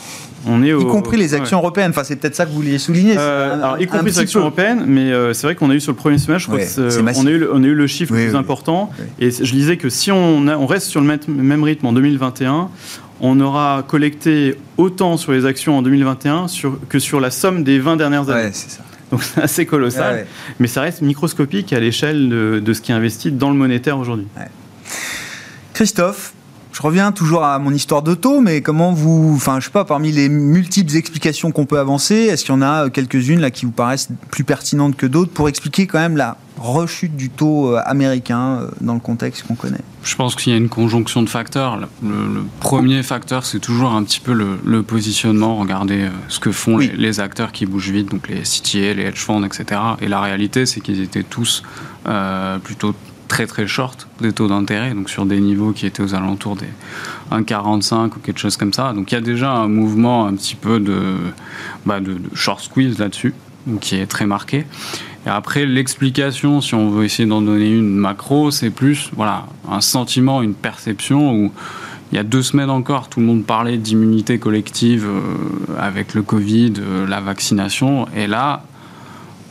On 0.49 0.63
est 0.63 0.73
au- 0.73 0.81
Y 0.81 0.87
compris 0.87 1.17
les 1.17 1.35
actions 1.35 1.57
ouais. 1.59 1.63
européennes. 1.63 1.91
Enfin, 1.91 2.05
c'est 2.05 2.17
peut-être 2.17 2.35
ça 2.37 2.45
que 2.47 2.51
vous 2.51 2.57
vouliez 2.57 2.79
souligner. 2.79 3.17
Euh, 3.19 3.55
alors, 3.55 3.81
y 3.81 3.87
compris 3.87 4.07
les 4.07 4.19
actions 4.19 4.41
peu. 4.41 4.45
européennes, 4.47 4.85
mais 4.87 5.13
euh, 5.13 5.33
c'est 5.33 5.47
vrai 5.47 5.55
qu'on 5.57 5.71
a 5.71 5.75
eu 5.75 5.81
sur 5.81 5.93
le 5.93 5.97
premier 5.97 6.19
semestre, 6.19 6.43
je 6.43 6.47
crois 6.47 6.59
Ouais, 6.85 7.15
on, 7.17 7.27
a 7.27 7.31
eu, 7.31 7.39
le- 7.39 7.55
on 7.55 7.63
a 7.63 7.67
eu 7.67 7.75
le 7.75 7.87
chiffre 7.87 8.13
Oui, 8.13 8.21
le 8.21 8.25
plus 8.27 8.33
oui. 8.35 8.39
important. 8.39 8.91
Oui. 8.99 9.27
Et 9.27 9.31
je 9.31 9.53
lisais 9.53 9.77
que 9.77 9.89
si 9.91 10.13
on, 10.13 10.47
a- 10.49 10.57
on 10.57 10.67
reste 10.67 10.87
sur 10.87 11.01
le 11.01 11.07
même, 11.07 11.19
même 11.29 11.63
rythme 11.65 11.87
en 11.87 11.93
2021, 11.93 12.69
on 13.21 13.41
aura 13.41 13.83
collecté 13.89 14.57
autant 14.77 15.17
sur 15.17 15.33
les 15.33 15.47
actions 15.47 15.79
en 15.79 15.83
2021 15.83 16.49
sur- 16.49 16.79
que 16.89 16.99
sur 16.99 17.19
la 17.21 17.31
somme 17.31 17.65
des 17.65 17.79
20 17.79 17.97
dernières 17.97 18.29
années. 18.31 18.45
Ouais, 18.45 18.51
c'est 18.53 18.71
ça. 18.71 18.83
Donc 19.11 19.23
c'est 19.23 19.41
assez 19.41 19.67
colossal. 19.67 20.15
Ouais, 20.15 20.21
ouais. 20.21 20.27
Mais 20.59 20.67
ça 20.67 20.81
reste 20.83 21.01
microscopique 21.03 21.73
à 21.73 21.81
l'échelle 21.81 22.29
de, 22.29 22.61
de 22.65 22.73
ce 22.73 22.81
qui 22.81 22.93
est 22.93 22.95
investi 22.95 23.31
dans 23.33 23.51
le 23.51 23.57
monétaire 23.57 23.99
aujourd'hui. 23.99 24.27
Christophe, 25.75 26.33
je 26.77 26.83
reviens 26.83 27.11
toujours 27.11 27.43
à 27.43 27.59
mon 27.59 27.71
histoire 27.73 28.03
d'auto, 28.03 28.43
mais 28.43 28.61
comment 28.61 28.93
vous, 28.93 29.33
enfin, 29.35 29.61
je 29.61 29.65
sais 29.65 29.71
pas, 29.71 29.87
parmi 29.87 30.13
les 30.13 30.29
multiples 30.29 30.95
explications 30.95 31.51
qu'on 31.51 31.65
peut 31.65 31.79
avancer, 31.79 32.15
est-ce 32.15 32.45
qu'il 32.45 32.55
y 32.55 32.59
en 32.59 32.61
a 32.61 32.91
quelques-unes 32.91 33.41
là 33.41 33.51
qui 33.51 33.65
vous 33.65 33.73
paraissent 33.73 34.09
plus 34.31 34.45
pertinentes 34.45 34.95
que 34.95 35.07
d'autres 35.07 35.33
pour 35.33 35.49
expliquer 35.49 35.87
quand 35.87 35.99
même 35.99 36.19
la 36.19 36.37
rechute 36.59 37.17
du 37.17 37.31
taux 37.31 37.75
euh, 37.75 37.81
américain 37.87 38.59
euh, 38.61 38.69
dans 38.83 38.93
le 38.93 39.01
contexte 39.01 39.45
qu'on 39.47 39.55
connaît? 39.55 39.81
Je 40.03 40.17
pense 40.17 40.35
qu'il 40.35 40.53
y 40.53 40.55
a 40.55 40.59
une 40.59 40.69
conjonction 40.69 41.23
de 41.23 41.31
facteurs. 41.31 41.79
Le, 41.79 41.87
le 42.03 42.43
premier 42.61 43.03
facteur, 43.03 43.47
c'est 43.47 43.59
toujours 43.61 43.93
un 43.93 44.03
petit 44.05 44.21
peu 44.21 44.35
le, 44.35 44.59
le 44.63 44.83
positionnement. 44.83 45.57
Regardez 45.57 46.03
euh, 46.03 46.09
ce 46.29 46.41
que 46.41 46.53
font 46.53 46.75
Oui. 46.77 46.91
les, 46.95 46.99
les 46.99 47.21
acteurs 47.21 47.53
qui 47.53 47.65
bougent 47.65 47.89
vite, 47.91 48.11
donc 48.11 48.29
les 48.29 48.43
CTA, 48.43 48.93
les 48.93 49.05
hedge 49.05 49.17
funds, 49.25 49.45
etc. 49.45 49.81
Et 50.03 50.09
la 50.09 50.21
réalité, 50.21 50.67
c'est 50.67 50.81
qu'ils 50.81 51.01
étaient 51.01 51.23
tous 51.23 51.63
euh, 52.07 52.59
plutôt 52.59 52.95
très 53.29 53.47
très 53.47 53.67
short 53.67 54.09
des 54.21 54.33
taux 54.33 54.49
d'intérêt, 54.49 54.95
donc 54.95 55.11
sur 55.11 55.27
des 55.27 55.41
niveaux 55.41 55.73
qui 55.73 55.87
étaient 55.87 56.03
aux 56.03 56.15
alentours 56.15 56.57
des 56.57 56.69
1,45 57.33 58.07
ou 58.07 58.19
quelque 58.23 58.39
chose 58.39 58.57
comme 58.57 58.73
ça. 58.73 58.93
Donc 58.93 59.13
il 59.13 59.15
y 59.15 59.19
a 59.19 59.21
déjà 59.21 59.53
un 59.53 59.69
mouvement 59.69 60.27
un 60.27 60.35
petit 60.35 60.55
peu 60.55 60.81
de, 60.81 61.17
bah, 61.85 62.01
de, 62.01 62.19
short 62.35 62.61
squeeze 62.61 62.99
là-dessus, 62.99 63.35
qui 63.81 63.97
est 63.97 64.07
très 64.07 64.27
marqué. 64.27 64.65
Et 65.27 65.29
après, 65.29 65.67
l'explication, 65.67 66.61
si 66.61 66.75
on 66.75 66.91
veut 66.91 67.05
essayer 67.05 67.29
d'en 67.29 67.43
donner 67.43 67.69
une 67.69 67.97
macro, 67.97 68.53
c'est 68.53 68.71
plus 68.71 69.11
voilà, 69.17 69.47
un 69.69 69.81
sentiment, 69.81 70.41
une 70.41 70.55
perception 70.55 71.33
où 71.33 71.53
il 72.13 72.17
y 72.17 72.19
a 72.19 72.23
deux 72.23 72.43
semaines 72.43 72.71
encore, 72.71 73.09
tout 73.09 73.19
le 73.19 73.27
monde 73.27 73.45
parlait 73.45 73.79
d'immunité 73.79 74.39
collective 74.39 75.07
euh, 75.09 75.77
avec 75.77 76.15
le 76.15 76.23
Covid, 76.23 76.75
euh, 76.79 77.07
la 77.09 77.21
vaccination. 77.21 78.07
Et 78.15 78.29
là, 78.29 78.63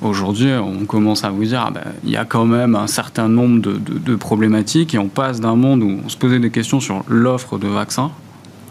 aujourd'hui, 0.07 0.51
on 0.53 0.85
commence 0.85 1.23
à 1.23 1.29
vous 1.29 1.43
dire, 1.45 1.63
ah 1.67 1.71
ben, 1.71 1.83
il 2.03 2.09
y 2.11 2.17
a 2.17 2.25
quand 2.25 2.45
même 2.45 2.75
un 2.75 2.87
certain 2.87 3.27
nombre 3.27 3.61
de, 3.61 3.73
de- 3.73 3.97
de 3.99 4.15
problématiques 4.15 4.93
et 4.95 4.97
on 4.99 5.07
passe 5.07 5.39
d'un 5.41 5.55
monde 5.55 5.83
où 5.83 5.99
on 6.05 6.09
se 6.09 6.17
posait 6.17 6.39
des 6.39 6.51
questions 6.51 6.79
sur 6.79 7.03
l'offre 7.07 7.57
de 7.57 7.67
vaccins. 7.67 8.11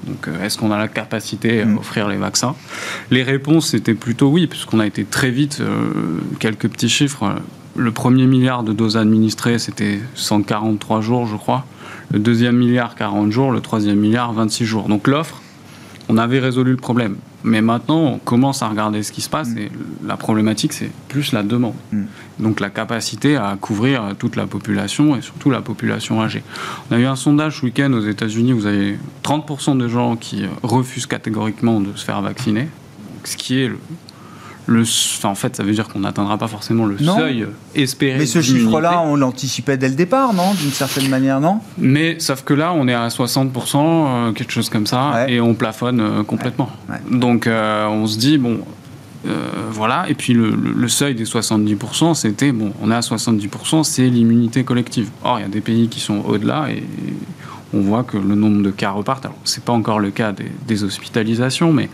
Donc, 0.06 0.28
euh, 0.28 0.44
est-ce 0.44 0.58
qu'on 0.58 0.70
a 0.70 0.76
la 0.78 0.88
capacité 0.88 1.62
à 1.62 1.66
Mm. 1.66 1.78
offrir 1.78 2.08
les 2.08 2.16
vaccins? 2.16 2.54
Les 3.10 3.22
réponses 3.22 3.72
étaient 3.74 3.94
plutôt 3.94 4.28
oui, 4.28 4.46
puisqu'on 4.46 4.80
a 4.80 4.86
été 4.86 5.04
très 5.04 5.30
vite. 5.30 5.58
euh, 5.60 5.92
quelques 6.38 6.68
petits 6.68 6.88
chiffres. 6.90 7.36
Le 7.76 7.90
premier 7.90 8.26
milliard 8.26 8.62
de 8.62 8.72
doses 8.72 8.96
administrées, 8.96 9.58
c'était 9.58 9.98
143 10.14 11.00
jours, 11.00 11.26
je 11.26 11.36
crois. 11.36 11.64
Le 12.12 12.18
deuxième 12.18 12.56
milliard, 12.56 12.94
40 12.94 13.32
jours. 13.32 13.50
Le 13.50 13.60
troisième 13.60 13.98
milliard, 13.98 14.32
26 14.32 14.64
jours. 14.66 14.88
Donc 14.88 15.08
l'offre, 15.08 15.40
on 16.08 16.18
avait 16.18 16.38
résolu 16.38 16.72
le 16.72 16.76
problème. 16.76 17.16
Mais 17.44 17.60
maintenant, 17.60 17.98
on 17.98 18.18
commence 18.18 18.62
à 18.62 18.68
regarder 18.68 19.02
ce 19.02 19.12
qui 19.12 19.20
se 19.20 19.28
passe 19.28 19.50
et 19.56 19.70
la 20.04 20.16
problématique, 20.16 20.72
c'est 20.72 20.90
plus 21.08 21.32
la 21.32 21.42
demande. 21.42 21.74
Mm. 21.92 22.04
Donc 22.40 22.60
la 22.60 22.70
capacité 22.70 23.36
à 23.36 23.56
couvrir 23.60 24.14
toute 24.18 24.36
la 24.36 24.46
population 24.46 25.16
et 25.16 25.22
surtout 25.22 25.50
la 25.50 25.60
population 25.60 26.22
âgée. 26.22 26.42
On 26.90 26.94
a 26.94 26.98
eu 26.98 27.04
un 27.04 27.16
sondage 27.16 27.60
ce 27.60 27.66
week-end 27.66 27.92
aux 27.92 28.06
États-Unis, 28.06 28.52
vous 28.52 28.66
avez 28.66 28.98
30% 29.22 29.76
de 29.76 29.88
gens 29.88 30.16
qui 30.16 30.44
refusent 30.62 31.06
catégoriquement 31.06 31.80
de 31.80 31.94
se 31.94 32.04
faire 32.04 32.20
vacciner, 32.22 32.68
ce 33.24 33.36
qui 33.36 33.60
est 33.60 33.68
le. 33.68 33.78
Le 34.66 34.82
enfin, 34.82 35.28
en 35.28 35.34
fait, 35.34 35.56
ça 35.56 35.62
veut 35.62 35.72
dire 35.72 35.88
qu'on 35.88 36.00
n'atteindra 36.00 36.38
pas 36.38 36.48
forcément 36.48 36.86
le 36.86 36.96
Non. 37.00 37.16
seuil 37.16 37.42
euh, 37.42 37.46
espéré. 37.74 38.18
Mais 38.18 38.26
ce 38.26 38.40
chiffre-là, 38.40 39.02
on 39.02 39.16
l'anticipait 39.16 39.76
dès 39.76 39.88
le 39.88 39.94
départ, 39.94 40.32
non 40.34 40.54
D'une 40.54 40.70
certaine 40.72 41.08
manière, 41.08 41.40
non? 41.40 41.60
Mais 41.78 42.16
sauf 42.18 42.42
que 42.44 42.54
là, 42.54 42.72
on 42.74 42.88
est 42.88 42.94
à 42.94 43.08
60%, 43.08 43.48
euh, 44.28 44.32
quelque 44.32 44.52
chose 44.52 44.70
comme 44.70 44.86
ça, 44.86 45.10
Ouais. 45.26 45.32
et 45.34 45.40
on 45.40 45.54
plafonne 45.54 46.00
euh, 46.00 46.22
complètement. 46.22 46.70
Ouais. 46.88 46.96
Donc 47.18 47.46
euh, 47.46 47.86
on 47.88 48.06
se 48.06 48.18
dit, 48.18 48.38
bon, 48.38 48.60
voilà, 49.70 50.04
et 50.08 50.14
puis 50.14 50.34
le, 50.34 50.50
le- 50.50 50.72
le 50.76 50.88
seuil 50.88 51.14
des 51.14 51.24
70%, 51.24 52.14
c'était, 52.14 52.52
bon, 52.52 52.72
on 52.82 52.90
est 52.90 52.94
à 52.94 53.00
70%, 53.00 53.82
c'est 53.82 54.06
l'immunité 54.08 54.64
collective. 54.64 55.08
Or, 55.24 55.38
il 55.38 55.42
y 55.42 55.44
a 55.46 55.48
des 55.48 55.62
pays 55.62 55.88
qui 55.88 55.98
sont 56.00 56.22
au-delà, 56.26 56.66
et 56.70 56.82
on 57.72 57.80
voit 57.80 58.02
que 58.04 58.18
le 58.18 58.34
nombre 58.34 58.62
de 58.62 58.70
cas 58.70 58.90
repartent. 58.90 59.24
Alors, 59.24 59.38
c'est 59.44 59.64
pas 59.64 59.72
encore 59.72 59.98
le 59.98 60.10
cas 60.10 60.32
des, 60.32 60.50
des 60.68 60.84
hospitalisations, 60.84 61.72
mais 61.72 61.88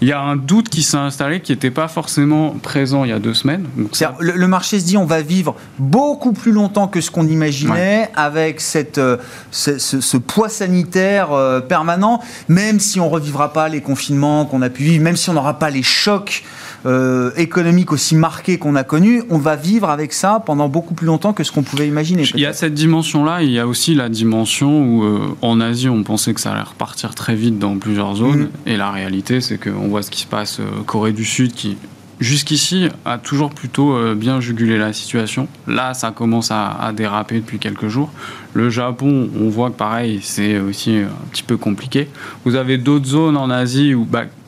il 0.00 0.08
y 0.08 0.12
a 0.12 0.20
un 0.20 0.36
doute 0.36 0.68
qui 0.68 0.82
s'est 0.82 0.96
installé 0.96 1.40
qui 1.40 1.52
n'était 1.52 1.70
pas 1.72 1.88
forcément 1.88 2.50
présent 2.62 3.04
il 3.04 3.10
y 3.10 3.12
a 3.12 3.18
deux 3.18 3.34
semaines. 3.34 3.64
Donc, 3.76 3.96
ça- 3.96 4.14
Le, 4.20 4.32
le 4.32 4.48
marché 4.48 4.78
se 4.78 4.84
dit 4.84 4.96
on 4.96 5.04
va 5.06 5.22
vivre 5.22 5.56
beaucoup 5.78 6.32
plus 6.32 6.52
longtemps 6.52 6.86
que 6.88 7.00
ce 7.00 7.10
qu'on 7.10 7.26
imaginait 7.26 8.10
avec 8.14 8.60
cette, 8.60 8.98
euh, 8.98 9.16
ce, 9.50 9.78
ce- 9.78 10.00
ce 10.00 10.16
poids 10.16 10.48
sanitaire 10.48 11.32
euh, 11.32 11.60
permanent, 11.60 12.20
même 12.48 12.78
si 12.80 13.00
on 13.00 13.08
revivra 13.08 13.52
pas 13.52 13.68
les 13.68 13.80
confinements 13.80 14.44
qu'on 14.46 14.62
a 14.62 14.70
pu 14.70 14.84
vivre, 14.84 15.02
même 15.02 15.16
si 15.16 15.30
on 15.30 15.34
n'aura 15.34 15.58
pas 15.58 15.70
les 15.70 15.82
chocs 15.82 16.44
euh, 16.86 17.30
économiques 17.36 17.92
aussi 17.92 18.14
marqués 18.14 18.58
qu'on 18.58 18.76
a 18.76 18.84
connus, 18.84 19.22
on 19.30 19.38
va 19.38 19.56
vivre 19.56 19.90
avec 19.90 20.12
ça 20.12 20.42
pendant 20.44 20.68
beaucoup 20.68 20.94
plus 20.94 21.06
longtemps 21.06 21.32
que 21.32 21.44
ce 21.44 21.52
qu'on 21.52 21.62
pouvait 21.62 21.88
imaginer. 21.88 22.24
Il 22.34 22.40
y 22.40 22.46
a 22.46 22.52
cette 22.52 22.74
dimension-là, 22.74 23.42
il 23.42 23.50
y 23.50 23.58
a 23.58 23.66
aussi 23.66 23.94
la 23.94 24.08
dimension 24.08 24.82
où 24.84 25.02
euh, 25.04 25.20
en 25.42 25.60
Asie 25.60 25.88
on 25.88 26.02
pensait 26.04 26.34
que 26.34 26.40
ça 26.40 26.52
allait 26.52 26.62
repartir 26.62 27.14
très 27.14 27.34
vite 27.34 27.58
dans 27.58 27.76
plusieurs 27.78 28.14
zones, 28.16 28.42
Mhm. 28.42 28.48
et 28.66 28.76
la 28.76 28.90
réalité 28.90 29.40
c'est 29.40 29.58
qu'on 29.58 29.88
voit 29.88 30.02
ce 30.02 30.10
qui 30.10 30.20
se 30.20 30.26
passe 30.26 30.60
euh, 30.60 30.64
Corée 30.86 31.12
du 31.12 31.24
Sud 31.24 31.52
qui 31.52 31.76
jusqu'ici 32.20 32.88
a 33.04 33.16
toujours 33.18 33.50
plutôt 33.50 33.96
bien 34.16 34.40
jugulé 34.40 34.76
la 34.76 34.92
situation. 34.92 35.46
Là 35.68 35.94
ça 35.94 36.10
commence 36.10 36.50
à, 36.50 36.70
à 36.70 36.92
déraper 36.92 37.36
depuis 37.36 37.58
quelques 37.60 37.86
jours. 37.86 38.10
Le 38.54 38.70
Japon, 38.70 39.28
on 39.40 39.48
voit 39.48 39.70
que 39.70 39.76
pareil 39.76 40.18
c'est 40.20 40.58
aussi 40.58 40.96
un 40.96 41.28
petit 41.30 41.44
peu 41.44 41.56
compliqué. 41.56 42.08
Vous 42.44 42.56
avez 42.56 42.76
d'autres 42.76 43.06
zones 43.06 43.36
en 43.36 43.50
Asie 43.50 43.94
où 43.94 44.04
bah, 44.04 44.24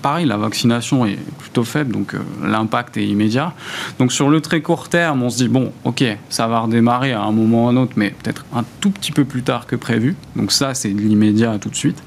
pareil, 0.00 0.26
la 0.26 0.36
vaccination 0.36 1.04
est 1.04 1.18
plutôt 1.38 1.64
faible, 1.64 1.92
donc 1.92 2.14
euh, 2.14 2.18
l'impact 2.44 2.96
est 2.96 3.06
immédiat. 3.06 3.52
Donc 3.98 4.12
sur 4.12 4.28
le 4.28 4.40
très 4.40 4.60
court 4.60 4.88
terme, 4.88 5.22
on 5.22 5.30
se 5.30 5.38
dit, 5.38 5.48
bon, 5.48 5.72
ok, 5.84 6.04
ça 6.28 6.46
va 6.46 6.60
redémarrer 6.60 7.12
à 7.12 7.22
un 7.22 7.32
moment 7.32 7.64
ou 7.64 7.68
à 7.68 7.70
un 7.72 7.76
autre, 7.76 7.92
mais 7.96 8.10
peut-être 8.10 8.44
un 8.54 8.64
tout 8.80 8.90
petit 8.90 9.12
peu 9.12 9.24
plus 9.24 9.42
tard 9.42 9.66
que 9.66 9.76
prévu. 9.76 10.16
Donc 10.36 10.52
ça, 10.52 10.74
c'est 10.74 10.90
de 10.90 11.00
l'immédiat 11.00 11.58
tout 11.58 11.70
de 11.70 11.76
suite. 11.76 12.02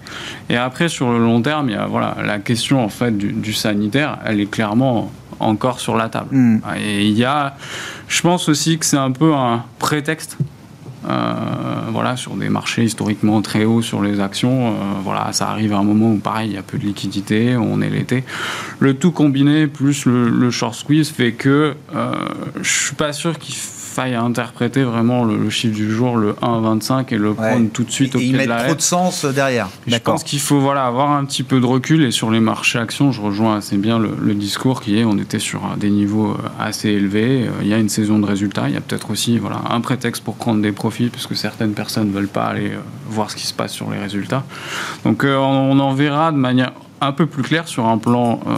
Et 0.50 0.58
après, 0.58 0.90
sur 0.90 1.12
le 1.12 1.20
long 1.20 1.42
terme, 1.42 1.70
il 1.70 1.74
y 1.74 1.78
a 1.78 1.86
voilà, 1.88 2.18
la 2.24 2.40
question 2.40 2.84
en 2.84 2.90
fait 2.90 3.18
du, 3.18 3.32
du 3.32 3.54
sanitaire, 3.54 4.20
elle 4.26 4.40
est 4.40 4.50
clairement 4.50 5.12
encore 5.40 5.80
sur 5.80 5.96
la 5.98 6.10
table. 6.10 6.36
Hmm. 6.36 6.60
Et 6.78 7.06
il 7.06 7.18
y 7.18 7.26
a, 7.26 7.56
je 8.08 8.22
pense 8.22 8.50
aussi 8.50 8.78
que 8.78 8.86
c'est 8.86 8.98
un 8.98 9.12
peu 9.12 9.34
un 9.34 9.64
prétexte 9.80 10.38
voilà, 11.92 12.18
sur 12.18 12.36
des 12.36 12.50
marchés 12.50 12.84
historiquement 12.84 13.42
très 13.42 13.66
hauts 13.66 13.82
sur 13.82 14.02
les 14.02 14.20
actions. 14.20 14.70
euh, 14.70 14.72
voilà, 15.04 15.32
ça 15.32 15.50
arrive 15.50 15.74
à 15.74 15.78
un 15.78 15.84
moment 15.84 16.12
où, 16.12 16.18
pareil, 16.18 16.50
il 16.50 16.56
y 16.56 16.58
a 16.58 16.64
peu 16.64 16.78
de 16.78 16.86
liquidité, 16.86 17.56
on 17.58 17.82
est 17.82 17.90
l'été. 17.90 18.24
Le 18.80 18.96
tout 18.96 19.12
combiné 19.12 19.68
plus 19.68 20.06
le, 20.06 20.30
le 20.30 20.52
short 20.52 20.76
squeeze 20.76 21.10
fait 21.10 21.34
que 21.34 21.76
euh, 21.96 22.14
je 22.62 22.70
suis 22.70 22.96
pas 22.96 23.14
sûr 23.14 23.38
qu'il 23.40 23.56
faille 23.96 24.14
interpréter 24.14 24.84
vraiment 24.84 25.24
le, 25.24 25.38
le 25.38 25.50
chiffre 25.50 25.74
du 25.74 25.90
jour, 25.90 26.18
le 26.18 26.34
1,25 26.34 27.14
et 27.14 27.18
le 27.18 27.34
prendre 27.34 27.70
tout 27.72 27.84
de 27.84 27.92
suite 27.92 28.16
au 28.16 28.20
Et 28.20 28.26
y 28.26 28.34
pied 28.34 28.44
de 28.44 28.50
la 28.50 28.58
trop 28.58 28.66
lettre. 28.66 28.78
de 28.78 28.82
sens 28.82 29.24
euh, 29.24 29.32
derrière. 29.32 29.70
Je 29.88 29.98
pense 29.98 30.24
qu'il 30.24 30.42
faut 30.42 30.60
voilà, 30.60 30.86
avoir 30.86 31.12
un 31.12 31.24
petit 31.24 31.44
peu 31.44 31.62
de 31.62 31.66
recul 31.66 32.04
et 32.04 32.12
sur 32.12 32.30
les 32.30 32.42
marchés 32.42 32.78
actions, 32.78 33.14
je 33.14 33.22
rejoins 33.22 33.58
assez 33.58 33.78
bien 33.78 33.98
le, 33.98 34.12
le 34.22 34.34
discours 34.34 34.82
qui 34.82 35.00
est 35.00 35.06
on 35.06 35.18
était 35.18 35.40
sur 35.40 35.64
euh, 35.64 35.76
des 35.78 35.90
niveaux 35.90 36.32
euh, 36.32 36.50
assez 36.60 36.90
élevés. 36.90 37.50
Il 37.62 37.68
y 37.68 37.74
a 37.74 37.78
une 37.78 37.90
saison 37.90 38.20
de 38.20 38.26
résultats, 38.26 38.68
il 38.68 38.74
y 38.74 38.78
a 38.78 38.82
peut-être 38.82 39.12
aussi 39.12 39.38
voilà, 39.38 39.62
un 39.70 39.80
prétexte 39.80 40.24
pour 40.24 40.36
prendre 40.36 40.62
des 40.62 40.74
profits 40.74 41.10
parce 41.10 41.26
que 41.26 41.36
certaines 41.36 41.74
personnes 41.74 42.10
ne 42.10 42.14
veulent 42.14 42.28
pas 42.28 42.46
aller 42.46 42.72
voir 43.08 43.32
ce 43.32 43.38
qui 43.38 43.48
se 43.48 43.54
passe 43.54 43.72
sur 43.72 43.90
les 43.92 43.98
résultats. 43.98 44.44
Donc 45.06 45.24
on, 45.24 45.28
on 45.28 45.80
en 45.80 45.94
verra 45.94 46.32
de 46.34 46.38
manière 46.38 46.74
un 47.02 47.12
peu 47.12 47.26
plus 47.26 47.44
claire 47.44 47.68
sur 47.68 47.86
un 47.86 47.98
plan 47.98 48.40
euh, 48.48 48.54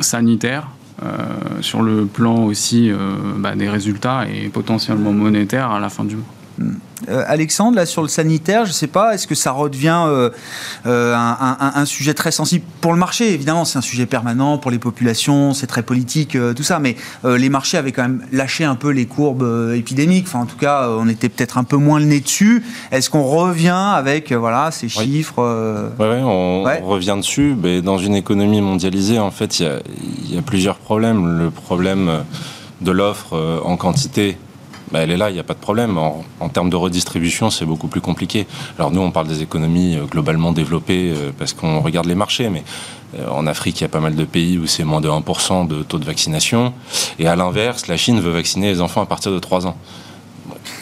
sanitaire. 0.00 0.68
Euh, 1.04 1.60
sur 1.60 1.82
le 1.82 2.06
plan 2.06 2.44
aussi 2.44 2.90
euh, 2.90 2.96
bah, 3.36 3.56
des 3.56 3.68
résultats 3.68 4.26
et 4.28 4.48
potentiellement 4.48 5.12
monétaires 5.12 5.70
à 5.70 5.80
la 5.80 5.88
fin 5.88 6.04
du 6.04 6.16
mois. 6.16 6.24
Euh, 7.08 7.24
Alexandre, 7.26 7.76
là 7.76 7.86
sur 7.86 8.02
le 8.02 8.08
sanitaire, 8.08 8.64
je 8.64 8.70
ne 8.70 8.74
sais 8.74 8.86
pas, 8.86 9.14
est-ce 9.14 9.26
que 9.26 9.34
ça 9.34 9.50
redevient 9.52 10.04
euh, 10.06 10.30
euh, 10.86 11.14
un, 11.16 11.84
sujet 11.84 12.14
très 12.14 12.30
sensible 12.30 12.64
pour 12.80 12.92
le 12.92 12.98
marché 12.98 13.32
Évidemment, 13.32 13.64
c'est 13.64 13.78
un 13.78 13.82
sujet 13.82 14.06
permanent 14.06 14.58
pour 14.58 14.70
les 14.70 14.78
populations, 14.78 15.52
c'est 15.52 15.66
très 15.66 15.82
politique, 15.82 16.36
tout 16.56 16.62
ça, 16.62 16.78
mais 16.78 16.96
les 17.24 17.48
marchés 17.48 17.76
avaient 17.76 17.92
quand 17.92 18.02
même 18.02 18.22
lâché 18.30 18.64
un 18.64 18.76
peu 18.76 18.90
les 18.90 19.06
courbes 19.06 19.72
épidémiques. 19.74 20.26
Enfin, 20.28 20.40
en 20.40 20.46
tout 20.46 20.56
cas, 20.56 20.88
on 20.88 21.08
était 21.08 21.28
peut-être 21.28 21.58
un 21.58 21.64
peu 21.64 21.76
moins 21.76 21.98
le 21.98 22.06
nez 22.06 22.20
dessus. 22.20 22.62
Est-ce 22.92 23.10
qu'on 23.10 23.24
revient 23.24 23.92
avec 23.94 24.32
voilà 24.32 24.70
ces 24.70 24.88
chiffres 24.88 25.90
Oui, 25.98 26.06
on, 26.22 26.62
revient 26.84 27.16
dessus. 27.16 27.56
Mais 27.60 27.82
dans 27.82 27.98
une 27.98 28.14
économie 28.14 28.60
mondialisée, 28.60 29.18
en 29.18 29.30
fait, 29.30 29.60
il 29.60 29.68
y, 30.30 30.34
y 30.34 30.38
a, 30.38 30.42
plusieurs 30.42 30.76
problèmes. 30.76 31.38
Le 31.38 31.50
problème 31.50 32.24
de 32.80 32.90
l'offre 32.90 33.60
en 33.64 33.76
quantité 33.76 34.36
bah, 34.92 35.00
elle 35.00 35.10
est 35.10 35.16
là, 35.16 35.30
il 35.30 35.32
n'y 35.32 35.40
a 35.40 35.44
pas 35.44 35.54
de 35.54 35.58
problème. 35.58 35.96
En, 35.96 36.48
termes 36.50 36.68
de 36.68 36.76
redistribution, 36.76 37.48
c'est 37.48 37.64
beaucoup 37.64 37.88
plus 37.88 38.02
compliqué. 38.02 38.46
Alors 38.78 38.90
nous, 38.90 39.00
on 39.00 39.10
parle 39.10 39.26
des 39.26 39.42
économies 39.42 39.96
euh, 39.96 40.04
globalement 40.04 40.52
développées 40.52 41.14
euh, 41.16 41.30
parce 41.36 41.54
qu'on 41.54 41.80
regarde 41.80 42.06
les 42.06 42.14
marchés, 42.14 42.50
mais 42.50 42.62
euh, 43.18 43.26
en 43.30 43.46
Afrique, 43.46 43.80
il 43.80 43.84
y 43.84 43.86
a 43.86 43.88
pas 43.88 44.00
mal 44.00 44.14
de 44.14 44.24
pays 44.24 44.58
où 44.58 44.66
c'est 44.66 44.84
moins 44.84 45.00
de 45.00 45.08
1% 45.08 45.66
de 45.66 45.82
taux 45.82 45.98
de 45.98 46.04
vaccination. 46.04 46.74
Et 47.18 47.26
à 47.26 47.36
l'inverse, 47.36 47.86
la 47.86 47.96
Chine 47.96 48.20
veut 48.20 48.32
vacciner 48.32 48.68
les 48.68 48.82
enfants 48.82 49.00
à 49.00 49.06
partir 49.06 49.32
de 49.32 49.38
3 49.38 49.66
ans. 49.66 49.78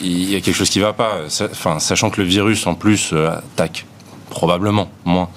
Il 0.01 0.29
y 0.29 0.35
a 0.35 0.41
quelque 0.41 0.57
chose 0.57 0.71
qui 0.71 0.81
ne 0.81 0.85
va 0.85 0.93
pas. 0.93 1.21
Enfin, 1.53 1.79
sachant 1.79 2.11
que 2.11 2.21
le 2.21 2.27
virus, 2.27 2.67
en 2.67 2.75
plus, 2.75 3.13
attaque 3.13 3.87
probablement 4.29 4.89
moins 5.05 5.29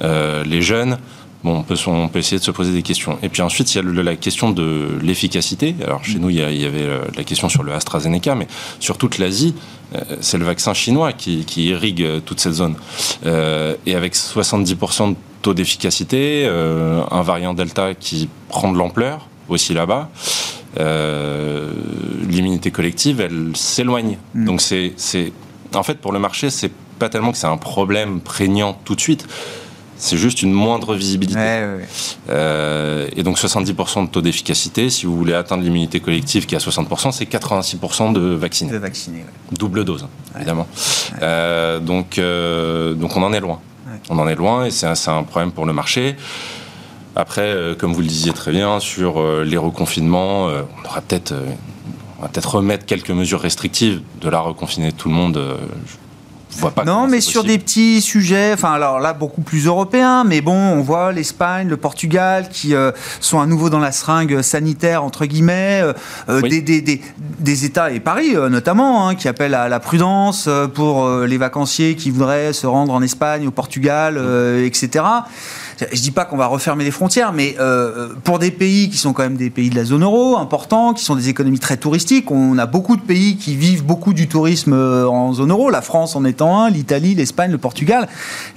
les 0.00 0.62
jeunes. 0.62 0.98
Bon, 1.42 1.58
on 1.58 1.62
peut, 1.62 1.76
on 1.86 2.08
peut, 2.08 2.18
essayer 2.18 2.38
de 2.38 2.44
se 2.44 2.50
poser 2.50 2.72
des 2.72 2.82
questions. 2.82 3.18
Et 3.22 3.28
puis 3.28 3.40
ensuite, 3.40 3.74
il 3.74 3.78
y 3.78 3.80
a 3.80 4.02
la 4.02 4.16
question 4.16 4.50
de 4.50 4.98
l'efficacité. 5.02 5.74
Alors 5.82 6.04
chez 6.04 6.18
nous, 6.18 6.28
il 6.28 6.36
y, 6.36 6.42
il 6.42 6.60
y, 6.60 6.66
avait 6.66 6.82
euh, 6.82 7.00
la 7.16 7.24
question 7.24 7.48
sur 7.48 7.62
le 7.62 7.72
AstraZeneca, 7.72 8.34
mais 8.34 8.46
sur 8.78 8.98
toute 8.98 9.18
l'Asie, 9.18 9.54
euh, 9.94 10.00
c'est 10.20 10.38
le 10.38 10.44
vaccin 10.44 10.74
chinois 10.74 11.12
qui, 11.12 11.44
qui, 11.44 11.68
irrigue 11.68 12.02
euh, 12.02 12.20
toute 12.20 12.40
cette 12.40 12.52
zone. 12.52 12.74
Euh, 13.24 13.74
et 13.86 13.94
avec 13.94 14.14
70% 14.14 15.10
de 15.10 15.16
taux 15.42 15.54
d'efficacité, 15.54 16.44
euh, 16.46 17.02
un 17.10 17.22
variant 17.22 17.54
Delta 17.54 17.94
qui 17.94 18.28
prend 18.48 18.70
de 18.72 18.76
l'ampleur 18.76 19.28
aussi 19.48 19.74
là-bas, 19.74 20.10
euh, 20.78 21.70
l'immunité 22.28 22.70
collective, 22.70 23.20
elle 23.20 23.56
s'éloigne. 23.56 24.18
Mm. 24.34 24.44
Donc 24.44 24.60
c'est, 24.60 24.92
en 25.74 25.82
fait, 25.82 25.98
pour 25.98 26.12
le 26.12 26.18
marché, 26.18 26.50
c'est 26.50 26.72
pas 26.98 27.08
tellement 27.08 27.32
que 27.32 27.38
c'est 27.38 27.46
un 27.46 27.56
problème 27.56 28.20
prégnant 28.20 28.78
tout 28.84 28.94
de 28.94 29.00
suite 29.00 29.26
c'est 30.00 30.16
juste 30.16 30.42
une 30.42 30.52
moindre 30.52 30.94
visibilité. 30.94 31.62
Euh, 32.30 33.08
et 33.14 33.22
donc 33.22 33.38
70% 33.38 34.06
de 34.06 34.10
taux 34.10 34.22
d'efficacité, 34.22 34.88
si 34.88 35.06
vous 35.06 35.14
voulez 35.16 35.34
atteindre 35.34 35.62
l'immunité 35.62 36.00
collective 36.00 36.46
qui 36.46 36.54
est 36.54 36.58
à 36.58 36.60
60%, 36.60 37.12
c'est 37.12 37.30
86% 37.30 38.12
de 38.12 38.20
vaccinés. 38.20 38.72
De 38.72 38.78
vaccinés, 38.78 39.24
Double 39.52 39.84
dose, 39.84 40.06
évidemment. 40.36 40.66
Euh, 41.20 41.80
donc, 41.80 42.18
euh, 42.18 42.94
donc 42.94 43.16
on 43.16 43.22
en 43.22 43.32
est 43.32 43.40
loin. 43.40 43.60
On 44.08 44.18
en 44.18 44.26
est 44.26 44.34
loin 44.34 44.64
et 44.64 44.70
c'est 44.70 44.86
un, 44.86 45.18
un, 45.18 45.22
problème 45.22 45.52
pour 45.52 45.66
le 45.66 45.74
marché. 45.74 46.16
Après, 47.14 47.54
comme 47.78 47.92
vous 47.92 48.00
le 48.00 48.06
disiez 48.06 48.32
très 48.32 48.52
bien, 48.52 48.80
sur 48.80 49.22
les 49.42 49.56
reconfinements, 49.58 50.46
on 50.46 50.86
aura 50.86 51.00
peut-être... 51.02 51.34
on 52.18 52.22
va 52.22 52.28
peut-être 52.28 52.54
remettre 52.54 52.86
quelques 52.86 53.10
mesures 53.10 53.40
restrictives. 53.40 54.00
De 54.20 54.30
là, 54.30 54.40
reconfiner 54.40 54.92
tout 54.92 55.08
le 55.08 55.14
monde, 55.14 55.42
non, 56.84 57.06
mais 57.06 57.20
sur 57.20 57.44
des 57.44 57.58
petits 57.58 58.00
sujets, 58.00 58.52
enfin 58.52 58.72
alors 58.72 59.00
là 59.00 59.12
beaucoup 59.12 59.40
plus 59.40 59.66
européens, 59.66 60.24
mais 60.24 60.40
bon, 60.40 60.54
on 60.54 60.80
voit 60.80 61.12
l'Espagne, 61.12 61.68
le 61.68 61.76
Portugal 61.76 62.48
qui 62.50 62.74
euh, 62.74 62.92
sont 63.20 63.40
à 63.40 63.46
nouveau 63.46 63.70
dans 63.70 63.78
la 63.78 63.92
seringue 63.92 64.42
sanitaire 64.42 65.04
entre 65.04 65.26
guillemets, 65.26 65.80
euh, 65.82 65.92
euh, 66.28 66.40
des, 66.42 66.60
des, 66.60 66.80
des, 66.80 67.00
des, 67.18 67.64
États 67.64 67.90
et 67.90 68.00
Paris 68.00 68.34
notamment 68.50 69.08
hein, 69.08 69.14
qui 69.14 69.28
appellent 69.28 69.54
à 69.54 69.68
la 69.68 69.80
prudence 69.80 70.48
pour 70.74 71.08
les 71.08 71.38
vacanciers 71.38 71.94
qui 71.96 72.10
voudraient 72.10 72.52
se 72.52 72.66
rendre 72.66 72.92
en 72.92 73.02
Espagne, 73.02 73.46
au 73.46 73.50
Portugal, 73.50 74.20
etc. 74.64 75.04
Je 75.92 76.00
dis 76.00 76.10
pas 76.10 76.24
qu'on 76.24 76.36
va 76.36 76.46
refermer 76.46 76.84
les 76.84 76.90
frontières, 76.90 77.32
mais 77.32 77.56
euh, 77.58 78.10
pour 78.24 78.38
des 78.38 78.50
pays 78.50 78.90
qui 78.90 78.98
sont 78.98 79.12
quand 79.12 79.22
même 79.22 79.36
des 79.36 79.50
pays 79.50 79.70
de 79.70 79.76
la 79.76 79.84
zone 79.84 80.02
euro, 80.02 80.36
importants, 80.36 80.92
qui 80.92 81.04
sont 81.04 81.16
des 81.16 81.28
économies 81.28 81.58
très 81.58 81.76
touristiques, 81.76 82.30
on 82.30 82.58
a 82.58 82.66
beaucoup 82.66 82.96
de 82.96 83.02
pays 83.02 83.36
qui 83.36 83.56
vivent 83.56 83.84
beaucoup 83.84 84.12
du 84.12 84.28
tourisme 84.28 84.72
euh, 84.72 85.08
en 85.08 85.32
zone 85.32 85.50
euro, 85.50 85.70
la 85.70 85.82
France 85.82 86.16
en 86.16 86.24
étant 86.24 86.60
un, 86.60 86.70
l'Italie, 86.70 87.14
l'Espagne, 87.14 87.50
le 87.50 87.58
Portugal. 87.58 88.08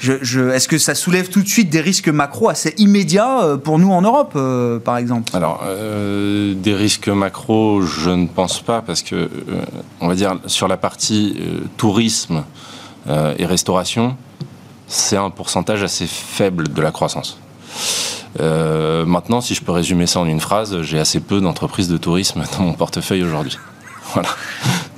Est-ce 0.02 0.68
que 0.68 0.78
ça 0.78 0.96
soulève 0.96 1.30
tout 1.30 1.42
de 1.42 1.48
suite 1.48 1.70
des 1.70 1.82
risques 1.82 2.10
macro 2.10 2.50
assez 2.50 2.74
immédiats 2.78 3.44
euh, 3.44 3.58
pour 3.58 3.80
nous 3.80 3.92
en 3.92 4.02
Europe, 4.02 4.38
par 4.84 4.98
exemple? 4.98 5.36
Alors, 5.36 5.64
des 5.64 6.76
risques 6.76 7.08
macro, 7.10 7.82
je 7.82 8.10
ne 8.10 8.28
pense 8.28 8.62
pas, 8.62 8.82
parce 8.82 9.02
que, 9.02 9.30
on 10.02 10.08
va 10.08 10.16
dire, 10.16 10.40
sur 10.48 10.68
la 10.68 10.78
partie 10.78 11.38
tourisme 11.78 12.44
et 13.08 13.46
restauration, 13.46 14.16
c'est 14.88 15.18
un 15.18 15.30
pourcentage 15.30 15.84
assez 15.84 16.08
faible 16.08 16.72
de 16.72 16.82
la 16.82 16.92
croissance. 16.92 17.38
Euh, 18.40 19.06
maintenant, 19.06 19.42
si 19.42 19.54
je 19.54 19.62
peux 19.62 19.72
résumer 19.72 20.08
ça 20.08 20.20
en 20.20 20.26
une 20.26 20.40
phrase, 20.40 20.82
j'ai 20.82 21.00
assez 21.00 21.20
peu 21.20 21.40
d'entreprises 21.40 21.88
de 21.88 21.98
tourisme 21.98 22.44
dans 22.58 22.64
mon 22.64 22.74
portefeuille 22.74 23.24
aujourd'hui. 23.24 23.58
Voilà. 24.14 24.30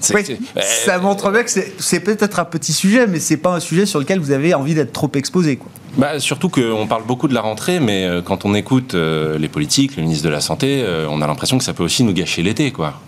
ça 0.02 0.98
montre 0.98 1.32
bien 1.32 1.43
que 1.43 1.50
c'est 1.50 2.00
peut-être 2.02 2.39
un 2.39 2.43
petit 2.43 2.74
sujet, 2.74 3.08
mais 3.08 3.19
c'est 3.19 3.38
pas 3.38 3.52
un 3.52 3.62
sujet 3.62 3.86
sur 3.86 4.00
lequel 4.00 4.19
vous 4.19 4.32
avez 4.32 4.54
envie 4.54 4.74
d'être 4.74 4.91
trop 4.91 5.10
exposé. 5.13 5.56
Quoi. 5.56 5.69
Bah, 5.98 6.19
surtout 6.19 6.50
qu'on 6.50 6.86
parle 6.88 7.06
beaucoup 7.06 7.30
de 7.30 7.34
la 7.34 7.39
rentrée, 7.39 7.80
mais 7.80 8.06
euh, 8.06 8.21
quand 8.21 8.43
on 8.43 8.54
écoute 8.56 8.93
euh, 8.93 9.38
les 9.38 9.48
politiques, 9.48 9.95
le 9.95 10.04
ministre 10.04 10.26
de 10.26 10.30
la 10.30 10.41
Santé, 10.41 10.84
on 11.08 11.21
a 11.21 11.28
l'impression 11.28 11.58
que 11.58 11.63
ça 11.63 11.74
peut 11.74 11.84
aussi 11.84 12.04
nous 12.04 12.12
gâcher 12.12 12.41
l'été, 12.41 12.71
quoi, 12.71 13.00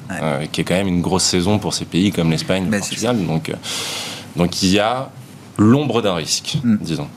qui 0.54 0.62
est 0.62 0.64
quand 0.64 0.76
même 0.76 0.88
une 0.88 1.02
grosse 1.02 1.26
saison 1.26 1.58
pour 1.60 1.74
ces 1.74 1.84
pays 1.84 2.14
comme 2.14 2.32
l'Espagne, 2.32 2.66
le 2.66 2.70
bah, 2.70 2.78
Portugal. 2.78 3.26
Donc, 3.26 3.52
donc 4.38 4.62
il 4.62 4.70
y 4.70 4.80
a 4.80 5.10
l'ombre 5.58 6.02
d'un 6.02 6.16
risque, 6.16 6.58
hmm. 6.64 6.78
disons. 6.82 7.08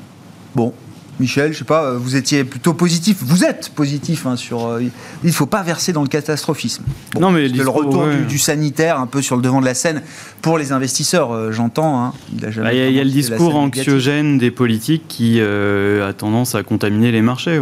Bon, 0.54 0.72
Michel, 1.20 1.52
je 1.52 1.58
sais 1.58 1.64
pas, 1.64 1.92
vous 1.92 2.16
étiez 2.16 2.44
plutôt 2.44 2.72
positif. 2.72 3.18
Vous 3.20 3.44
êtes 3.44 3.70
positif 3.74 4.26
hein, 4.26 4.36
sur. 4.36 4.66
Euh, 4.66 4.82
il 5.22 5.26
ne 5.26 5.32
faut 5.32 5.46
pas 5.46 5.62
verser 5.62 5.92
dans 5.92 6.02
le 6.02 6.08
catastrophisme. 6.08 6.82
non, 7.20 7.30
mais 7.30 7.46
le 7.46 7.68
retour 7.68 8.06
du, 8.26 8.38
sanitaire 8.38 8.98
un 8.98 9.06
peu 9.06 9.20
sur 9.20 9.36
le 9.36 9.42
devant 9.42 9.60
de 9.60 9.66
la 9.66 9.74
scène 9.74 10.02
pour 10.40 10.56
les 10.56 10.72
investisseurs, 10.72 11.32
euh, 11.32 11.52
j'entends. 11.52 12.02
Hein, 12.02 12.12
il, 12.32 12.40
bah, 12.40 12.72
y 12.72 12.98
a, 12.98 13.04
le 13.04 13.10
discours 13.10 13.54
anxiogène 13.54 14.38
des 14.38 14.50
politiques 14.50 15.04
qui 15.08 15.36
euh, 15.40 16.08
a 16.08 16.14
tendance 16.14 16.54
à 16.54 16.62
contaminer 16.62 17.12
les 17.12 17.22
marchés. 17.22 17.60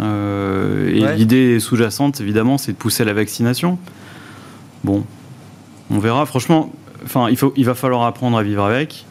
et 0.00 1.16
l'idée 1.16 1.60
sous-jacente, 1.60 2.20
évidemment, 2.20 2.56
c'est 2.56 2.72
de 2.72 2.78
pousser 2.78 3.04
la 3.04 3.12
vaccination. 3.12 3.78
Bon, 4.84 5.04
on 5.90 5.98
verra. 5.98 6.24
Franchement, 6.24 6.72
enfin, 7.04 7.28
il, 7.28 7.36
faut, 7.36 7.52
il 7.56 7.66
va 7.66 7.74
falloir 7.74 8.04
apprendre 8.04 8.38
à 8.38 8.42
vivre 8.42 8.64
avec 8.64 9.04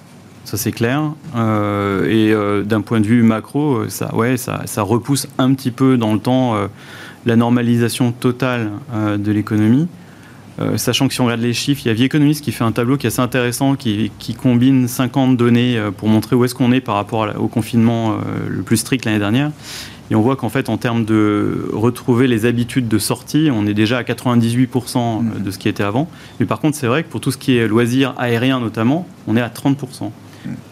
ça 0.45 0.57
c'est 0.57 0.71
clair. 0.71 1.11
Euh, 1.35 2.05
et 2.07 2.31
euh, 2.31 2.63
d'un 2.63 2.81
point 2.81 3.01
de 3.01 3.07
vue 3.07 3.23
macro, 3.23 3.77
euh, 3.77 3.89
ça, 3.89 4.15
ouais, 4.15 4.37
ça, 4.37 4.61
ça, 4.65 4.83
repousse 4.83 5.27
un 5.37 5.53
petit 5.53 5.71
peu 5.71 5.97
dans 5.97 6.13
le 6.13 6.19
temps 6.19 6.55
la 7.25 7.35
normalisation 7.35 8.11
totale 8.11 8.71
de 9.17 9.31
l'économie. 9.31 9.87
sachant 10.75 11.07
que 11.07 11.13
si 11.15 11.21
on 11.21 11.25
regarde 11.25 11.41
les 11.41 11.53
chiffres, 11.53 11.81
il 11.83 11.87
y 11.87 11.91
a 11.91 11.93
Vie 11.95 12.03
Economist 12.03 12.43
qui 12.43 12.51
fait 12.51 12.63
un 12.63 12.71
tableau 12.71 12.97
qui 12.97 13.07
est 13.07 13.09
assez 13.09 13.19
intéressant, 13.19 13.75
qui, 13.75 14.11
qui 14.19 14.35
combine 14.35 14.87
50 14.87 15.35
données 15.35 15.81
pour 15.97 16.07
montrer 16.07 16.35
où 16.35 16.45
est-ce 16.45 16.53
qu'on 16.53 16.71
est 16.71 16.81
par 16.81 16.95
rapport 16.95 17.27
au 17.39 17.47
confinement 17.47 18.17
le 18.47 18.61
plus 18.61 18.77
strict 18.77 19.05
l'année 19.05 19.17
dernière. 19.17 19.51
Et 20.11 20.15
on 20.15 20.21
voit 20.21 20.35
qu'en 20.35 20.49
fait, 20.49 20.69
en 20.69 20.77
termes 20.77 21.03
de 21.03 21.67
retrouver 21.73 22.27
les 22.27 22.45
habitudes 22.45 22.87
de 22.87 22.99
sortie, 22.99 23.49
on 23.51 23.65
est 23.65 23.73
déjà 23.73 23.97
à 23.97 24.03
98% 24.03 25.41
de 25.41 25.51
ce 25.51 25.57
qui 25.57 25.67
était 25.67 25.83
avant. 25.83 26.07
Mais 26.39 26.45
par 26.45 26.59
contre, 26.59 26.77
c'est 26.77 26.87
vrai 26.87 27.03
que 27.03 27.09
pour 27.09 27.21
tout 27.21 27.31
ce 27.31 27.39
qui 27.39 27.57
est 27.57 27.67
loisirs 27.67 28.13
aériens 28.19 28.59
notamment, 28.59 29.07
on 29.25 29.35
est 29.35 29.41
à 29.41 29.49
30%. 29.49 30.11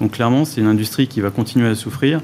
Donc 0.02 0.12
clairement, 0.12 0.46
c'est 0.46 0.62
une 0.62 0.68
industrie 0.68 1.08
qui 1.08 1.22
va 1.22 1.30
continuer 1.30 1.70
à 1.70 1.76
souffrir. 1.76 2.22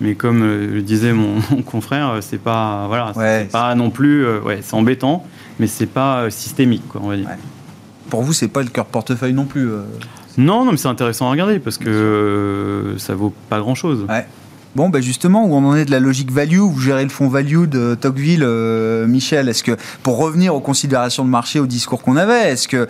Mais 0.00 0.16
comme 0.16 0.42
euh, 0.42 0.74
le 0.74 0.82
disait 0.82 1.12
mon, 1.12 1.40
confrère, 1.66 2.10
euh, 2.10 2.18
c'est 2.20 2.38
pas 2.38 2.86
voilà, 2.88 3.12
pas 3.50 3.74
non 3.74 3.90
plus, 3.90 4.26
euh, 4.26 4.40
ouais, 4.40 4.58
c'est 4.60 4.74
embêtant, 4.74 5.24
mais 5.60 5.68
c'est 5.68 5.86
pas 5.86 6.28
systémique, 6.28 6.86
quoi, 6.88 7.00
on 7.04 7.08
va 7.08 7.16
dire. 7.16 7.28
Pour 8.10 8.22
vous, 8.22 8.32
c'est 8.32 8.48
pas 8.48 8.62
le 8.62 8.68
cœur 8.68 8.86
portefeuille 8.86 9.32
non 9.32 9.44
plus. 9.44 9.70
Non, 10.36 10.64
non, 10.64 10.72
mais 10.72 10.76
c'est 10.76 10.88
intéressant 10.88 11.28
à 11.28 11.30
regarder 11.30 11.58
parce 11.60 11.78
que 11.78 12.94
ça 12.98 13.14
vaut 13.14 13.32
pas 13.48 13.60
grand 13.60 13.74
chose. 13.74 14.06
Bon, 14.74 14.88
ben 14.88 15.02
justement, 15.02 15.44
où 15.44 15.54
on 15.54 15.64
en 15.66 15.76
est 15.76 15.84
de 15.84 15.90
la 15.90 16.00
logique 16.00 16.30
value, 16.30 16.58
vous 16.58 16.80
gérez 16.80 17.02
le 17.02 17.10
fonds 17.10 17.28
value 17.28 17.66
de 17.66 17.94
Tocqueville, 17.94 18.42
euh, 18.42 19.06
Michel. 19.06 19.50
Est-ce 19.50 19.62
que, 19.62 19.76
pour 20.02 20.16
revenir 20.16 20.54
aux 20.54 20.60
considérations 20.60 21.26
de 21.26 21.30
marché, 21.30 21.60
au 21.60 21.66
discours 21.66 22.00
qu'on 22.00 22.16
avait, 22.16 22.52
est-ce 22.52 22.68
que 22.68 22.88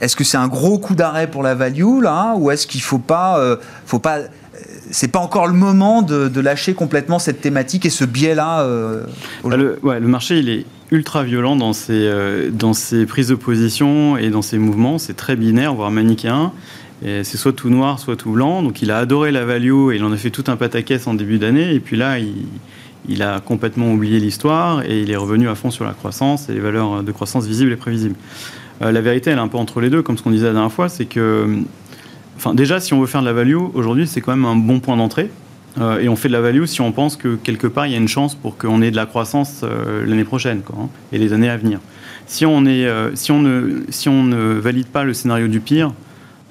est-ce 0.00 0.16
que 0.16 0.24
c'est 0.24 0.38
un 0.38 0.48
gros 0.48 0.78
coup 0.78 0.96
d'arrêt 0.96 1.30
pour 1.30 1.44
la 1.44 1.54
value 1.54 2.00
là, 2.02 2.34
ou 2.36 2.50
est-ce 2.50 2.66
qu'il 2.66 2.82
faut 2.82 2.98
pas, 2.98 3.38
euh, 3.38 3.56
faut 3.86 4.00
pas, 4.00 4.18
c'est 4.90 5.06
pas 5.12 5.20
encore 5.20 5.46
le 5.46 5.52
moment 5.52 6.02
de, 6.02 6.40
lâcher 6.40 6.74
complètement 6.74 7.20
cette 7.20 7.40
thématique 7.40 7.86
et 7.86 7.90
ce 7.90 8.04
biais-là 8.04 8.62
euh, 8.62 9.04
bah, 9.44 9.56
le, 9.56 9.78
ouais, 9.84 10.00
le 10.00 10.08
marché, 10.08 10.38
il 10.40 10.48
est 10.48 10.66
ultra 10.90 11.22
violent 11.22 11.54
dans 11.54 11.74
ses, 11.74 12.10
dans 12.50 12.72
ses 12.72 13.06
prises 13.06 13.28
de 13.28 13.36
position 13.36 14.16
et 14.16 14.30
dans 14.30 14.42
ses 14.42 14.58
mouvements. 14.58 14.98
C'est 14.98 15.16
très 15.16 15.36
binaire, 15.36 15.74
voire 15.74 15.92
manichéen 15.92 16.52
c'est 17.02 17.36
soit 17.36 17.52
tout 17.52 17.70
noir, 17.70 17.98
soit 17.98 18.16
tout 18.16 18.32
blanc. 18.32 18.62
Donc 18.62 18.82
il 18.82 18.90
a 18.90 18.98
adoré 18.98 19.30
la 19.30 19.44
value 19.44 19.92
et 19.92 19.96
il 19.96 20.04
en 20.04 20.12
a 20.12 20.16
fait 20.16 20.30
tout 20.30 20.44
un 20.48 20.56
pataquès 20.56 21.06
en 21.06 21.14
début 21.14 21.38
d'année. 21.38 21.74
Et 21.74 21.80
puis 21.80 21.96
là, 21.96 22.16
il, 22.18 23.22
a 23.22 23.40
complètement 23.40 23.92
oublié 23.92 24.20
l'histoire 24.20 24.82
et 24.82 25.00
il 25.00 25.10
est 25.10 25.16
revenu 25.16 25.48
à 25.48 25.54
fond 25.54 25.70
sur 25.70 25.84
la 25.84 25.92
croissance 25.92 26.48
et 26.48 26.54
les 26.54 26.60
valeurs 26.60 27.02
de 27.02 27.12
croissance 27.12 27.46
visibles 27.46 27.72
et 27.72 27.76
prévisibles. 27.76 28.16
Euh, 28.82 28.92
la 28.92 29.00
vérité, 29.00 29.30
elle 29.30 29.38
est 29.38 29.40
un 29.40 29.48
peu 29.48 29.58
entre 29.58 29.80
les 29.80 29.90
deux, 29.90 30.02
comme 30.02 30.16
ce 30.16 30.22
qu'on 30.22 30.30
disait 30.30 30.46
la 30.46 30.52
dernière 30.52 30.72
fois, 30.72 30.88
c'est 30.88 31.06
que, 31.06 31.58
enfin, 32.36 32.54
déjà, 32.54 32.80
si 32.80 32.94
on 32.94 33.00
veut 33.00 33.06
faire 33.06 33.20
de 33.20 33.26
la 33.26 33.32
value, 33.32 33.56
aujourd'hui, 33.74 34.06
c'est 34.06 34.20
quand 34.20 34.34
même 34.34 34.44
un 34.44 34.56
bon 34.56 34.80
point 34.80 34.96
d'entrée. 34.96 35.30
Euh, 35.80 36.00
et 36.00 36.08
on 36.08 36.16
fait 36.16 36.28
de 36.28 36.32
la 36.32 36.40
value 36.40 36.64
si 36.64 36.80
on 36.80 36.92
pense 36.92 37.16
que 37.16 37.36
quelque 37.36 37.66
part, 37.66 37.86
il 37.86 37.92
y 37.92 37.94
a 37.94 37.98
une 37.98 38.08
chance 38.08 38.34
pour 38.34 38.56
qu'on 38.56 38.82
ait 38.82 38.90
de 38.90 38.96
la 38.96 39.06
croissance 39.06 39.60
euh, 39.62 40.04
l'année 40.06 40.24
prochaine 40.24 40.62
hein, 40.72 40.88
et 41.12 41.18
les 41.18 41.32
années 41.32 41.50
à 41.50 41.56
venir. 41.56 41.80
Si 42.26 42.46
on 42.46 42.60
ne 42.60 44.58
valide 44.58 44.86
pas 44.86 45.04
le 45.04 45.14
scénario 45.14 45.48
du 45.48 45.60
pire, 45.60 45.92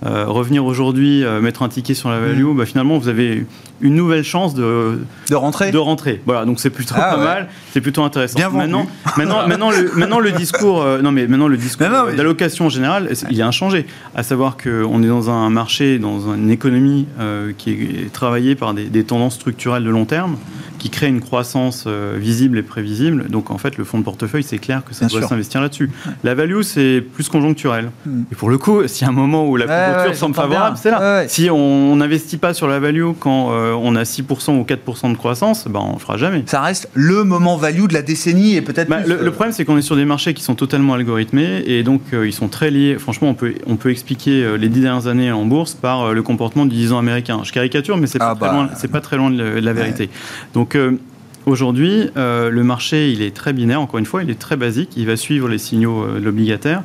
revenir 0.04 0.66
aujourd'hui, 0.66 1.24
mettre 1.42 1.64
un 1.64 1.70
ticket 1.70 1.94
sur 1.94 2.10
la 2.10 2.20
value, 2.20 2.44
mmh. 2.46 2.58
bah, 2.58 2.66
finalement, 2.66 2.98
vous 2.98 3.08
avez 3.08 3.46
une 3.82 3.96
nouvelle 3.96 4.24
chance 4.24 4.54
de, 4.56 5.00
de 5.30 5.36
rentrer. 5.36 5.72
De 5.72 5.78
rentrer. 5.78 6.22
Voilà, 6.26 6.46
donc 6.46 6.60
c'est 6.60 6.70
plutôt 6.70 6.96
Ah, 6.98 7.12
pas 7.14 7.18
ouais. 7.18 7.24
mal, 7.24 7.48
c'est 7.72 7.82
plutôt 7.82 8.04
intéressant. 8.04 8.38
Bien 8.38 8.50
maintenant, 8.50 8.88
maintenant, 9.18 9.48
maintenant, 9.48 9.70
le, 9.72 9.92
maintenant 9.96 10.20
le 10.20 10.32
discours, 10.32 10.82
euh, 10.82 11.02
non 11.02 11.12
mais 11.12 11.28
maintenant 11.28 11.48
le 11.48 11.58
discours 11.58 11.88
mais- 12.08 12.16
d'allocation 12.16 12.70
générale, 12.70 13.10
c'est- 13.14 13.28
il 13.30 13.42
a 13.42 13.48
inchangé. 13.48 13.86
À 14.16 14.24
savoir 14.24 14.58
qu'on 14.58 15.04
est 15.04 15.08
dans 15.08 15.30
un 15.30 15.50
marché, 15.50 16.00
dans 16.00 16.34
une 16.34 16.50
économie 16.50 17.08
euh, 17.20 17.52
qui 17.58 17.72
est 17.72 18.12
travaillée 18.14 18.56
par 18.56 18.74
des, 18.74 18.86
des 18.86 19.04
tendances 19.04 19.36
structurelles 19.36 19.84
de 19.84 19.90
long 19.90 20.06
terme, 20.06 20.38
qui 20.78 20.90
crée 20.90 21.08
une 21.08 21.20
croissance 21.22 21.86
euh, 21.88 22.16
visible 22.18 22.58
et 22.58 22.64
prévisible. 22.64 23.28
Donc 23.30 23.52
en 23.52 23.58
fait, 23.58 23.78
le 23.78 23.84
fonds 23.84 23.98
de 24.00 24.04
portefeuille, 24.04 24.44
c'est 24.44 24.58
clair 24.58 24.84
que 24.86 24.94
ça 24.94 25.08
Bien 25.08 25.20
doit 25.20 25.28
s'investir 25.28 25.62
là-dessus. 25.62 25.90
La 26.24 26.36
value, 26.36 26.62
c'est 26.62 27.02
plus 27.14 27.30
conjoncturel. 27.30 27.90
Hmm. 28.06 28.24
Et 28.32 28.36
pour 28.36 28.50
le 28.50 28.58
coup, 28.58 28.88
s'il 28.88 29.04
y 29.04 29.06
a 29.06 29.10
un 29.10 29.16
moment 29.16 29.48
où 29.48 29.56
la 29.58 29.66
conjoncture 29.66 30.10
ouais, 30.12 30.16
semble 30.16 30.36
favorable, 30.36 30.78
c'est 30.82 30.92
là. 30.92 31.22
Ouais. 31.22 31.28
Si 31.28 31.50
on 31.50 31.96
n'investit 31.96 32.38
pas 32.38 32.54
sur 32.54 32.68
la 32.68 32.80
value 32.80 33.06
quand 33.20 33.52
euh, 33.52 33.74
on 33.74 33.96
a 33.96 34.04
6% 34.04 34.58
ou 34.60 34.64
4% 34.64 35.12
de 35.12 35.18
croissance, 35.18 35.68
ben 35.68 35.80
on 35.84 35.96
ne 35.96 36.00
fera 36.00 36.18
jamais. 36.18 36.44
Ça 36.46 36.62
reste 36.62 36.90
le 36.94 37.24
moment 37.24 37.58
value 37.58 37.88
de 37.88 37.94
la 37.94 38.02
décennie 38.02 38.56
et 38.56 38.62
peut-être 38.62 38.90
Bah, 38.90 38.98
plus, 38.98 39.10
le, 39.10 39.20
euh, 39.20 39.24
le 39.26 39.32
problème, 39.32 39.54
c'est 39.54 39.66
qu'on 39.66 39.78
est 39.78 39.82
sur 39.82 39.96
des 39.96 40.06
marchés 40.06 40.34
qui 40.34 40.44
sont 40.44 40.56
totalement 40.56 40.94
algorithmés 40.94 41.64
et 41.66 41.84
donc 41.84 42.02
euh, 42.14 42.28
ils 42.28 42.34
sont 42.34 42.48
très 42.48 42.72
liés. 42.72 42.98
Franchement, 43.00 43.30
on 43.30 43.34
peut, 43.34 43.54
on 43.66 43.76
peut 43.76 43.90
expliquer 43.92 44.58
les 44.58 44.70
dix 44.70 44.82
dernières 44.82 45.08
années 45.08 45.32
en 45.32 45.46
bourse 45.46 45.74
par 45.74 46.14
le 46.14 46.24
comportement 46.24 46.66
du 46.66 46.76
10 46.76 46.92
ans 46.94 47.00
américain. 47.00 47.42
Je 47.44 47.52
caricature, 47.52 47.98
mais 47.98 48.08
c'est 48.08 48.20
Ah 48.22 48.28
pas, 48.30 48.36
bah, 48.36 48.48
très 48.48 48.56
loin- 48.56 48.70
c'est 48.76 48.92
pas 48.92 49.02
très 49.02 49.18
loin 49.18 49.30
de, 49.32 49.42
la- 49.42 49.56
de 49.62 49.66
la 49.66 49.74
vérité. 49.74 50.10
Donc 50.68 50.76
euh, 50.76 50.98
aujourd'hui, 51.46 52.10
euh, 52.18 52.50
le 52.50 52.62
marché, 52.62 53.10
il 53.10 53.22
est 53.22 53.34
très 53.34 53.54
binaire, 53.54 53.80
encore 53.80 54.00
une 54.00 54.06
fois, 54.06 54.22
il 54.22 54.30
est 54.30 54.38
très 54.38 54.58
basique. 54.58 54.90
Il 54.98 55.06
va 55.06 55.16
suivre 55.16 55.48
les 55.48 55.60
signaux 55.60 56.04
euh, 56.04 56.20
de 56.20 56.26
l'obligataire. 56.26 56.84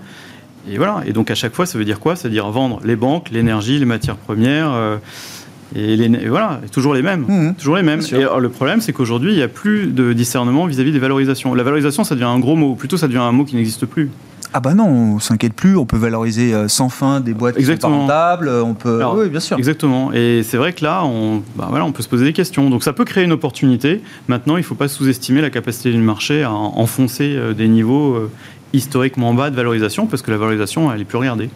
Et 0.70 0.76
voilà. 0.76 1.02
Et 1.04 1.12
donc 1.12 1.32
à 1.32 1.34
chaque 1.34 1.52
fois, 1.52 1.66
ça 1.66 1.78
veut 1.78 1.84
dire 1.84 1.98
quoi? 1.98 2.14
Ça 2.14 2.28
veut 2.28 2.32
dire 2.32 2.48
vendre 2.50 2.78
les 2.84 2.94
banques, 2.94 3.30
l'énergie, 3.32 3.80
les 3.80 3.84
matières 3.84 4.14
premières. 4.14 4.70
euh, 4.72 4.98
et, 5.74 5.96
les, 5.96 6.04
et 6.04 6.28
voilà, 6.28 6.60
toujours 6.70 6.94
les 6.94 7.02
mêmes. 7.02 7.24
Mhm. 7.26 7.54
Toujours 7.56 7.74
les 7.74 7.82
mêmes. 7.82 8.02
Et 8.12 8.16
alors, 8.18 8.38
le 8.38 8.50
problème, 8.50 8.80
c'est 8.80 8.92
qu'aujourd'hui, 8.92 9.32
il 9.32 9.36
n'y 9.36 9.42
a 9.42 9.48
plus 9.48 9.88
de 9.88 10.12
discernement 10.12 10.66
vis-à-vis 10.66 10.92
des 10.92 11.00
valorisations. 11.00 11.52
La 11.54 11.64
valorisation, 11.64 12.04
ça 12.04 12.14
devient 12.14 12.26
un 12.26 12.38
gros 12.38 12.54
mot. 12.54 12.76
Plutôt, 12.76 12.96
ça 12.96 13.08
devient 13.08 13.18
un 13.18 13.32
mot 13.32 13.44
qui 13.44 13.56
n'existe 13.56 13.86
plus. 13.86 14.10
Ah 14.54 14.60
bah 14.60 14.74
non, 14.74 14.86
on 14.86 15.18
s'inquiète 15.18 15.54
plus, 15.54 15.76
on 15.76 15.86
peut 15.86 15.96
valoriser 15.96 16.52
euh, 16.52 16.68
sans 16.68 16.88
fin 16.90 17.20
des 17.20 17.32
boîtes 17.32 17.56
qui 17.56 17.64
sont 17.64 17.70
Exactement. 17.72 18.06
pas 18.06 18.32
rentables, 18.32 18.48
euh, 18.48 18.62
on 18.62 18.74
peut... 18.74 18.96
Alors, 18.96 19.16
oui, 19.16 19.28
bien 19.30 19.40
sûr. 19.40 19.56
Exactement. 19.58 20.12
Et 20.12 20.42
c'est 20.42 20.58
vrai 20.58 20.72
que 20.74 20.84
là, 20.84 21.04
on, 21.04 21.42
bah 21.56 21.68
voilà, 21.70 21.84
on 21.86 21.92
peut 21.92 22.02
se 22.02 22.08
poser 22.08 22.24
des 22.24 22.32
questions. 22.34 22.68
Donc 22.68 22.82
ça 22.84 22.92
peut 22.92 23.04
créer 23.06 23.24
une 23.24 23.32
opportunité. 23.32 24.02
Maintenant, 24.28 24.56
il 24.56 24.60
ne 24.60 24.64
faut 24.66 24.74
pas 24.74 24.88
sous-estimer 24.88 25.40
la 25.40 25.50
capacité 25.50 25.90
du 25.90 25.98
marché 25.98 26.42
à 26.42 26.52
en- 26.52 26.74
enfoncer 26.78 27.34
euh, 27.34 27.54
des 27.54 27.66
niveaux 27.68 28.18
historiquement 28.74 29.34
bas 29.34 29.50
de 29.50 29.56
valorisation, 29.56 30.06
parce 30.06 30.22
que 30.22 30.30
la 30.30 30.36
valorisation, 30.38 30.92
elle 30.92 31.00
est 31.00 31.04
plus 31.04 31.18
regardée. 31.18 31.50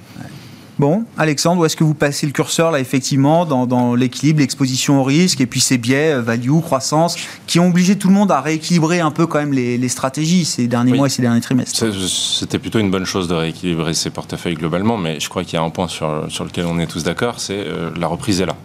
Bon, 0.78 1.04
Alexandre, 1.16 1.62
où 1.62 1.64
est-ce 1.64 1.74
que 1.76 1.84
vous 1.84 1.94
passez 1.94 2.26
le 2.26 2.32
curseur 2.32 2.70
là 2.70 2.80
effectivement 2.80 3.46
dans, 3.46 3.66
dans 3.66 3.94
l'équilibre, 3.94 4.40
l'exposition 4.40 5.00
au 5.00 5.04
risque 5.04 5.40
et 5.40 5.46
puis 5.46 5.60
ces 5.60 5.78
biais, 5.78 6.12
euh, 6.12 6.20
value, 6.20 6.60
croissance, 6.60 7.16
qui 7.46 7.58
ont 7.58 7.68
obligé 7.68 7.96
tout 7.96 8.08
le 8.08 8.14
monde 8.14 8.30
à 8.30 8.42
rééquilibrer 8.42 9.00
un 9.00 9.10
peu 9.10 9.26
quand 9.26 9.38
même 9.38 9.54
les, 9.54 9.78
les 9.78 9.88
stratégies 9.88 10.44
ces 10.44 10.66
derniers 10.68 10.92
Oui. 10.92 10.98
mois 10.98 11.06
et 11.06 11.10
ces 11.10 11.22
derniers 11.22 11.40
trimestres? 11.40 11.82
C'était 12.08 12.58
plutôt 12.58 12.78
une 12.78 12.90
bonne 12.90 13.06
chose 13.06 13.26
de 13.26 13.34
rééquilibrer 13.34 13.94
ses 13.94 14.10
portefeuilles 14.10 14.56
globalement, 14.56 14.98
mais 14.98 15.18
je 15.18 15.30
crois 15.30 15.44
qu'il 15.44 15.54
y 15.54 15.56
a 15.56 15.62
un 15.62 15.70
point 15.70 15.88
sur, 15.88 16.26
sur 16.28 16.44
lequel 16.44 16.66
on 16.66 16.78
est 16.78 16.86
tous 16.86 17.02
d'accord, 17.04 17.40
c'est 17.40 17.54
euh, 17.56 17.90
la 17.96 18.06
reprise 18.06 18.42
est 18.42 18.46
là. 18.46 18.56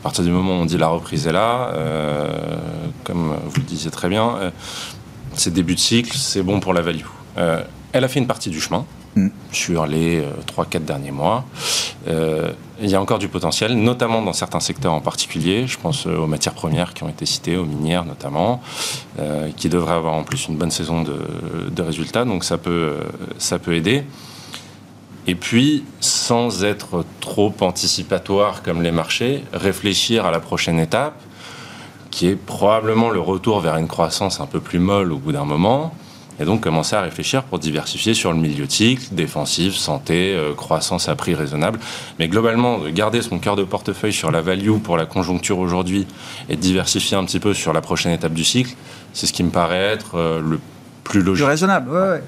À 0.00 0.02
partir 0.02 0.24
du 0.24 0.30
moment 0.30 0.52
où 0.52 0.62
on 0.62 0.66
dit 0.66 0.78
la 0.78 0.88
reprise 0.88 1.26
est 1.26 1.32
là, 1.32 1.70
euh, 1.74 2.28
comme 3.04 3.34
vous 3.44 3.56
le 3.56 3.62
disiez 3.66 3.90
très 3.90 4.08
bien, 4.08 4.36
euh, 4.36 4.50
c'est 5.34 5.52
début 5.52 5.74
de 5.74 5.80
cycle, 5.80 6.16
c'est 6.16 6.42
bon 6.42 6.60
pour 6.60 6.72
la 6.72 6.80
value. 6.80 7.04
Elle 7.92 8.04
a 8.04 8.08
fait 8.08 8.20
une 8.20 8.26
partie 8.26 8.48
du 8.48 8.58
chemin 8.60 8.86
Sur 9.50 9.86
les 9.86 10.22
3-4 10.46 10.84
derniers 10.84 11.10
mois. 11.10 11.44
Euh, 12.08 12.52
il 12.80 12.90
y 12.90 12.94
a 12.94 13.00
encore 13.00 13.18
du 13.18 13.28
potentiel, 13.28 13.74
notamment 13.74 14.22
dans 14.22 14.32
certains 14.32 14.60
secteurs 14.60 14.92
en 14.92 15.00
particulier. 15.00 15.66
Je 15.66 15.78
pense 15.78 16.06
euh, 16.06 16.18
aux 16.18 16.26
matières 16.26 16.54
premières 16.54 16.92
qui 16.92 17.02
ont 17.04 17.08
été 17.08 17.24
citées, 17.24 17.56
aux 17.56 17.64
minières 17.64 18.04
notamment, 18.04 18.60
euh, 19.18 19.50
qui 19.56 19.68
devraient 19.68 19.94
avoir 19.94 20.14
en 20.14 20.24
plus 20.24 20.48
une 20.48 20.56
bonne 20.56 20.70
saison 20.70 21.02
de, 21.02 21.16
de 21.70 21.82
résultats. 21.82 22.24
Donc 22.24 22.44
ça 22.44 22.58
peut, 22.58 22.70
euh, 22.70 23.04
ça 23.38 23.58
peut 23.58 23.74
aider. 23.74 24.04
Et 25.26 25.34
puis, 25.34 25.84
sans 26.00 26.64
être 26.64 27.04
trop 27.20 27.52
anticipatoire 27.60 28.62
comme 28.62 28.82
les 28.82 28.92
marchés, 28.92 29.42
réfléchir 29.52 30.24
à 30.26 30.30
la 30.30 30.38
prochaine 30.38 30.78
étape, 30.78 31.20
qui 32.10 32.28
est 32.28 32.36
probablement 32.36 33.10
le 33.10 33.20
retour 33.20 33.60
vers 33.60 33.76
une 33.76 33.88
croissance 33.88 34.40
un 34.40 34.46
peu 34.46 34.60
plus 34.60 34.78
molle 34.78 35.12
au 35.12 35.18
bout 35.18 35.32
d'un 35.32 35.44
moment. 35.44 35.92
Et 36.40 36.44
donc 36.44 36.60
commencer 36.60 36.96
à 36.96 37.00
réfléchir 37.00 37.42
pour 37.44 37.58
diversifier 37.58 38.14
sur 38.14 38.32
le 38.32 38.66
cycle, 38.68 39.02
défensif, 39.12 39.74
santé, 39.74 40.34
euh, 40.34 40.54
croissance 40.54 41.08
à 41.08 41.16
prix 41.16 41.34
raisonnable. 41.34 41.78
Mais 42.18 42.28
globalement, 42.28 42.78
de 42.78 42.90
garder 42.90 43.22
son 43.22 43.38
cœur 43.38 43.56
de 43.56 43.64
portefeuille 43.64 44.12
sur 44.12 44.30
la 44.30 44.42
value 44.42 44.78
pour 44.82 44.96
la 44.96 45.06
conjoncture 45.06 45.58
aujourd'hui 45.58 46.06
et 46.48 46.56
diversifier 46.56 47.16
un 47.16 47.24
petit 47.24 47.40
peu 47.40 47.54
sur 47.54 47.72
la 47.72 47.80
prochaine 47.80 48.12
étape 48.12 48.34
du 48.34 48.44
cycle, 48.44 48.74
c'est 49.12 49.26
ce 49.26 49.32
qui 49.32 49.42
me 49.42 49.50
paraît 49.50 49.92
être 49.94 50.16
euh, 50.16 50.40
le 50.40 50.58
plus 51.04 51.20
Plus 51.20 51.22
logique. 51.22 51.46
raisonnable, 51.46 51.88
ouais, 51.90 52.08
ouais. 52.10 52.22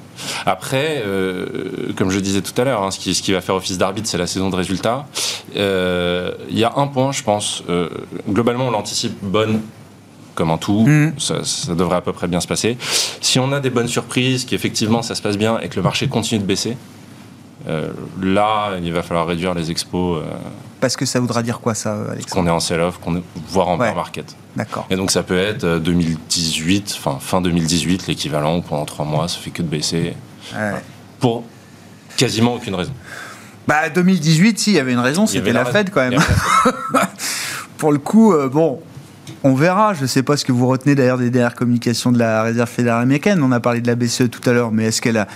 Après, 0.46 1.02
euh, 1.04 1.92
comme 1.96 2.10
je 2.10 2.20
disais 2.20 2.42
tout 2.42 2.58
à 2.60 2.64
l'heure, 2.64 2.82
hein, 2.84 2.92
ce, 2.92 3.00
qui, 3.00 3.12
ce 3.12 3.22
qui 3.22 3.32
va 3.32 3.40
faire 3.40 3.56
office 3.56 3.76
d'arbitre, 3.76 4.08
c'est 4.08 4.18
la 4.18 4.28
saison 4.28 4.50
de 4.50 4.56
résultats. 4.56 5.04
Euh, 5.56 6.30
Il 6.48 6.56
y 6.56 6.62
a 6.62 6.72
un 6.76 6.86
point, 6.86 7.10
je 7.10 7.24
pense, 7.24 7.64
euh, 7.68 7.88
globalement, 8.30 8.68
on 8.68 8.70
l'anticipe 8.70 9.16
bonne 9.20 9.62
comme 10.38 10.52
en 10.52 10.56
tout, 10.58 10.84
Mhm. 10.86 11.14
ça, 11.18 11.42
ça 11.44 11.74
devrait 11.74 11.96
à 11.96 12.00
peu 12.00 12.12
près 12.12 12.28
bien 12.28 12.40
se 12.40 12.46
passer. 12.46 12.78
Si 13.20 13.40
on 13.40 13.50
a 13.50 13.58
des 13.58 13.70
bonnes 13.70 13.88
surprises, 13.88 14.44
qu'effectivement 14.44 15.02
ça 15.02 15.16
se 15.16 15.20
passe 15.22 15.36
bien 15.36 15.58
et 15.58 15.68
que 15.68 15.74
le 15.74 15.82
marché 15.82 16.06
continue 16.06 16.40
de 16.40 16.46
baisser, 16.46 16.76
euh, 17.68 17.88
là, 18.22 18.70
il 18.80 18.92
va 18.92 19.02
falloir 19.02 19.26
réduire 19.26 19.52
les 19.52 19.72
expos, 19.72 20.18
euh, 20.22 20.26
Parce 20.80 20.96
que 20.96 21.04
ça 21.04 21.18
voudra 21.18 21.42
dire 21.42 21.58
quoi 21.58 21.74
ça, 21.74 21.94
euh, 21.94 22.12
Alexandre 22.12 22.42
qu'on 22.44 22.46
est 22.46 22.52
en 22.54 22.60
sell-off, 22.60 22.98
qu'on 22.98 23.16
est, 23.16 23.22
voire 23.50 23.66
en 23.66 23.72
Ouais. 23.78 23.86
bear 23.86 23.96
market. 23.96 24.36
D'accord. 24.54 24.86
Et 24.90 24.94
donc 24.96 25.10
ça 25.10 25.24
peut 25.24 25.36
être 25.36 25.64
euh, 25.64 25.78
2018, 25.80 26.94
enfin 26.98 27.18
fin 27.20 27.40
2018, 27.40 28.06
l'équivalent, 28.06 28.58
où 28.58 28.62
pendant 28.62 28.84
trois 28.84 29.04
mois, 29.04 29.26
ça 29.26 29.38
fait 29.40 29.50
que 29.50 29.62
de 29.62 29.66
baisser, 29.68 30.14
Ouais. 30.54 30.80
pour 31.18 31.42
quasiment 32.16 32.54
aucune 32.54 32.76
raison. 32.76 32.92
Bah 33.66 33.88
2018, 33.90 34.56
si, 34.58 34.70
il 34.70 34.76
y 34.76 34.78
avait 34.78 34.92
une 34.92 34.98
raison, 35.00 35.26
c'était 35.26 35.52
la 35.52 35.64
raison. 35.64 35.72
Fed 35.78 35.90
quand 35.90 36.08
même. 36.08 36.20
la 36.94 37.10
Pour 37.76 37.92
le 37.92 37.98
coup, 37.98 38.32
euh, 38.32 38.48
bon, 38.48 38.80
on 39.44 39.54
verra. 39.54 39.94
Je 39.94 40.02
ne 40.02 40.06
sais 40.06 40.22
pas 40.22 40.36
ce 40.36 40.44
que 40.44 40.52
vous 40.52 40.66
retenez 40.66 40.94
d'ailleurs 40.94 41.18
des 41.18 41.30
dernières 41.30 41.54
communications 41.54 42.12
de 42.12 42.18
la 42.18 42.42
Réserve 42.42 42.68
fédérale 42.68 43.02
américaine. 43.02 43.42
On 43.42 43.52
a 43.52 43.60
parlé 43.60 43.80
de 43.80 43.86
la 43.86 43.94
BCE 43.94 44.28
tout 44.30 44.48
à 44.48 44.52
l'heure, 44.52 44.72
mais 44.72 44.84
est-ce 44.84 45.00
qu'elle 45.02 45.16
a, 45.18 45.26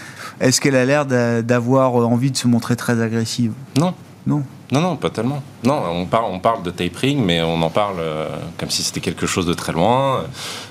est-ce 0.40 0.61
qu'elle 0.61 0.76
a 0.76 0.84
l'air 0.84 1.07
d'a- 1.07 1.42
d'avoir 1.42 1.94
envie 1.94 2.30
de 2.30 2.36
se 2.36 2.48
montrer 2.48 2.76
très 2.76 3.00
agressive? 3.00 3.53
Non. 3.78 3.94
Non. 4.26 4.42
Non, 4.70 4.80
non, 4.80 4.96
pas 4.96 5.11
tellement. 5.11 5.42
Non, 5.64 5.82
on 5.92 6.07
parle, 6.07 6.24
on 6.30 6.38
parle 6.38 6.62
de 6.62 6.70
tapering, 6.70 7.22
mais 7.22 7.42
on 7.42 7.61
en 7.61 7.68
parle 7.68 7.96
euh, 7.98 8.28
comme 8.57 8.70
si 8.70 8.82
c'était 8.82 9.00
quelque 9.00 9.26
chose 9.26 9.44
de 9.44 9.53
très 9.53 9.72
loin. 9.72 10.22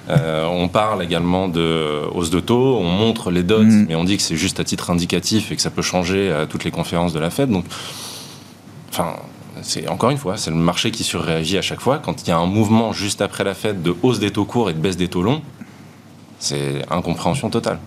Euh, 0.10 0.46
on 0.48 0.68
parle 0.70 1.04
également 1.04 1.48
de 1.48 2.02
hausse 2.16 2.32
de 2.32 2.40
taux, 2.40 2.78
on 2.80 2.86
montre 2.86 3.30
les 3.30 3.44
dots, 3.44 3.62
Mhm. 3.62 3.86
mais 3.90 3.96
on 3.96 4.04
dit 4.04 4.18
que 4.18 4.24
c'est 4.24 4.38
juste 4.38 4.60
à 4.60 4.64
titre 4.64 4.90
indicatif 4.90 5.52
et 5.52 5.56
que 5.56 5.62
ça 5.62 5.70
peut 5.70 5.84
changer 5.84 6.32
à 6.32 6.48
toutes 6.48 6.64
les 6.64 6.72
conférences 6.72 7.14
de 7.14 7.20
la 7.20 7.30
Fed. 7.30 7.52
Donc, 7.52 7.66
enfin, 8.92 9.18
c'est 9.62 9.88
encore 9.88 10.10
une 10.10 10.18
fois, 10.18 10.38
c'est 10.38 10.52
le 10.52 10.56
marché 10.56 10.92
qui 10.92 11.04
surréagit 11.04 11.58
à 11.58 11.62
chaque 11.62 11.82
fois. 11.82 12.00
Quand 12.00 12.22
il 12.24 12.30
y 12.30 12.32
a 12.32 12.38
un 12.38 12.46
mouvement 12.46 12.94
juste 12.94 13.22
après 13.22 13.44
la 13.44 13.54
Fed 13.54 13.82
de 13.82 13.96
hausse 14.04 14.20
des 14.20 14.32
taux 14.32 14.46
courts 14.46 14.70
et 14.70 14.74
de 14.74 14.80
baisse 14.80 14.98
des 14.98 15.08
taux 15.08 15.24
longs, 15.24 15.42
c'est 16.40 16.84
incompréhension 16.90 17.50
totale. 17.50 17.80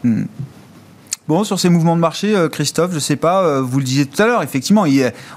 Bon, 1.26 1.42
sur 1.42 1.58
ces 1.58 1.70
mouvements 1.70 1.96
de 1.96 2.00
marché, 2.00 2.36
euh, 2.36 2.50
Christophe, 2.50 2.92
je 2.92 2.98
sais 2.98 3.16
pas, 3.16 3.42
euh, 3.44 3.62
vous 3.62 3.78
le 3.78 3.84
disiez 3.84 4.04
tout 4.04 4.22
à 4.22 4.26
l'heure, 4.26 4.42
effectivement, 4.42 4.84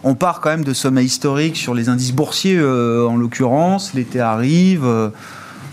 on 0.04 0.16
part 0.16 0.42
quand 0.42 0.50
même 0.50 0.66
de 0.66 0.74
sommets 0.74 1.06
historiques 1.06 1.56
sur 1.56 1.74
les 1.74 1.88
indices 1.88 2.12
boursiers, 2.12 2.58
euh, 2.58 3.08
en 3.08 3.16
l'occurrence. 3.16 3.94
L'été 3.94 4.20
arrive. 4.20 4.86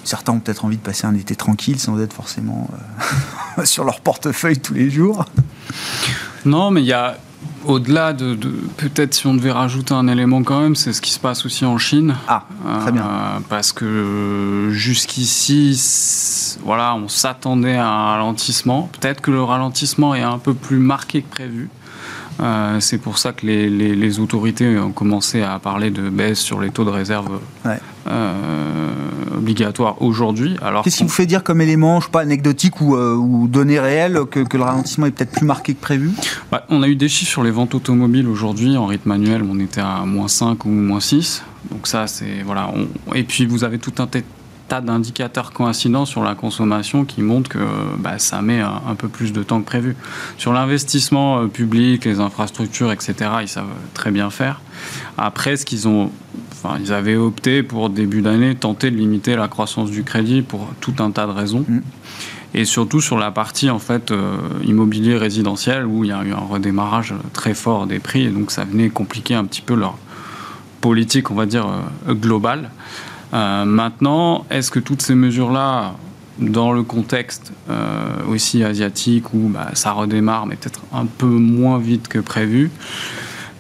certains 0.05 0.33
ont 0.33 0.39
peut-être 0.39 0.65
envie 0.65 0.77
de 0.77 0.83
passer 0.83 1.07
un 1.07 1.15
été 1.15 1.35
tranquille 1.35 1.81
sans 1.81 2.01
être 2.01 2.13
forcément 2.13 2.69
sur 3.65 3.85
leur 3.85 4.01
portefeuille 4.01 4.59
tous 4.59 4.75
les 4.75 4.89
jours. 4.89 5.25
Non, 6.45 6.71
mais 6.71 6.83
il 6.83 6.87
y 6.87 6.93
a, 6.93 7.17
au-delà 7.67 8.13
de, 8.13 8.35
de- 8.35 8.49
peut-être 8.77 9.15
si 9.15 9.27
on 9.27 9.35
devait 9.35 9.51
rajouter 9.53 9.95
un 9.95 10.07
élément 10.09 10.43
quand 10.43 10.61
même, 10.61 10.75
c'est 10.77 10.93
ce 10.93 11.01
qui 11.01 11.11
se 11.11 11.19
passe 11.19 11.45
aussi 11.47 11.65
en 11.65 11.79
Chine. 11.79 12.15
Ah, 12.29 12.45
très 12.81 12.93
bien. 12.93 13.03
Euh, 13.03 13.39
parce 13.49 13.73
que 13.73 14.69
jusqu'ici, 14.73 15.77
c- 15.77 16.59
voilà, 16.65 16.95
on 16.95 17.09
s'attendait 17.09 17.77
à 17.77 17.89
un 17.89 18.05
ralentissement. 18.13 18.91
Peut-être 19.01 19.21
que 19.21 19.31
le 19.31 19.43
ralentissement 19.43 20.15
est 20.15 20.23
un 20.23 20.39
peu 20.39 20.55
plus 20.55 20.79
marqué 20.79 21.23
que 21.23 21.31
prévu. 21.31 21.69
Euh, 22.41 22.81
c'est 22.81 22.99
pour 22.99 23.19
ça 23.19 23.33
que 23.33 23.47
les, 23.47 23.71
les- 23.71 23.95
les 23.95 24.19
autorités 24.21 24.79
ont 24.79 24.93
commencé 24.93 25.43
à 25.43 25.59
parler 25.59 25.91
de 25.91 26.09
baisse 26.11 26.41
sur 26.41 26.61
les 26.61 26.71
taux 26.71 26.85
de 26.85 26.91
réserve 26.91 27.41
Ouais. 27.65 27.79
Euh, 28.07 28.93
obligatoire 29.37 30.01
aujourd'hui. 30.03 30.57
Alors 30.63 30.85
Qu'est-ce 30.85 30.99
qui 30.99 31.03
vous 31.05 31.09
fait 31.09 31.27
dire 31.27 31.43
comme 31.43 31.61
élément, 31.61 32.01
je 32.01 32.07
sais 32.07 32.11
pas, 32.11 32.21
anecdotique 32.21 32.81
ou, 32.81 32.97
euh, 32.97 33.15
ou 33.15 33.49
données 33.49 33.81
réelles, 33.81 34.21
que, 34.31 34.41
que, 34.41 34.57
le 34.57 34.63
ralentissement 34.63 35.07
est 35.07 35.11
peut-être 35.11 35.33
plus 35.33 35.47
marqué 35.47 35.75
que 35.75 35.81
prévu? 35.81 36.13
Bah, 36.51 36.65
On 36.69 36.83
a 36.83 36.89
eu 36.89 36.97
des 36.97 37.09
chiffres 37.09 37.31
sur 37.31 37.43
les 37.43 37.51
ventes 37.51 37.75
automobiles 37.75 38.29
aujourd'hui. 38.29 38.77
En 38.77 38.87
rythme 38.87 39.11
annuel, 39.11 39.43
on 39.49 39.59
était 39.59 39.81
à 39.81 40.05
moins 40.05 40.29
5 40.29 40.65
ou 40.65 40.71
moins 40.71 41.01
6. 41.01 41.43
Donc 41.71 41.87
ça, 41.87 42.07
c'est... 42.07 42.43
Voilà. 42.45 42.71
On... 42.75 43.15
Et 43.15 43.25
puis, 43.25 43.47
vous 43.47 43.65
avez 43.65 43.79
tout 43.79 43.95
un 43.99 44.07
tas 44.69 44.81
d'indicateurs 44.81 45.53
coïncidents 45.53 46.07
sur 46.07 46.23
la 46.23 46.35
consommation 46.35 47.05
qui 47.05 47.23
montrent 47.23 47.51
que 47.51 47.59
bah, 47.99 48.19
ça 48.19 48.43
met 48.43 48.61
un, 48.61 48.83
un, 48.89 48.95
peu 48.95 49.09
plus 49.09 49.33
de 49.33 49.43
temps 49.43 49.61
que 49.61 49.67
prévu. 49.67 49.97
Sur 50.39 50.53
l'investissement 50.53 51.41
euh, 51.41 51.47
public, 51.47 52.05
les 52.05 52.21
infrastructures, 52.21 52.93
etc., 52.93 53.15
ils 53.43 53.49
savent 53.49 53.67
très 53.93 54.11
bien 54.11 54.31
faire. 54.31 54.61
Après, 55.19 55.57
ce 55.57 55.65
qu'ils 55.65 55.87
ont 55.87 56.11
Enfin, 56.65 56.79
ils 56.81 56.93
avaient 56.93 57.17
opté 57.17 57.63
pour 57.63 57.91
début 57.91 58.23
d'année 58.23 58.55
tenter 58.55 58.91
de 58.91 58.97
limiter 58.97 59.37
la 59.37 59.49
croissance 59.49 59.91
du 59.91 60.03
crédit 60.03 60.41
pour 60.41 60.71
tout 60.81 60.95
un 61.01 61.11
tas 61.11 61.27
de 61.27 61.33
raisons. 61.33 61.65
Mmh. 61.69 61.81
Et 62.55 62.65
surtout 62.65 63.01
sur 63.01 63.19
la 63.19 63.31
partie 63.31 63.69
en 63.69 63.81
fait 63.81 64.13
euh, 64.13 64.37
immobilier 64.65 65.17
résidentiel 65.17 65.85
où 65.85 66.05
il 66.05 66.11
y 66.11 66.13
a 66.13 66.23
eu 66.25 66.33
un 66.33 66.39
redémarrage 66.39 67.13
très 67.33 67.53
fort 67.53 67.87
des 67.87 67.99
prix 67.99 68.23
et 68.23 68.31
donc 68.31 68.51
ça 68.51 68.65
venait 68.65 68.89
compliquer 68.89 69.35
un 69.35 69.45
petit 69.45 69.61
peu 69.61 69.75
leur 69.75 69.99
politique, 70.81 71.31
on 71.31 71.35
va 71.35 71.47
dire 71.47 71.67
euh, 72.09 72.15
globale. 72.15 72.71
Euh, 73.35 73.65
maintenant, 73.65 74.47
est-ce 74.51 74.71
que 74.71 74.79
toutes 74.79 75.03
ces 75.03 75.17
mesures-là, 75.17 75.97
dans 76.39 76.73
le 76.73 76.83
contexte 76.83 77.53
aussi 78.29 78.65
asiatique 78.65 79.33
où 79.35 79.49
bah, 79.49 79.71
ça 79.75 79.93
redémarre 79.93 80.47
mais 80.47 80.57
peut-être 80.57 80.81
un 80.93 81.07
peu 81.07 81.27
moins 81.27 81.79
vite 81.79 82.09
que 82.09 82.19
prévu, 82.19 82.71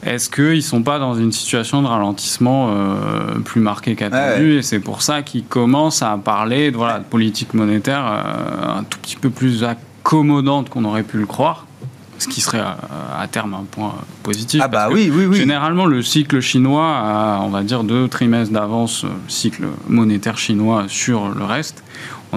est-ce 0.05 0.29
qu'ils 0.29 0.57
ne 0.57 0.61
sont 0.61 0.83
pas 0.83 0.99
dans 0.99 1.15
une 1.15 1.33
situation 1.33 1.83
de 1.83 1.87
ralentissement 1.87 2.71
euh, 2.71 3.39
plus 3.45 3.61
marquée 3.61 3.95
qu'attendu 3.95 4.53
ouais. 4.53 4.59
Et 4.59 4.63
c'est 4.63 4.81
pour 4.81 5.03
ça 5.03 5.23
qu'ils 5.23 5.45
commencent 5.45 6.03
à 6.03 6.17
parler 6.17 6.71
de, 6.71 6.77
voilà, 6.77 6.99
de 6.99 7.05
politique 7.05 7.55
monétaire 7.55 8.05
euh, 8.07 8.79
un 8.79 8.85
tout 8.85 8.99
petit 8.99 9.17
peu 9.17 9.31
plus 9.31 9.65
accommodante 9.65 10.69
qu'on 10.69 10.85
aurait 10.85 11.03
pu 11.03 11.19
le 11.19 11.27
croire. 11.27 11.67
Ce 12.19 12.29
qui 12.29 12.41
serait 12.41 12.61
à, 12.61 12.79
à 13.19 13.27
terme 13.27 13.55
un 13.55 13.65
point 13.71 13.95
positif. 14.23 14.61
Ah 14.63 14.69
bah 14.69 14.89
oui, 14.91 15.11
oui, 15.13 15.27
oui. 15.27 15.37
Généralement, 15.37 15.85
le 15.85 16.01
cycle 16.01 16.41
chinois 16.41 16.87
a, 16.87 17.41
on 17.43 17.49
va 17.49 17.63
dire, 17.63 17.85
deux 17.85 18.09
trimestres 18.09 18.53
d'avance, 18.53 19.05
cycle 19.29 19.65
monétaire 19.89 20.39
chinois 20.39 20.85
sur 20.89 21.29
le 21.29 21.45
reste. 21.45 21.84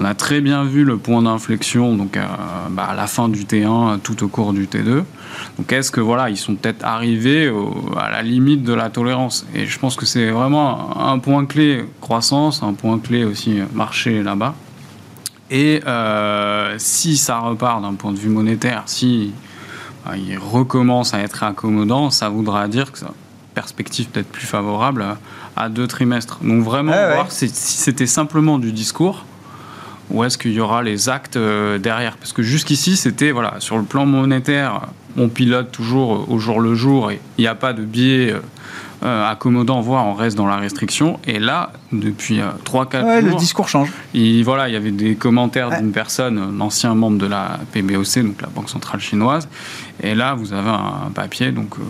On 0.00 0.04
a 0.04 0.14
très 0.14 0.40
bien 0.40 0.62
vu 0.62 0.84
le 0.84 0.96
point 0.96 1.22
d'inflexion 1.22 1.96
donc 1.96 2.16
à, 2.16 2.28
bah, 2.70 2.84
à, 2.90 2.94
la 2.94 3.08
fin 3.08 3.28
du 3.28 3.42
T1, 3.42 3.98
tout 3.98 4.22
au 4.22 4.28
cours 4.28 4.52
du 4.52 4.66
T2. 4.66 5.02
Donc 5.58 5.72
est-ce 5.72 5.90
que 5.90 6.00
voilà, 6.00 6.30
ils 6.30 6.36
sont 6.36 6.54
peut-être 6.54 6.84
arrivés 6.84 7.48
au, 7.48 7.74
à 7.98 8.08
la 8.08 8.22
limite 8.22 8.62
de 8.62 8.72
la 8.72 8.90
tolérance? 8.90 9.44
Et 9.56 9.66
je 9.66 9.76
pense 9.76 9.96
que 9.96 10.06
c'est 10.06 10.30
vraiment 10.30 10.96
un 11.04 11.18
point 11.18 11.46
clé 11.46 11.84
croissance, 12.00 12.62
un 12.62 12.74
point 12.74 13.00
clé 13.00 13.24
aussi 13.24 13.58
marché 13.72 14.22
là-bas. 14.22 14.54
Et 15.50 15.80
euh, 15.84 16.76
si 16.78 17.16
ça 17.16 17.40
repart 17.40 17.82
d'un 17.82 17.94
point 17.94 18.12
de 18.12 18.18
vue 18.18 18.28
monétaire, 18.28 18.84
si 18.86 19.32
bah, 20.06 20.12
il 20.16 20.38
recommence 20.38 21.12
à 21.12 21.18
être 21.18 21.42
accommodant, 21.42 22.10
ça 22.10 22.28
voudra 22.28 22.68
dire 22.68 22.92
que 22.92 23.00
ça 23.00 23.10
perspective 23.52 24.06
peut-être 24.06 24.28
plus 24.28 24.46
favorable 24.46 25.04
à, 25.56 25.68
deux 25.68 25.88
trimestres. 25.88 26.38
Donc 26.44 26.62
vraiment 26.62 26.92
Ah 26.94 27.08
ouais, 27.08 27.14
voir 27.14 27.32
si 27.32 27.48
c'était 27.48 28.06
simplement 28.06 28.60
du 28.60 28.70
discours 28.70 29.24
ou 30.10 30.24
est-ce 30.24 30.38
qu'il 30.38 30.52
y 30.52 30.60
aura 30.60 30.82
les 30.82 31.08
actes 31.08 31.36
euh, 31.36 31.78
derrière 31.78 32.16
Parce 32.16 32.32
que 32.32 32.42
jusqu'ici, 32.42 32.96
c'était 32.96 33.30
voilà, 33.30 33.54
sur 33.58 33.76
le 33.76 33.84
plan 33.84 34.06
monétaire, 34.06 34.82
on 35.16 35.28
pilote 35.28 35.72
toujours 35.72 36.30
au 36.30 36.38
jour 36.38 36.60
le 36.60 36.74
jour 36.74 37.10
et 37.10 37.20
il 37.36 37.42
n'y 37.42 37.48
a 37.48 37.54
pas 37.54 37.72
de 37.72 37.82
biais 37.82 38.34
euh, 39.04 39.30
accommodant, 39.30 39.80
voire 39.80 40.06
on 40.06 40.14
reste 40.14 40.36
dans 40.36 40.48
la 40.48 40.56
restriction. 40.56 41.20
Et 41.24 41.38
là, 41.38 41.72
depuis 41.92 42.40
euh, 42.40 42.48
3-4 42.64 43.04
ouais, 43.04 43.20
jours, 43.20 43.30
le 43.30 43.36
discours 43.36 43.68
change. 43.68 43.92
Il, 44.12 44.42
voilà, 44.42 44.68
il 44.68 44.72
y 44.72 44.76
avait 44.76 44.90
des 44.90 45.14
commentaires 45.14 45.68
ouais. 45.68 45.78
d'une 45.78 45.92
personne, 45.92 46.36
un 46.36 46.60
ancien 46.60 46.96
membre 46.96 47.18
de 47.18 47.26
la 47.26 47.60
PBOC, 47.72 48.24
donc 48.24 48.42
la 48.42 48.48
Banque 48.48 48.68
centrale 48.68 49.00
chinoise. 49.00 49.48
Et 50.02 50.16
là, 50.16 50.34
vous 50.34 50.52
avez 50.52 50.68
un, 50.68 51.12
papier, 51.14 51.52
donc 51.52 51.78
euh, 51.78 51.82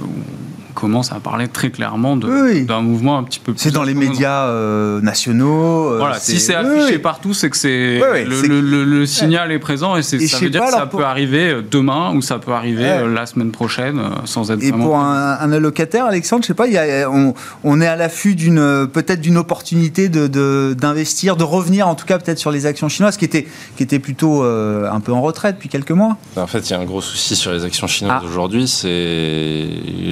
on 0.68 0.68
commence 0.79 1.11
à 1.11 1.17
parler 1.17 1.49
très 1.49 1.71
clairement 1.71 2.17
d'un 2.17 2.29
oui. 2.29 2.67
mouvement 2.83 3.19
un 3.19 3.25
petit 3.25 3.41
peu 3.41 3.53
plus. 3.53 3.61
C'est 3.61 3.73
dans 3.73 3.83
les 3.83 3.95
médias 3.95 4.47
euh, 4.47 5.01
nationaux. 5.01 5.97
voilà, 5.97 6.21
si 6.21 6.39
c'est 6.39 6.55
affiché 6.55 6.95
oui. 6.95 6.99
partout, 6.99 7.35
c'est 7.35 7.51
que 7.51 7.57
c'est 7.57 7.99
le, 7.99 8.47
le, 8.47 8.61
le, 8.61 8.85
le, 8.85 9.07
signal 9.07 9.51
est 9.51 9.59
présent 9.59 9.97
et, 9.97 10.01
et 10.01 10.03
ça 10.03 10.39
veut 10.39 10.51
dire 10.51 10.61
pas, 10.61 10.67
que 10.69 10.73
ça 10.75 10.87
pour... 10.87 11.01
peut 11.01 11.07
arriver 11.07 11.57
demain 11.69 12.15
ou 12.15 12.23
ça 12.23 12.39
peut 12.39 12.53
arriver 12.53 12.85
ouais. 12.85 13.13
la 13.13 13.27
semaine 13.27 13.51
prochaine 13.51 14.01
sans 14.25 14.53
être. 14.53 14.63
Et 14.63 14.71
vraiment 14.71 14.85
pour 14.85 14.99
un, 14.99 15.39
un, 15.41 15.53
allocataire, 15.53 16.05
Alexandre, 16.05 16.43
je 16.43 16.47
sais 16.47 16.55
pas, 16.55 16.69
il 16.69 16.75
y 16.75 16.79
a, 16.79 17.11
on, 17.11 17.35
on, 17.65 17.81
est 17.81 17.87
à 17.87 17.97
l'affût 17.97 18.37
d'une 18.37 18.87
peut-être 18.93 19.21
d'une 19.21 19.37
opportunité 19.37 20.09
de 20.09 20.29
d'investir, 20.75 21.35
de, 21.35 21.41
de, 21.41 21.45
revenir 21.45 21.89
en 21.89 21.97
tout 21.97 22.07
cas 22.07 22.19
peut-être 22.19 22.39
sur 22.39 22.53
les 22.53 22.67
actions 22.67 22.89
chinoises 22.89 23.17
qui 23.17 23.25
étaient 23.25 23.49
qui 23.77 23.83
étaient 23.83 23.99
plutôt 23.99 24.45
euh, 24.45 24.89
un 24.91 25.01
peu 25.01 25.13
en 25.13 25.23
retraite 25.23 25.57
depuis 25.57 25.69
quelques 25.69 25.91
mois. 25.91 26.17
En 26.37 26.47
fait, 26.47 26.61
il 26.61 26.71
y 26.71 26.75
a 26.75 26.79
un 26.79 26.85
gros 26.85 27.01
souci 27.01 27.35
sur 27.35 27.51
les 27.51 27.65
actions 27.65 27.89
chinoises 27.89 28.23
ah. 28.23 28.27
aujourd'hui, 28.27 28.69
c'est 28.69 29.67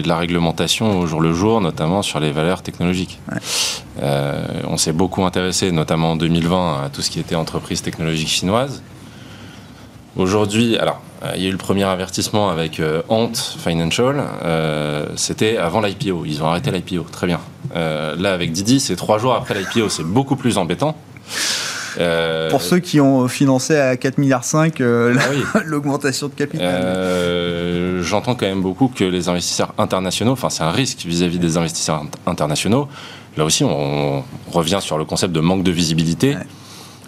la 0.05 0.17
réglementation 0.17 0.56
au 0.81 1.07
jour 1.07 1.21
le 1.21 1.33
jour, 1.33 1.61
notamment 1.61 2.03
sur 2.03 2.21
les 2.21 2.33
valeurs 2.33 2.63
technologiques. 2.63 3.21
Ouais. 3.31 3.39
Euh, 4.03 4.47
on 4.65 4.77
s'est 4.77 4.93
beaucoup 4.93 5.25
intéressé, 5.25 5.73
notamment 5.73 6.13
en 6.13 6.17
2020, 6.17 6.85
à 6.85 6.89
tout 6.89 7.03
ce 7.03 7.11
qui 7.11 7.21
était 7.21 7.35
entreprise 7.35 7.83
technologique 7.83 8.29
chinoise. 8.29 8.83
Aujourd'hui, 10.17 10.79
alors, 10.79 11.03
euh, 11.23 11.33
il 11.37 11.43
y 11.43 11.47
a 11.47 11.49
eu 11.49 11.53
le 11.53 11.59
premier 11.59 11.85
avertissement 11.85 12.49
avec 12.49 12.81
euh, 12.81 13.03
Ant 13.09 13.33
Financial, 13.35 14.23
euh, 14.45 15.07
c'était 15.17 15.59
avant 15.59 15.81
l'IPO. 15.81 16.25
Ils 16.25 16.43
ont 16.43 16.47
arrêté 16.47 16.71
l'IPO, 16.71 17.07
très 17.11 17.27
bien. 17.27 17.41
Là, 17.75 18.33
avec 18.33 18.53
Didi, 18.53 18.81
c'est 18.81 18.97
trois 18.97 19.19
jours 19.19 19.35
après 19.35 19.55
l'IPO, 19.55 19.91
c'est 19.91 20.05
beaucoup 20.05 20.37
plus 20.37 20.57
embêtant. 20.57 20.97
Euh, 21.99 22.51
Pour 22.51 22.63
ceux 22.63 22.79
qui 22.79 23.01
ont 23.01 23.29
financé 23.29 23.77
à 23.77 23.95
4,5 23.95 24.21
milliards 24.21 24.45
euh, 24.81 25.15
ah 25.19 25.23
oui. 25.31 25.43
l'augmentation 25.65 26.29
de 26.29 26.35
capital. 26.35 26.83
Euh, 26.85 28.03
J'entends 28.03 28.35
quand 28.35 28.47
même 28.47 28.63
beaucoup 28.63 28.89
que 28.89 29.05
les 29.05 29.29
investisseurs 29.29 29.73
internationaux, 29.79 30.33
enfin 30.33 30.51
c'est 30.51 30.63
un 30.63 30.71
risque 30.71 31.05
vis-à-vis 31.07 31.39
-vis 31.39 31.41
des 31.41 31.57
investisseurs 31.57 32.05
internationaux. 32.27 32.89
Là 33.37 33.45
aussi, 33.45 33.65
on, 33.65 34.25
revient 34.51 34.79
sur 34.81 34.99
le 34.99 35.05
concept 35.05 35.33
de 35.33 35.41
manque 35.41 35.63
de 35.63 35.71
visibilité. 35.71 36.35
Ouais. 36.35 36.47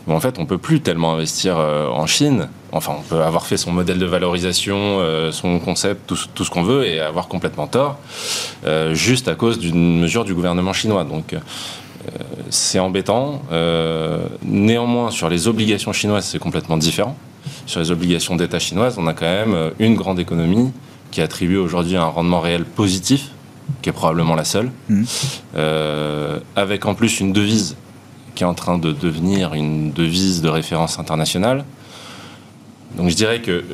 Où 0.07 0.13
en 0.13 0.21
fait, 0.21 0.39
on 0.39 0.47
peut 0.47 0.59
plus 0.59 0.81
tellement 0.81 1.13
investir 1.13 1.59
en 1.59 2.07
Chine. 2.07 2.49
Enfin, 2.73 2.93
on 2.99 3.03
peut 3.03 3.23
avoir 3.23 3.45
fait 3.45 3.59
son 3.59 3.73
modèle 3.73 3.99
de 3.99 4.07
valorisation, 4.07 5.01
son 5.33 5.59
concept, 5.59 6.07
tout, 6.07 6.19
tout 6.35 6.45
ce 6.45 6.51
qu'on 6.51 6.63
veut, 6.63 6.87
et 6.87 6.99
avoir 7.01 7.29
complètement 7.29 7.67
tort, 7.67 7.99
juste 8.93 9.29
à 9.29 9.35
cause 9.35 9.59
d'une 9.59 10.01
mesure 10.01 10.25
du 10.25 10.35
gouvernement 10.35 10.73
chinois. 10.73 11.05
Donc, 11.05 11.35
c'est 12.51 12.79
embêtant. 12.79 13.43
Euh, 13.53 14.27
néanmoins, 14.45 15.11
sur 15.11 15.29
les 15.29 15.49
obligations 15.49 15.93
chinoises, 15.93 16.27
c'est 16.27 16.39
complètement 16.39 16.77
différent. 16.77 17.17
Sur 17.67 17.81
les 17.81 17.91
obligations 17.91 18.37
d'État 18.37 18.59
chinoises, 18.59 18.97
on 18.99 19.07
a 19.07 19.15
quand 19.15 19.27
même 19.27 19.73
une 19.79 19.95
grande 19.95 20.19
économie 20.19 20.73
qui 21.11 21.21
attribue 21.21 21.57
aujourd'hui 21.57 21.97
un 21.97 22.05
rendement 22.05 22.41
réel 22.41 22.65
positif, 22.65 23.31
qui 23.83 23.89
est 23.89 23.93
probablement 23.93 24.35
la 24.35 24.45
seule, 24.45 24.71
mmh. 24.89 25.03
euh, 25.57 26.41
avec 26.57 26.87
en 26.87 26.95
plus 26.95 27.21
une 27.21 27.33
devise 27.33 27.77
qui 28.35 28.45
est 28.45 28.47
en 28.47 28.55
train 28.55 28.79
de 28.79 28.93
devenir 28.93 29.55
une 29.55 29.93
devise 29.93 30.43
de 30.43 30.49
référence 30.49 30.99
internationale. 30.99 31.65
Donc 32.97 33.11
je 33.11 33.15
dirais 33.15 33.41
que 33.41 33.65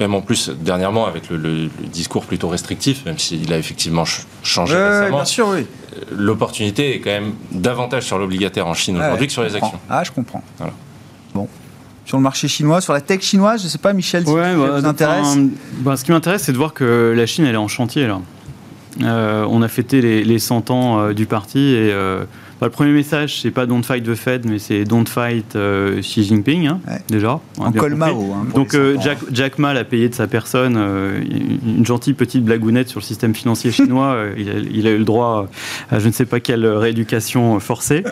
même 0.00 0.14
en 0.14 0.22
plus 0.22 0.48
dernièrement 0.48 1.06
avec 1.06 1.28
le, 1.28 1.36
le, 1.36 1.64
le 1.64 1.86
discours 1.92 2.24
plutôt 2.24 2.48
restrictif, 2.48 3.04
même 3.04 3.18
s'il 3.18 3.52
a 3.52 3.58
effectivement 3.58 4.04
changé 4.42 4.74
ouais, 4.74 5.00
récemment, 5.00 5.16
bien 5.18 5.24
sûr, 5.24 5.48
oui. 5.48 5.66
l'opportunité 6.10 6.96
est 6.96 7.00
quand 7.00 7.10
même 7.10 7.34
davantage 7.52 8.04
sur 8.04 8.18
l'obligataire 8.18 8.66
en 8.66 8.74
Chine 8.74 8.96
aujourd'hui 8.96 9.20
ouais, 9.20 9.26
que 9.26 9.32
sur 9.32 9.42
les 9.42 9.54
actions. 9.54 9.78
Ah, 9.88 10.02
je 10.02 10.10
comprends. 10.10 10.42
Voilà. 10.56 10.72
Bon. 11.34 11.48
Sur 12.06 12.16
le 12.16 12.22
marché 12.22 12.48
chinois, 12.48 12.80
sur 12.80 12.92
la 12.92 13.00
tech 13.00 13.20
chinoise, 13.20 13.60
je 13.60 13.66
ne 13.66 13.70
sais 13.70 13.78
pas, 13.78 13.92
Michel, 13.92 14.24
si 14.24 14.32
ouais, 14.32 14.56
bah, 14.56 14.80
vous 14.80 14.86
intéresse. 14.86 15.38
Bah, 15.80 15.96
ce 15.96 16.04
qui 16.04 16.10
m'intéresse, 16.10 16.42
c'est 16.42 16.52
de 16.52 16.56
voir 16.56 16.72
que 16.72 17.14
la 17.16 17.26
Chine, 17.26 17.44
elle 17.44 17.54
est 17.54 17.58
en 17.58 17.68
chantier 17.68 18.06
là. 18.06 18.20
Euh, 19.02 19.46
on 19.48 19.62
a 19.62 19.68
fêté 19.68 20.00
les, 20.00 20.24
les 20.24 20.38
100 20.38 20.70
ans 20.70 20.98
euh, 20.98 21.12
du 21.12 21.26
parti 21.26 21.58
et 21.58 21.92
euh, 21.92 22.24
bah, 22.60 22.66
le 22.66 22.72
premier 22.72 22.92
message, 22.92 23.40
c'est 23.40 23.50
pas 23.50 23.64
Don't 23.64 23.82
fight 23.82 24.04
the 24.04 24.14
Fed, 24.14 24.46
mais 24.46 24.58
c'est 24.58 24.84
Don't 24.84 25.06
fight 25.06 25.56
euh, 25.56 26.00
Xi 26.02 26.24
Jinping, 26.24 26.66
hein, 26.66 26.80
ouais. 26.86 26.98
déjà. 27.08 27.40
En 27.56 27.72
col 27.72 27.94
Mao. 27.94 28.32
Hein, 28.32 28.48
Donc 28.54 28.74
euh, 28.74 28.96
Jack, 29.00 29.18
Jack 29.32 29.58
Ma 29.58 29.70
a 29.70 29.84
payé 29.84 30.10
de 30.10 30.14
sa 30.14 30.26
personne 30.26 30.74
euh, 30.76 31.20
une 31.64 31.86
gentille 31.86 32.12
petite 32.12 32.44
blagounette 32.44 32.90
sur 32.90 33.00
le 33.00 33.04
système 33.04 33.34
financier 33.34 33.72
chinois. 33.72 34.14
il, 34.36 34.50
a, 34.50 34.52
il, 34.58 34.86
a, 34.86 34.90
eu 34.90 34.98
le 34.98 35.04
droit 35.04 35.48
à 35.90 36.00
je 36.00 36.06
ne 36.06 36.12
sais 36.12 36.26
pas 36.26 36.40
quelle 36.40 36.66
rééducation 36.66 37.58
forcée. 37.60 38.04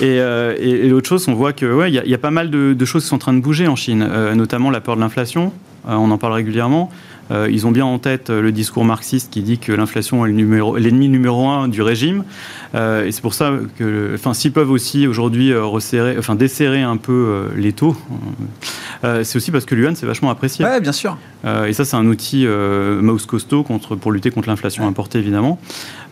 Et, 0.00 0.16
et, 0.16 0.86
et 0.86 0.88
l'autre 0.88 1.08
chose, 1.08 1.28
on 1.28 1.34
voit 1.34 1.52
qu'il 1.52 1.70
ouais, 1.70 1.92
y, 1.92 1.98
a, 1.98 2.06
y, 2.06 2.14
a 2.14 2.18
pas 2.18 2.30
mal 2.30 2.50
de, 2.50 2.72
de, 2.72 2.84
choses 2.86 3.02
qui 3.02 3.08
sont 3.10 3.16
en 3.16 3.18
train 3.18 3.34
de 3.34 3.40
bouger 3.40 3.68
en 3.68 3.76
Chine, 3.76 4.08
notamment 4.34 4.70
la 4.70 4.80
peur 4.80 4.96
de 4.96 5.00
l'inflation. 5.00 5.52
on 5.86 6.10
en 6.10 6.18
parle 6.18 6.32
régulièrement. 6.32 6.90
Euh, 7.30 7.48
ils 7.50 7.66
ont 7.66 7.70
bien 7.70 7.84
en 7.84 7.98
tête 7.98 8.30
le 8.30 8.52
discours 8.52 8.84
marxiste 8.84 9.32
qui 9.32 9.42
dit 9.42 9.58
que 9.58 9.72
l'inflation 9.72 10.26
est 10.26 10.32
l'ennemi 10.32 11.08
numéro 11.08 11.48
un 11.48 11.68
du 11.68 11.82
régime. 11.82 12.24
Euh, 12.74 13.06
et 13.06 13.12
c'est 13.12 13.22
pour 13.22 13.34
ça 13.34 13.52
que, 13.78 14.12
enfin, 14.14 14.34
s'ils 14.34 14.52
peuvent 14.52 14.70
aussi 14.70 15.06
aujourd'hui 15.06 15.54
resserrer, 15.54 16.16
desserrer 16.36 16.82
un 16.82 16.96
peu 16.96 17.50
les 17.56 17.72
taux, 17.72 17.96
c'est 19.02 19.36
aussi 19.36 19.50
parce 19.50 19.64
que 19.64 19.74
l'yuan 19.74 19.94
c'est 19.94 20.06
vachement 20.06 20.30
apprécié. 20.30 20.64
Ouais, 20.64 20.80
bien 20.80 20.92
sûr. 20.92 21.16
Euh, 21.44 21.66
et 21.66 21.72
ça, 21.72 21.84
c'est 21.84 21.96
un 21.96 22.06
outil 22.06 22.46
euh, 22.46 23.00
mouse 23.00 23.26
costaud 23.26 23.62
contre, 23.62 23.96
pour 23.96 24.12
lutter 24.12 24.30
contre 24.30 24.48
l'inflation 24.48 24.86
importée, 24.86 25.18
évidemment. 25.18 25.58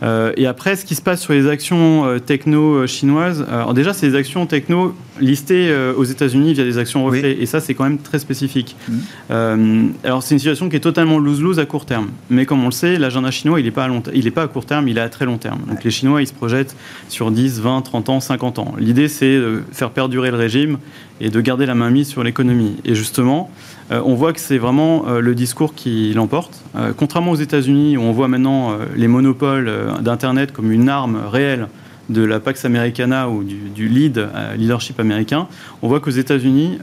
Euh, 0.02 0.32
et 0.36 0.46
après, 0.46 0.76
ce 0.76 0.84
qui 0.84 0.94
se 0.94 1.02
passe 1.02 1.20
sur 1.20 1.32
les 1.32 1.48
actions 1.48 2.06
euh, 2.06 2.18
techno 2.18 2.76
euh, 2.76 2.86
chinoises, 2.86 3.44
alors 3.50 3.74
déjà, 3.74 3.92
c'est 3.92 4.08
des 4.08 4.16
actions 4.16 4.46
techno 4.46 4.94
listées 5.20 5.74
aux 5.96 6.04
États-Unis 6.04 6.52
via 6.52 6.62
des 6.62 6.78
actions 6.78 7.04
reflets. 7.04 7.38
Et 7.40 7.46
ça, 7.46 7.58
c'est 7.58 7.74
quand 7.74 7.82
même 7.82 7.98
très 7.98 8.20
spécifique. 8.20 8.76
Mhm. 8.88 9.92
alors, 10.04 10.22
c'est 10.22 10.36
une 10.36 10.38
situation 10.38 10.68
qui 10.68 10.76
est 10.76 10.80
totalement 10.80 11.18
lose-lose 11.18 11.58
à 11.58 11.66
court 11.66 11.86
terme. 11.86 12.10
Mais 12.30 12.46
comme 12.46 12.62
on 12.62 12.66
le 12.66 12.72
sait, 12.72 12.98
l'agenda 12.98 13.32
chinois, 13.32 13.58
il 13.58 13.64
n'est 13.64 13.72
pas, 13.72 13.84
à 13.84 13.88
long 13.88 14.00
il 14.14 14.28
est 14.28 14.30
pas 14.30 14.42
à 14.42 14.46
court 14.46 14.64
terme, 14.64 14.86
il 14.86 14.96
est 14.96 15.00
à 15.00 15.08
très 15.08 15.24
long 15.24 15.36
terme. 15.36 15.58
Donc, 15.68 15.82
les 15.82 15.90
Chinois, 15.90 16.22
ils 16.22 16.28
se 16.28 16.32
projettent 16.32 16.76
sur 17.08 17.32
10, 17.32 17.60
20, 17.60 17.82
30 17.82 18.08
ans, 18.10 18.20
50 18.20 18.60
ans. 18.60 18.74
L'idée, 18.78 19.08
c'est 19.08 19.38
de 19.38 19.64
faire 19.72 19.90
perdurer 19.90 20.30
le 20.30 20.36
régime 20.36 20.78
et 21.20 21.30
de 21.30 21.40
garder 21.40 21.66
la 21.66 21.74
main 21.74 21.90
mise 21.90 22.08
sur 22.08 22.22
l'économie. 22.22 22.76
Et 22.84 22.94
justement, 22.94 23.50
euh, 23.90 24.00
on 24.04 24.14
voit 24.14 24.32
que 24.32 24.40
c'est 24.40 24.58
vraiment 24.58 25.06
euh, 25.06 25.20
le 25.20 25.34
discours 25.34 25.74
qui 25.74 26.12
l'emporte. 26.14 26.62
Euh, 26.76 26.92
contrairement 26.96 27.32
aux 27.32 27.36
États-Unis, 27.36 27.96
où 27.96 28.02
on 28.02 28.12
voit 28.12 28.28
maintenant 28.28 28.76
les 28.96 29.08
monopoles 29.08 29.70
d'Internet 30.00 30.52
comme 30.52 30.72
une 30.72 30.88
arme 30.88 31.20
réelle 31.30 31.68
de 32.08 32.22
la 32.22 32.40
Pax 32.40 32.64
Americana 32.64 33.28
ou 33.28 33.44
du, 33.44 33.88
lead, 33.88 34.28
leadership 34.56 34.98
américain, 34.98 35.46
on 35.82 35.88
voit 35.88 36.00
qu'aux 36.00 36.10
États-Unis, 36.10 36.78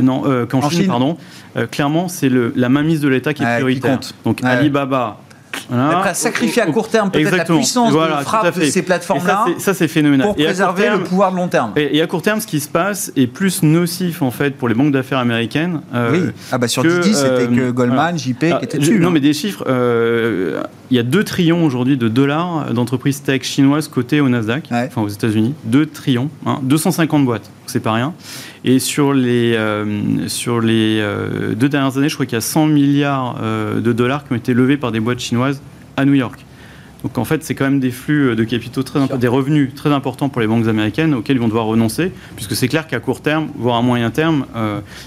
non, 0.00 0.22
qu'en 0.48 0.68
Chine, 0.70 0.86
pardon, 0.86 1.16
clairement, 1.70 2.06
c'est 2.06 2.30
la 2.30 2.68
mainmise 2.68 3.00
de 3.00 3.08
l'État 3.08 3.34
qui 3.34 3.42
est 3.42 3.54
prioritaire. 3.56 3.98
Donc 4.24 4.42
Alibaba, 4.44 5.20
voilà. 5.68 6.14
sacrifier 6.14 6.62
à 6.62 6.66
court 6.66 6.88
terme 6.88 7.10
peut-être 7.10 7.36
la 7.36 7.44
puissance 7.44 7.92
de 7.92 8.24
frappe 8.24 8.58
de 8.58 8.64
ces 8.64 8.82
plateformes-là. 8.82 9.46
Ça, 9.58 9.74
c'est 9.74 9.88
phénoménal. 9.88 10.26
Pour 10.26 10.36
préserver 10.36 10.90
le 10.90 11.04
pouvoir 11.04 11.32
de 11.32 11.36
long 11.36 11.48
terme. 11.48 11.72
Et, 11.76 12.00
à 12.00 12.06
court 12.06 12.22
terme, 12.22 12.40
ce 12.40 12.46
qui 12.46 12.60
se 12.60 12.68
passe 12.68 13.12
est 13.16 13.26
plus 13.26 13.62
nocif 13.62 14.22
en 14.22 14.30
fait 14.30 14.56
pour 14.56 14.68
les 14.68 14.74
banques 14.74 14.92
d'affaires 14.92 15.18
américaines. 15.18 15.80
Euh, 15.94 16.10
oui. 16.12 16.32
Ah 16.52 16.58
bah 16.58 16.68
sur 16.68 16.82
Didi, 16.82 17.14
c'était 17.14 17.46
que 17.46 17.60
euh, 17.60 17.72
Goldman, 17.72 18.18
JP 18.18 18.38
qui 18.38 18.46
étaient 18.64 18.78
dessus. 18.78 18.98
Non, 18.98 19.08
hein. 19.08 19.10
mais 19.12 19.20
des 19.20 19.32
chiffres. 19.32 19.64
Euh, 19.68 20.62
il 20.90 20.96
y 20.96 21.00
a 21.00 21.02
2 21.02 21.24
trillions 21.24 21.64
aujourd'hui 21.64 21.98
de 21.98 22.08
dollars 22.08 22.72
d'entreprises 22.72 23.22
tech 23.22 23.42
chinoises 23.42 23.88
cotées 23.88 24.20
au 24.20 24.28
Nasdaq, 24.28 24.68
enfin 24.70 25.02
aux 25.02 25.08
États-Unis. 25.08 25.54
2 25.64 25.86
trillions, 25.86 26.30
250 26.62 27.20
hein. 27.20 27.24
boîtes, 27.24 27.50
c'est 27.66 27.80
pas 27.80 27.92
rien. 27.92 28.14
Et 28.64 28.78
sur 28.78 29.12
les, 29.12 29.54
euh, 29.54 30.28
sur 30.28 30.60
les 30.60 30.98
euh, 31.00 31.54
deux 31.54 31.68
dernières 31.68 31.96
années, 31.96 32.08
je 32.08 32.14
crois 32.14 32.26
qu'il 32.26 32.36
y 32.36 32.38
a 32.38 32.42
100 32.42 32.66
milliards 32.66 33.38
euh, 33.40 33.80
de 33.80 33.92
dollars 33.92 34.26
qui 34.26 34.32
ont 34.32 34.36
été 34.36 34.54
levés 34.54 34.76
par 34.76 34.92
des 34.92 35.00
boîtes 35.00 35.20
chinoises 35.20 35.62
à 35.96 36.04
New 36.04 36.14
York. 36.14 36.44
Donc 37.04 37.16
en 37.16 37.24
fait, 37.24 37.44
c'est 37.44 37.54
quand 37.54 37.64
même 37.64 37.78
des 37.78 37.92
flux 37.92 38.34
de 38.34 38.42
capitaux 38.42 38.82
très 38.82 39.00
des 39.18 39.28
revenus 39.28 39.72
très 39.76 39.90
importants 39.90 40.28
pour 40.28 40.40
les 40.40 40.48
banques 40.48 40.66
américaines 40.66 41.14
auxquels 41.14 41.36
ils 41.36 41.40
vont 41.40 41.46
devoir 41.46 41.66
renoncer, 41.66 42.10
puisque 42.34 42.56
c'est 42.56 42.66
clair 42.66 42.88
qu'à 42.88 42.98
court 42.98 43.20
terme, 43.20 43.50
voire 43.56 43.76
à 43.76 43.82
moyen 43.82 44.10
terme, 44.10 44.46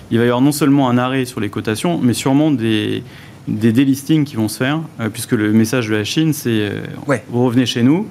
il 0.09 0.17
va 0.17 0.23
y 0.23 0.27
avoir 0.27 0.39
non 0.39 0.53
seulement 0.53 0.89
un 0.89 0.97
arrêt 0.97 1.25
sur 1.25 1.41
les 1.41 1.49
cotations, 1.49 1.99
mais 2.01 2.13
sûrement 2.13 2.49
des, 2.49 3.03
des 3.49 3.73
délistings 3.73 4.23
qui 4.23 4.37
vont 4.37 4.47
se 4.47 4.57
faire, 4.57 4.79
puisque 5.11 5.33
le 5.33 5.51
message 5.51 5.89
de 5.89 5.95
la 5.95 6.05
Chine, 6.05 6.31
c'est 6.31 6.71
vous 7.27 7.43
revenez 7.43 7.65
chez 7.65 7.83
nous. 7.83 8.07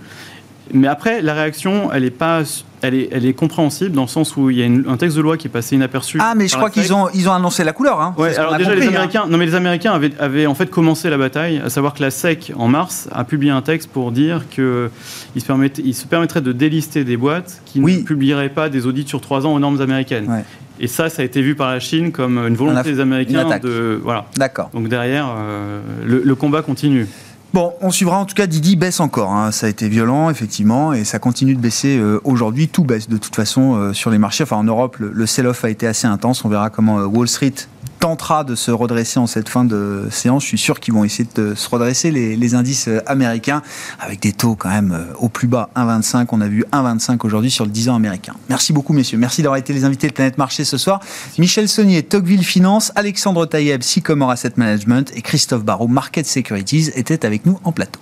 Mais 0.72 0.88
après, 0.88 1.22
la 1.22 1.34
réaction, 1.34 1.92
elle 1.92 2.04
n'est 2.04 2.10
pas 2.10 2.42
elle 2.82 2.94
est, 2.94 3.08
elle 3.12 3.26
est, 3.26 3.34
compréhensible 3.34 3.92
dans 3.92 4.02
le 4.02 4.08
sens 4.08 4.36
où 4.36 4.50
il 4.50 4.58
y 4.58 4.62
a 4.62 4.66
un 4.66 4.96
texte 4.96 5.16
de 5.16 5.22
loi 5.22 5.36
qui 5.36 5.48
est 5.48 5.50
passé 5.50 5.76
inaperçu. 5.76 6.18
Ah, 6.20 6.34
mais 6.34 6.48
je 6.48 6.56
crois 6.56 6.70
qu'ils 6.70 6.94
ont, 6.94 7.08
ils 7.14 7.28
ont 7.28 7.32
annoncé 7.32 7.62
la 7.64 7.72
couleur. 7.72 8.00
Hein. 8.00 8.14
Ouais, 8.16 8.36
alors 8.38 8.56
déjà, 8.56 8.74
les 8.74 8.86
hein. 8.86 8.88
Américains, 8.88 9.26
non, 9.28 9.36
mais 9.36 9.46
les 9.46 9.54
Américains 9.54 9.92
avaient, 9.92 10.12
avaient, 10.18 10.46
en 10.46 10.54
fait 10.54 10.70
commencé 10.70 11.10
la 11.10 11.18
bataille, 11.18 11.60
à 11.64 11.68
savoir 11.68 11.94
que 11.94 12.02
la 12.02 12.10
SEC, 12.10 12.52
en 12.56 12.68
mars, 12.68 13.08
a 13.12 13.24
publié 13.24 13.52
un 13.52 13.62
texte 13.62 13.90
pour 13.90 14.12
dire 14.12 14.44
qu'ils 14.48 14.90
se, 15.36 15.46
permettait, 15.46 15.92
se 15.92 16.06
permettraient 16.06 16.40
de 16.40 16.52
délister 16.52 17.04
des 17.04 17.16
boîtes 17.16 17.60
qui 17.66 17.80
ne 17.80 18.02
publieraient 18.02 18.48
pas 18.48 18.68
des 18.68 18.86
audits 18.86 19.06
sur 19.06 19.20
trois 19.20 19.46
ans 19.46 19.52
aux 19.52 19.60
normes 19.60 19.80
américaines. 19.80 20.44
Et 20.82 20.86
ça, 20.86 21.10
ça 21.10 21.20
a 21.20 21.24
été 21.26 21.42
vu 21.42 21.54
par 21.54 21.70
la 21.70 21.78
Chine 21.78 22.10
comme 22.10 22.38
une 22.38 22.54
volonté 22.54 22.92
des 22.92 23.00
Américains 23.00 23.58
de. 23.58 24.00
Voilà. 24.02 24.24
D'accord. 24.36 24.70
Donc 24.72 24.88
derrière, 24.88 25.28
euh, 25.36 25.82
le, 26.06 26.22
le 26.24 26.34
combat 26.34 26.62
continue. 26.62 27.06
Bon, 27.52 27.72
on 27.80 27.90
suivra 27.90 28.16
en 28.18 28.26
tout 28.26 28.36
cas 28.36 28.46
Didi 28.46 28.76
baisse 28.76 29.00
encore. 29.00 29.32
Hein. 29.32 29.50
Ça 29.50 29.66
a 29.66 29.68
été 29.68 29.88
violent 29.88 30.30
effectivement 30.30 30.92
et 30.92 31.02
ça 31.02 31.18
continue 31.18 31.56
de 31.56 31.60
baisser 31.60 31.98
euh, 31.98 32.20
aujourd'hui. 32.22 32.68
Tout 32.68 32.84
baisse 32.84 33.08
de 33.08 33.16
toute 33.16 33.34
façon 33.34 33.74
euh, 33.74 33.92
sur 33.92 34.10
les 34.10 34.18
marchés. 34.18 34.44
Enfin 34.44 34.56
en 34.56 34.64
Europe, 34.64 34.96
le, 35.00 35.26
sell-off 35.26 35.64
a 35.64 35.70
été 35.70 35.88
assez 35.88 36.06
intense. 36.06 36.44
On 36.44 36.48
verra 36.48 36.70
comment 36.70 37.00
euh, 37.00 37.06
Wall 37.06 37.26
Street 37.26 37.54
tentera 38.00 38.44
de 38.44 38.54
se 38.54 38.70
redresser 38.70 39.20
en 39.20 39.26
cette 39.26 39.48
fin 39.48 39.64
de 39.64 40.08
séance. 40.10 40.42
Je 40.42 40.48
suis 40.48 40.58
sûr 40.58 40.80
qu'ils 40.80 40.94
vont 40.94 41.04
essayer 41.04 41.28
de 41.34 41.54
se 41.54 41.68
redresser 41.68 42.10
les, 42.10 42.54
indices 42.54 42.88
euh, 42.88 43.00
américains 43.06 43.62
avec 44.00 44.20
des 44.20 44.32
taux 44.32 44.56
quand 44.56 44.70
même 44.70 44.92
euh, 44.92 45.14
au 45.18 45.28
plus 45.28 45.46
bas 45.46 45.70
1,25. 45.76 46.26
On 46.32 46.40
a 46.40 46.48
vu 46.48 46.64
1,25 46.72 47.24
aujourd'hui 47.24 47.50
sur 47.50 47.64
le 47.64 47.70
10 47.70 47.90
ans 47.90 47.94
américain. 47.94 48.34
Merci 48.48 48.72
beaucoup 48.72 48.92
messieurs. 48.92 49.18
Merci 49.18 49.42
d'avoir 49.42 49.58
été 49.58 49.72
les 49.72 49.84
invités 49.84 50.08
de 50.08 50.12
Planète 50.12 50.38
Marché 50.38 50.64
ce 50.64 50.78
soir. 50.78 51.00
Michel 51.38 51.68
Saunier, 51.68 52.02
Tocqueville 52.02 52.44
Finance, 52.44 52.90
Alexandre 52.96 53.46
Taïeb, 53.46 53.82
Sycomore 53.82 54.30
Asset 54.30 54.54
Management 54.56 55.12
et 55.14 55.22
Christophe 55.22 55.62
Barraud, 55.62 55.86
Market 55.86 56.26
Securities 56.26 56.90
étaient 56.96 57.24
avec 57.24 57.46
nous 57.46 57.60
en 57.62 57.70
plateau. 57.70 58.00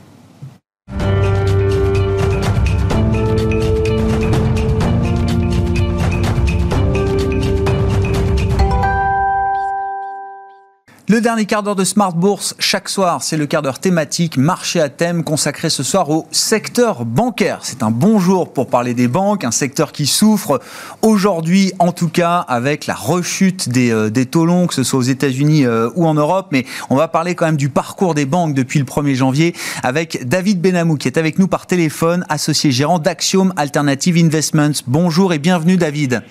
Le 11.10 11.22
dernier 11.22 11.46
quart 11.46 11.62
d'heure 11.62 11.74
de 11.74 11.84
Smart 11.84 12.12
Bourse, 12.12 12.54
chaque 12.58 12.90
soir, 12.90 13.22
c'est 13.22 13.38
le 13.38 13.46
quart 13.46 13.62
d'heure 13.62 13.78
thématique, 13.78 14.36
marché 14.36 14.78
à 14.78 14.90
thème, 14.90 15.24
consacré 15.24 15.70
ce 15.70 15.82
soir 15.82 16.10
au 16.10 16.26
secteur 16.32 17.06
bancaire. 17.06 17.60
C'est 17.62 17.82
un 17.82 17.90
bon 17.90 18.18
jour 18.18 18.52
pour 18.52 18.68
parler 18.68 18.92
des 18.92 19.08
banques, 19.08 19.42
un 19.42 19.50
secteur 19.50 19.92
qui 19.92 20.04
souffre 20.04 20.60
aujourd'hui, 21.00 21.72
en 21.78 21.92
tout 21.92 22.10
cas, 22.10 22.44
avec 22.46 22.86
la 22.86 22.94
rechute 22.94 23.70
des, 23.70 23.90
euh, 23.90 24.10
des 24.10 24.26
taux 24.26 24.44
longs, 24.44 24.66
que 24.66 24.74
ce 24.74 24.82
soit 24.82 24.98
aux 24.98 25.02
États-Unis 25.02 25.64
euh, 25.64 25.88
ou 25.94 26.06
en 26.06 26.12
Europe. 26.12 26.48
Mais 26.52 26.66
on 26.90 26.96
va 26.96 27.08
parler 27.08 27.34
quand 27.34 27.46
même 27.46 27.56
du 27.56 27.70
parcours 27.70 28.12
des 28.12 28.26
banques 28.26 28.52
depuis 28.52 28.78
le 28.78 28.84
1er 28.84 29.14
janvier 29.14 29.54
avec 29.82 30.28
David 30.28 30.60
Benamou, 30.60 30.96
qui 30.98 31.08
est 31.08 31.16
avec 31.16 31.38
nous 31.38 31.48
par 31.48 31.66
téléphone, 31.66 32.26
associé 32.28 32.70
gérant 32.70 32.98
d'Axiom 32.98 33.54
Alternative 33.56 34.18
Investments. 34.18 34.82
Bonjour 34.86 35.32
et 35.32 35.38
bienvenue, 35.38 35.78
David. 35.78 36.22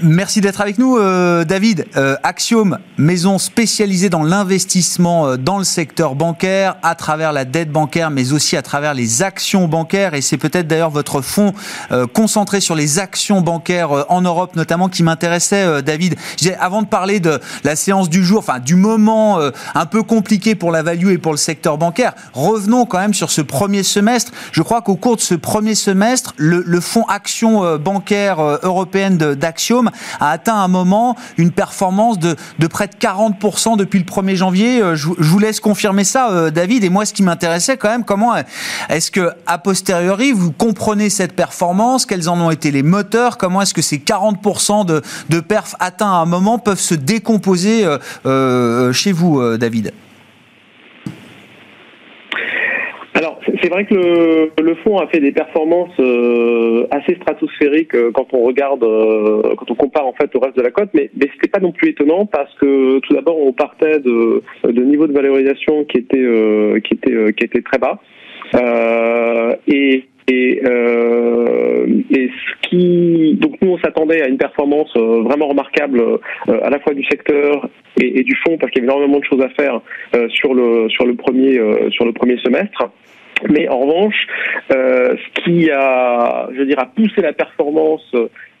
Merci 0.00 0.40
d'être 0.40 0.60
avec 0.60 0.78
nous, 0.78 0.96
euh, 0.96 1.44
David. 1.44 1.86
Euh, 1.96 2.14
Axiom, 2.22 2.78
maison 2.98 3.36
spécialisée 3.38 4.08
dans 4.08 4.22
l'investissement 4.22 5.26
euh, 5.26 5.36
dans 5.36 5.58
le 5.58 5.64
secteur 5.64 6.14
bancaire, 6.14 6.76
à 6.84 6.94
travers 6.94 7.32
la 7.32 7.44
dette 7.44 7.72
bancaire, 7.72 8.10
mais 8.10 8.32
aussi 8.32 8.56
à 8.56 8.62
travers 8.62 8.94
les 8.94 9.24
actions 9.24 9.66
bancaires. 9.66 10.14
Et 10.14 10.20
c'est 10.20 10.36
peut-être 10.36 10.68
d'ailleurs 10.68 10.90
votre 10.90 11.20
fonds 11.20 11.52
concentré 12.12 12.60
sur 12.60 12.74
les 12.74 12.98
actions 12.98 13.40
bancaires 13.40 14.06
en 14.08 14.20
Europe, 14.20 14.54
notamment, 14.54 14.88
qui 14.88 15.02
m'intéressait, 15.02 15.82
David. 15.82 16.16
avant 16.60 16.82
de 16.82 16.86
parler 16.86 17.18
de 17.18 17.40
la 17.64 17.76
séance 17.76 18.08
du 18.08 18.24
jour, 18.24 18.38
enfin 18.38 18.60
du 18.60 18.76
moment 18.76 19.38
un 19.74 19.86
peu 19.86 20.02
compliqué 20.02 20.54
pour 20.54 20.70
la 20.70 20.82
value 20.82 21.10
et 21.10 21.18
pour 21.18 21.32
le 21.32 21.38
secteur 21.38 21.78
bancaire, 21.78 22.14
revenons 22.34 22.86
quand 22.86 22.98
même 22.98 23.14
sur 23.14 23.30
ce 23.30 23.40
premier 23.40 23.82
semestre. 23.82 24.32
Je 24.52 24.62
crois 24.62 24.82
qu'au 24.82 24.96
cours 24.96 25.16
de 25.16 25.20
ce 25.20 25.34
premier 25.34 25.74
semestre, 25.74 26.34
le, 26.36 26.62
le 26.64 26.80
fonds 26.80 27.04
action 27.08 27.76
bancaire 27.76 28.40
européenne 28.62 29.16
d'Axiom 29.16 29.87
a 30.20 30.30
atteint 30.30 30.56
un 30.56 30.68
moment 30.68 31.16
une 31.36 31.50
performance 31.50 32.18
de, 32.18 32.36
près 32.68 32.88
de 32.88 32.94
40% 32.94 33.76
depuis 33.76 33.98
le 33.98 34.04
1er 34.04 34.36
janvier. 34.36 34.82
Euh, 34.82 34.96
je, 34.96 35.08
vous 35.08 35.38
laisse 35.38 35.60
confirmer 35.60 36.04
ça, 36.04 36.30
euh, 36.30 36.50
David. 36.50 36.84
Et 36.84 36.90
moi, 36.90 37.04
ce 37.04 37.12
qui 37.12 37.22
m'intéressait 37.22 37.76
quand 37.76 37.88
même, 37.88 38.04
comment 38.04 38.34
est-ce 38.88 39.10
que, 39.10 39.30
a 39.46 39.58
posteriori, 39.58 40.32
vous 40.32 40.52
comprenez 40.52 41.10
cette 41.10 41.34
performance? 41.34 42.06
Quels 42.06 42.28
en 42.28 42.40
ont 42.40 42.50
été 42.50 42.70
les 42.70 42.82
moteurs? 42.82 43.38
Comment 43.38 43.62
est-ce 43.62 43.74
que 43.74 43.82
ces 43.82 43.98
40% 43.98 44.84
de, 44.84 45.02
de 45.28 45.40
perf 45.40 45.76
atteints 45.80 46.12
à 46.12 46.16
un 46.16 46.26
moment 46.26 46.58
peuvent 46.58 46.80
se 46.80 46.94
décomposer 46.94 47.86
euh, 48.26 48.92
chez 48.92 49.12
vous, 49.12 49.56
David? 49.56 49.92
C'est 53.62 53.68
vrai 53.68 53.84
que 53.84 53.94
le, 53.94 54.50
le 54.62 54.74
fonds 54.76 54.98
a 54.98 55.06
fait 55.08 55.20
des 55.20 55.32
performances 55.32 55.98
euh, 56.00 56.86
assez 56.90 57.14
stratosphériques 57.16 57.94
euh, 57.94 58.10
quand 58.12 58.26
on 58.32 58.44
regarde, 58.44 58.82
euh, 58.82 59.54
quand 59.56 59.70
on 59.70 59.74
compare 59.74 60.06
en 60.06 60.12
fait 60.12 60.34
au 60.34 60.40
reste 60.40 60.56
de 60.56 60.62
la 60.62 60.70
cote, 60.70 60.90
mais, 60.94 61.10
mais 61.14 61.28
c'était 61.34 61.48
pas 61.48 61.60
non 61.60 61.72
plus 61.72 61.90
étonnant 61.90 62.26
parce 62.26 62.52
que 62.54 62.98
tout 63.00 63.14
d'abord 63.14 63.38
on 63.40 63.52
partait 63.52 64.00
de, 64.00 64.42
de 64.64 64.82
niveaux 64.82 65.06
de 65.06 65.12
valorisation 65.12 65.84
qui 65.84 65.98
étaient 65.98 66.80
qui 66.84 66.94
étaient 66.94 67.32
qui 67.34 67.44
étaient 67.44 67.62
très 67.62 67.78
bas 67.78 68.00
et 69.66 70.04
et, 70.30 70.60
euh, 70.62 71.86
et 72.10 72.28
ce 72.28 72.68
qui 72.68 73.34
donc 73.40 73.54
nous 73.62 73.70
on 73.70 73.78
s'attendait 73.78 74.22
à 74.22 74.28
une 74.28 74.36
performance 74.36 74.94
vraiment 74.94 75.48
remarquable 75.48 76.02
à 76.48 76.68
la 76.68 76.78
fois 76.80 76.92
du 76.92 77.02
secteur 77.04 77.68
et, 77.98 78.20
et 78.20 78.22
du 78.24 78.36
fonds 78.44 78.58
parce 78.58 78.70
qu'il 78.72 78.82
y 78.82 78.86
avait 78.86 78.92
énormément 78.92 79.20
de 79.20 79.24
choses 79.24 79.42
à 79.42 79.48
faire 79.50 79.80
sur 80.28 80.52
le 80.52 80.88
sur 80.90 81.06
le 81.06 81.14
premier 81.14 81.58
sur 81.90 82.04
le 82.04 82.12
premier 82.12 82.36
semestre. 82.38 82.90
Mais 83.48 83.68
en 83.68 83.78
revanche, 83.78 84.26
euh, 84.72 85.16
ce 85.16 85.42
qui 85.42 85.70
a, 85.70 86.48
je 86.52 86.58
veux 86.58 86.66
dire, 86.66 86.78
a 86.78 86.86
poussé 86.86 87.20
la 87.20 87.32
performance 87.32 88.14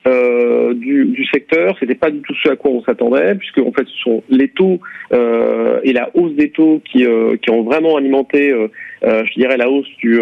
euh, 0.08 0.74
du, 0.74 1.06
du, 1.06 1.26
secteur. 1.26 1.76
C'était 1.80 1.94
pas 1.94 2.10
du 2.10 2.20
tout 2.20 2.34
ce 2.42 2.50
à 2.50 2.56
quoi 2.56 2.70
on 2.70 2.82
s'attendait, 2.82 3.34
puisque 3.34 3.58
en 3.58 3.72
fait 3.72 3.86
ce 3.86 3.98
sont 4.02 4.22
les 4.28 4.48
taux 4.48 4.80
euh, 5.12 5.80
et 5.82 5.92
la 5.92 6.10
hausse 6.14 6.34
des 6.34 6.50
taux 6.50 6.80
qui, 6.90 7.04
euh, 7.04 7.36
qui 7.36 7.50
ont 7.50 7.62
vraiment 7.62 7.96
alimenté, 7.96 8.50
euh, 8.50 8.68
euh, 9.04 9.24
je 9.26 9.40
dirais, 9.40 9.56
la 9.56 9.68
hausse 9.68 9.88
du, 9.98 10.18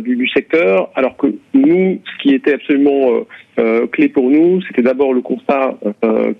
du, 0.00 0.16
du, 0.16 0.28
secteur. 0.28 0.90
Alors 0.96 1.16
que 1.16 1.28
nous, 1.54 2.00
ce 2.04 2.22
qui 2.22 2.34
était 2.34 2.54
absolument 2.54 3.26
clé 3.92 4.08
pour 4.08 4.30
nous, 4.30 4.60
c'était 4.62 4.82
d'abord 4.82 5.12
le 5.12 5.20
constat 5.20 5.78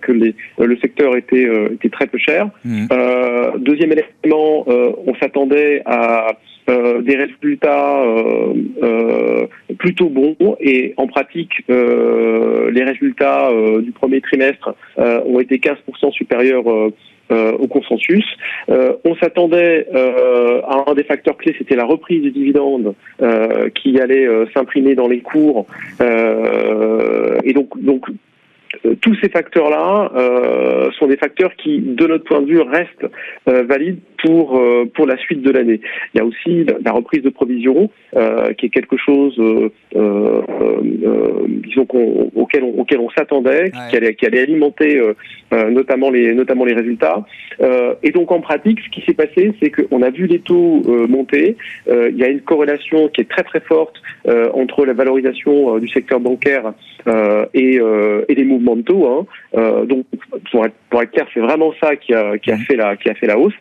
que 0.01 0.13
les, 0.13 0.35
le 0.59 0.77
secteur 0.79 1.17
était, 1.17 1.49
était 1.73 1.89
très 1.89 2.07
peu 2.07 2.19
cher. 2.19 2.49
Mmh. 2.65 2.87
deuxième 3.59 3.93
élément, 3.93 4.65
on 4.69 5.15
s'attendait 5.21 5.83
à 5.85 6.29
euh, 6.69 7.01
des 7.01 7.17
résultats 7.17 8.03
euh, 8.03 8.53
euh, 8.83 9.47
plutôt 9.79 10.11
bons 10.11 10.37
et 10.61 10.93
en 10.97 11.07
pratique 11.07 11.65
les 11.69 12.85
résultats 12.85 13.51
du 13.83 13.93
premier 13.93 14.21
trimestre 14.21 14.75
ont 14.97 15.41
été 15.41 15.59
15% 15.59 16.13
supérieurs 16.13 16.67
au 16.67 17.67
consensus. 17.69 18.25
on 18.69 19.15
s'attendait 19.17 19.87
à 19.95 20.85
un 20.87 20.95
des 20.95 21.05
facteurs 21.05 21.37
clés, 21.37 21.55
c'était 21.59 21.77
la 21.77 21.85
reprise 21.85 22.23
des 22.23 22.31
dividendes 22.31 22.95
qui 23.75 24.01
allait 24.01 24.27
s'imprimer 24.55 24.95
dans 24.95 25.09
les 25.09 25.21
cours. 25.21 25.67
et 26.01 27.53
donc, 27.53 27.81
donc 27.83 28.07
euh, 28.85 28.95
tous 29.01 29.15
ces 29.23 29.29
facteurs-là 29.29 30.13
euh, 30.15 30.91
sont 30.99 31.07
des 31.07 31.17
facteurs 31.17 31.55
qui, 31.57 31.81
de 31.81 32.07
notre 32.07 32.25
point 32.25 32.43
de 32.43 32.47
vue, 32.47 32.61
restent 32.61 33.07
euh, 33.49 33.63
valides 33.65 34.01
pour 34.23 34.61
pour 34.95 35.07
la 35.07 35.17
suite 35.19 35.43
de 35.43 35.51
l'année. 35.51 35.81
Il 36.15 36.19
y 36.19 36.21
a 36.21 36.25
aussi 36.25 36.65
la 36.85 36.93
reprise 36.93 37.23
de 37.23 37.31
provisions, 37.31 37.91
qui 38.57 38.67
est 38.67 38.71
quelque 38.71 38.97
chose, 38.97 39.35
disons 41.49 41.87
auquel 42.35 42.65
on, 42.65 42.81
auquel 42.81 42.99
on 43.01 43.11
s'attendait, 43.11 43.71
qui 43.91 43.97
allait 43.97 44.15
qui 44.15 44.27
allait 44.27 44.43
alimenter 44.43 45.01
notamment 45.53 46.11
les 46.11 46.35
notamment 46.35 46.65
les 46.65 46.75
résultats. 46.75 47.25
et 48.03 48.11
donc 48.11 48.33
en 48.33 48.41
pratique, 48.41 48.81
ce 48.81 48.91
qui 48.91 49.03
s'est 49.07 49.15
passé, 49.15 49.53
c'est 49.61 49.71
qu'on 49.71 50.03
a 50.03 50.11
vu 50.11 50.27
les 50.27 50.41
taux 50.41 50.83
monter. 51.09 51.57
il 51.89 52.17
y 52.17 52.25
a 52.25 52.29
une 52.29 52.41
corrélation 52.41 53.09
qui 53.09 53.23
est 53.23 53.29
très 53.29 53.45
très 53.45 53.61
forte 53.61 53.97
entre 54.53 54.85
la 54.85 54.93
valorisation 54.93 55.79
du 55.79 55.89
secteur 55.89 56.21
bancaire 56.21 56.73
et, 57.55 57.81
et 58.29 58.35
les 58.35 58.45
mouvements 58.45 58.77
de 58.77 58.83
taux. 58.83 59.07
Hein. 59.07 59.27
Euh, 59.57 59.85
donc, 59.85 60.05
pour 60.51 60.67
être, 60.67 60.75
pour 60.91 61.03
être 61.03 61.11
clair, 61.11 61.27
c'est 61.33 61.41
vraiment 61.41 61.73
ça 61.83 61.97
qui 61.97 62.15
a, 62.15 62.39
qui 62.39 62.51
a 62.51 62.57
mmh. 62.57 62.61
fait 62.61 62.77
la 62.77 62.97
qui 62.97 63.09
a 63.09 63.15
fait 63.15 63.27
la 63.27 63.39
hausse. 63.39 63.55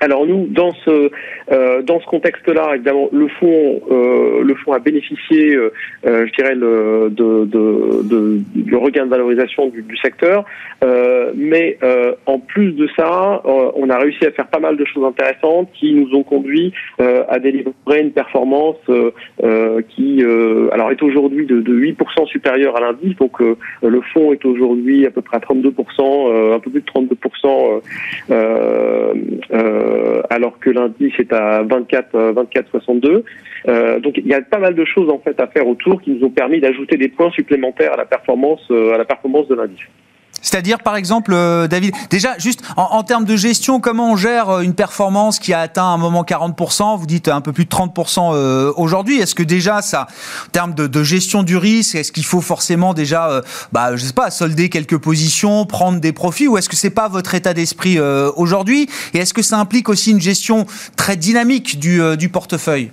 Alors 0.00 0.26
nous, 0.26 0.46
dans 0.46 0.72
ce 0.84 1.10
euh, 1.52 1.82
dans 1.82 2.00
ce 2.00 2.06
contexte-là, 2.06 2.74
évidemment, 2.74 3.10
le 3.12 3.28
fonds 3.28 3.82
euh, 3.90 4.42
le 4.42 4.54
fonds 4.54 4.72
a 4.72 4.78
bénéficié, 4.78 5.54
euh, 5.54 5.72
euh 6.06 6.26
je 6.26 6.32
dirais, 6.32 6.54
le, 6.54 7.10
de, 7.10 7.44
de, 7.44 8.02
de, 8.04 8.40
du 8.54 8.76
regain 8.76 9.04
de 9.04 9.10
valorisation 9.10 9.68
du, 9.68 9.82
du 9.82 9.96
secteur. 9.98 10.46
Euh, 10.82 11.32
mais 11.34 11.76
euh, 11.82 12.14
en 12.24 12.38
plus 12.38 12.72
de 12.72 12.88
ça, 12.96 13.42
on 13.44 13.90
a 13.90 13.98
réussi 13.98 14.24
à 14.24 14.30
faire 14.30 14.46
pas 14.46 14.60
mal 14.60 14.78
de 14.78 14.84
choses 14.86 15.04
intéressantes 15.04 15.68
qui 15.74 15.92
nous 15.92 16.14
ont 16.14 16.22
conduit 16.22 16.72
à 16.98 17.38
délivrer 17.38 18.00
une 18.00 18.12
performance 18.12 18.76
qui, 19.88 20.24
alors, 20.72 20.90
est 20.90 21.02
aujourd'hui 21.02 21.46
de, 21.46 21.60
de 21.60 21.74
8% 21.74 22.26
supérieure 22.26 22.76
à 22.76 22.80
l'indice. 22.80 23.16
Donc 23.16 23.40
le 23.40 24.00
fonds 24.12 24.32
est 24.32 24.44
aujourd'hui 24.44 25.06
à 25.06 25.10
peu 25.10 25.20
près 25.20 25.36
à 25.36 25.40
32%, 25.40 26.54
un 26.54 26.58
peu 26.58 26.70
plus 26.70 26.80
de 26.80 26.86
32%. 26.86 27.80
Euh, 29.90 30.22
alors 30.30 30.58
que 30.58 30.70
l'indice 30.70 31.14
est 31.18 31.32
à 31.32 31.62
24, 31.62 32.32
24 32.32 32.70
62. 32.70 33.24
donc 34.00 34.16
il 34.16 34.26
y 34.26 34.34
a 34.34 34.40
pas 34.40 34.58
mal 34.58 34.74
de 34.74 34.84
choses 34.84 35.10
en 35.10 35.18
fait 35.18 35.38
à 35.40 35.46
faire 35.46 35.66
autour 35.66 36.00
qui 36.00 36.10
nous 36.10 36.24
ont 36.26 36.30
permis 36.30 36.60
d'ajouter 36.60 36.96
des 36.96 37.08
points 37.08 37.30
supplémentaires 37.30 37.94
à 37.94 37.96
la 37.96 38.04
performance, 38.04 38.66
euh, 38.70 38.94
à 38.94 38.98
la 38.98 39.04
performance 39.04 39.48
de 39.48 39.54
l'indice. 39.54 39.86
C'est-à-dire, 40.42 40.78
par 40.78 40.96
exemple, 40.96 41.32
euh, 41.34 41.68
David, 41.68 41.94
déjà, 42.08 42.38
juste 42.38 42.62
en, 42.76 43.02
termes 43.02 43.26
de 43.26 43.36
gestion, 43.36 43.78
comment 43.78 44.12
on 44.12 44.16
gère 44.16 44.60
une 44.60 44.74
performance 44.74 45.38
qui 45.38 45.52
a 45.52 45.60
atteint 45.60 45.84
un 45.84 45.98
moment 45.98 46.22
40% 46.22 46.98
Vous 46.98 47.06
dites 47.06 47.28
un 47.28 47.40
peu 47.40 47.52
plus 47.52 47.66
de 47.66 47.70
30% 47.70 48.72
aujourd'hui. 48.76 49.20
Est-ce 49.20 49.34
que 49.34 49.42
déjà, 49.42 49.82
ça, 49.82 50.06
en 50.46 50.50
termes 50.50 50.74
de, 50.74 51.02
gestion 51.02 51.42
du 51.42 51.56
risque, 51.56 51.94
est-ce 51.94 52.12
qu'il 52.12 52.24
faut 52.24 52.40
forcément 52.40 52.94
déjà, 52.94 53.42
bah, 53.72 53.96
je 53.96 54.04
sais 54.04 54.12
pas, 54.12 54.30
solder 54.30 54.68
quelques 54.68 54.98
positions, 54.98 55.66
prendre 55.66 56.00
des 56.00 56.12
profits, 56.12 56.48
ou 56.48 56.56
est-ce 56.56 56.68
que 56.68 56.76
c'est 56.76 56.90
pas 56.90 57.08
votre 57.08 57.34
état 57.34 57.52
d'esprit 57.52 57.98
aujourd'hui? 58.00 58.88
Et 59.14 59.18
est-ce 59.18 59.34
que 59.34 59.42
ça 59.42 59.58
implique 59.58 59.88
aussi 59.88 60.10
une 60.10 60.20
gestion 60.20 60.66
très 60.96 61.16
dynamique 61.16 61.78
du 61.78 62.28
portefeuille? 62.30 62.90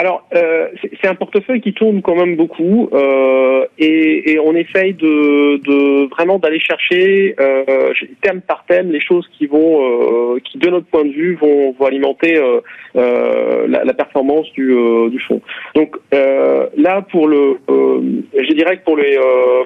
Alors, 0.00 0.26
euh, 0.34 0.68
c'est 0.80 1.08
un 1.08 1.14
portefeuille 1.14 1.60
qui 1.60 1.74
tourne 1.74 2.00
quand 2.00 2.14
même 2.14 2.34
beaucoup 2.34 2.88
euh, 2.94 3.66
et, 3.78 4.32
et, 4.32 4.38
on 4.38 4.54
essaye 4.54 4.94
de, 4.94 5.58
de 5.58 6.08
vraiment 6.08 6.38
d'aller 6.38 6.58
chercher 6.58 7.34
euh, 7.38 7.92
thème 8.22 8.40
par 8.40 8.64
thème 8.66 8.92
les 8.92 9.00
choses 9.00 9.28
qui 9.36 9.46
vont, 9.46 9.82
euh, 9.82 10.40
qui 10.42 10.56
de 10.56 10.70
notre 10.70 10.86
point 10.86 11.04
de 11.04 11.10
vue 11.10 11.34
vont, 11.34 11.72
vont 11.78 11.84
alimenter 11.84 12.38
euh, 12.38 12.62
euh, 12.96 13.66
la, 13.68 13.84
la, 13.84 13.92
performance 13.92 14.50
du, 14.54 14.74
du 15.10 15.20
fonds. 15.28 15.42
Donc 15.74 15.94
là, 16.12 17.02
pour 17.02 17.28
le, 17.28 17.58
je 17.68 18.54
dirais 18.54 18.78
que 18.78 18.84
pour 18.84 18.96
les, 18.96 19.18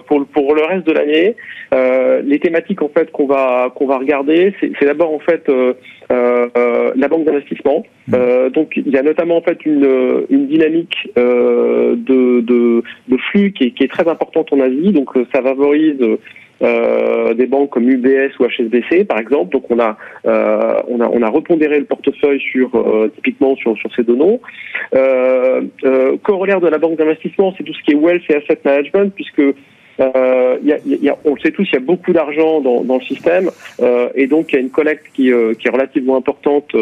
pour, 0.08 0.26
pour 0.26 0.52
le 0.56 0.62
reste 0.62 0.84
de 0.84 0.92
l'année, 0.94 1.36
les 2.24 2.40
thématiques 2.40 2.82
en 2.82 2.88
fait 2.88 3.12
qu'on 3.12 3.26
va 3.26 3.70
qu'on 3.72 3.86
va 3.86 3.98
regarder, 3.98 4.52
c'est 4.60 4.84
d'abord 4.84 5.14
en 5.14 5.20
fait 5.20 5.48
la 6.10 7.08
banque 7.08 7.24
d'investissement. 7.24 7.84
Euh, 8.12 8.50
donc 8.50 8.72
il 8.76 8.88
y 8.88 8.98
a 8.98 9.02
notamment 9.02 9.38
en 9.38 9.42
fait 9.42 9.64
une, 9.64 10.26
une 10.28 10.46
dynamique 10.46 11.10
de, 11.16 11.94
de, 11.96 12.82
de, 13.08 13.16
flux 13.30 13.52
qui 13.52 13.64
est, 13.64 13.70
qui 13.70 13.84
est, 13.84 13.88
très 13.88 14.06
importante 14.08 14.52
en 14.52 14.60
Asie. 14.60 14.92
Donc 14.92 15.10
ça 15.32 15.42
favorise 15.42 15.98
euh, 16.62 17.34
des 17.34 17.46
banques 17.46 17.70
comme 17.70 17.88
UBS 17.88 18.38
ou 18.38 18.44
HSBC 18.44 19.04
par 19.04 19.18
exemple. 19.18 19.52
Donc 19.52 19.70
on 19.70 19.78
a 19.78 19.96
euh, 20.26 20.80
on 20.88 21.00
a 21.00 21.08
on 21.08 21.22
a 21.22 21.28
repondéré 21.28 21.78
le 21.78 21.84
portefeuille 21.84 22.40
sur 22.40 22.74
euh, 22.74 23.08
typiquement 23.14 23.56
sur 23.56 23.76
sur 23.78 23.94
ces 23.94 24.02
deux 24.02 24.16
noms. 24.16 24.40
corollaire 26.22 26.60
de 26.60 26.68
la 26.68 26.78
banque 26.78 26.98
d'investissement, 26.98 27.54
c'est 27.56 27.64
tout 27.64 27.74
ce 27.74 27.82
qui 27.82 27.92
est 27.92 27.96
wealth 27.96 28.22
et 28.28 28.36
asset 28.36 28.58
management 28.64 29.12
puisque 29.14 29.42
euh, 30.00 30.58
y 30.62 30.72
a, 30.72 30.78
y 30.84 31.08
a, 31.08 31.16
on 31.24 31.34
le 31.34 31.40
sait 31.40 31.52
tous, 31.52 31.68
il 31.70 31.74
y 31.74 31.76
a 31.76 31.80
beaucoup 31.80 32.12
d'argent 32.12 32.60
dans, 32.60 32.82
dans, 32.82 32.96
le 32.96 33.04
système 33.04 33.50
euh, 33.80 34.08
et 34.16 34.26
donc 34.26 34.50
il 34.50 34.56
y 34.56 34.58
a 34.58 34.60
une 34.60 34.70
collecte 34.70 35.06
qui, 35.14 35.32
euh, 35.32 35.54
qui 35.54 35.68
est 35.68 35.70
relativement 35.70 36.16
importante 36.16 36.74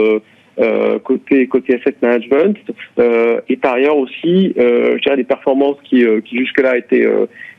euh, 0.59 0.95
euh 0.95 0.99
côté 0.99 1.47
côté 1.47 1.75
asset 1.75 1.95
management 2.03 2.57
euh, 2.99 3.41
et 3.49 3.57
par 3.57 3.75
ailleurs 3.75 3.97
aussi, 3.97 4.53
je 4.57 5.01
dirais 5.01 5.17
des 5.17 5.25
performances 5.25 5.79
qui, 5.85 6.05
qui 6.25 6.39
jusque-là 6.39 6.77
étaient 6.77 7.09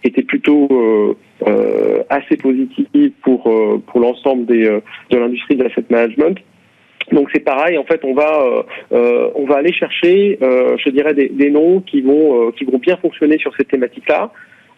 étaient 0.04 0.24
plutôt 0.24 1.18
assez 2.10 2.38
positives 2.38 3.12
pour 3.22 3.44
pour 3.88 4.00
l'ensemble 4.00 4.46
des 4.46 4.64
de 5.10 5.18
l'industrie 5.18 5.56
de 5.56 5.64
l'asset 5.64 5.86
management. 5.90 6.38
Donc 7.12 7.30
c'est 7.34 7.42
pareil, 7.42 7.78
en 7.78 7.84
fait, 7.84 8.02
on 8.04 8.14
va 8.14 8.66
on 8.92 9.46
va 9.46 9.56
aller 9.56 9.74
chercher, 9.74 10.38
je 10.42 10.90
dirais, 10.90 11.14
des, 11.14 11.30
des 11.30 11.50
noms 11.50 11.82
qui 11.82 12.02
vont 12.02 12.52
qui 12.52 12.66
vont 12.66 12.78
bien 12.78 12.98
fonctionner 12.98 13.38
sur 13.38 13.56
ces 13.56 13.66
thématiques-là. 13.66 14.32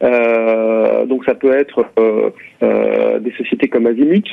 Euh, 0.03 1.05
donc 1.05 1.23
ça 1.25 1.35
peut 1.35 1.57
être 1.57 1.85
euh, 1.97 2.29
euh, 2.63 3.19
des 3.19 3.31
sociétés 3.31 3.67
comme 3.67 3.87
Azimut, 3.87 4.27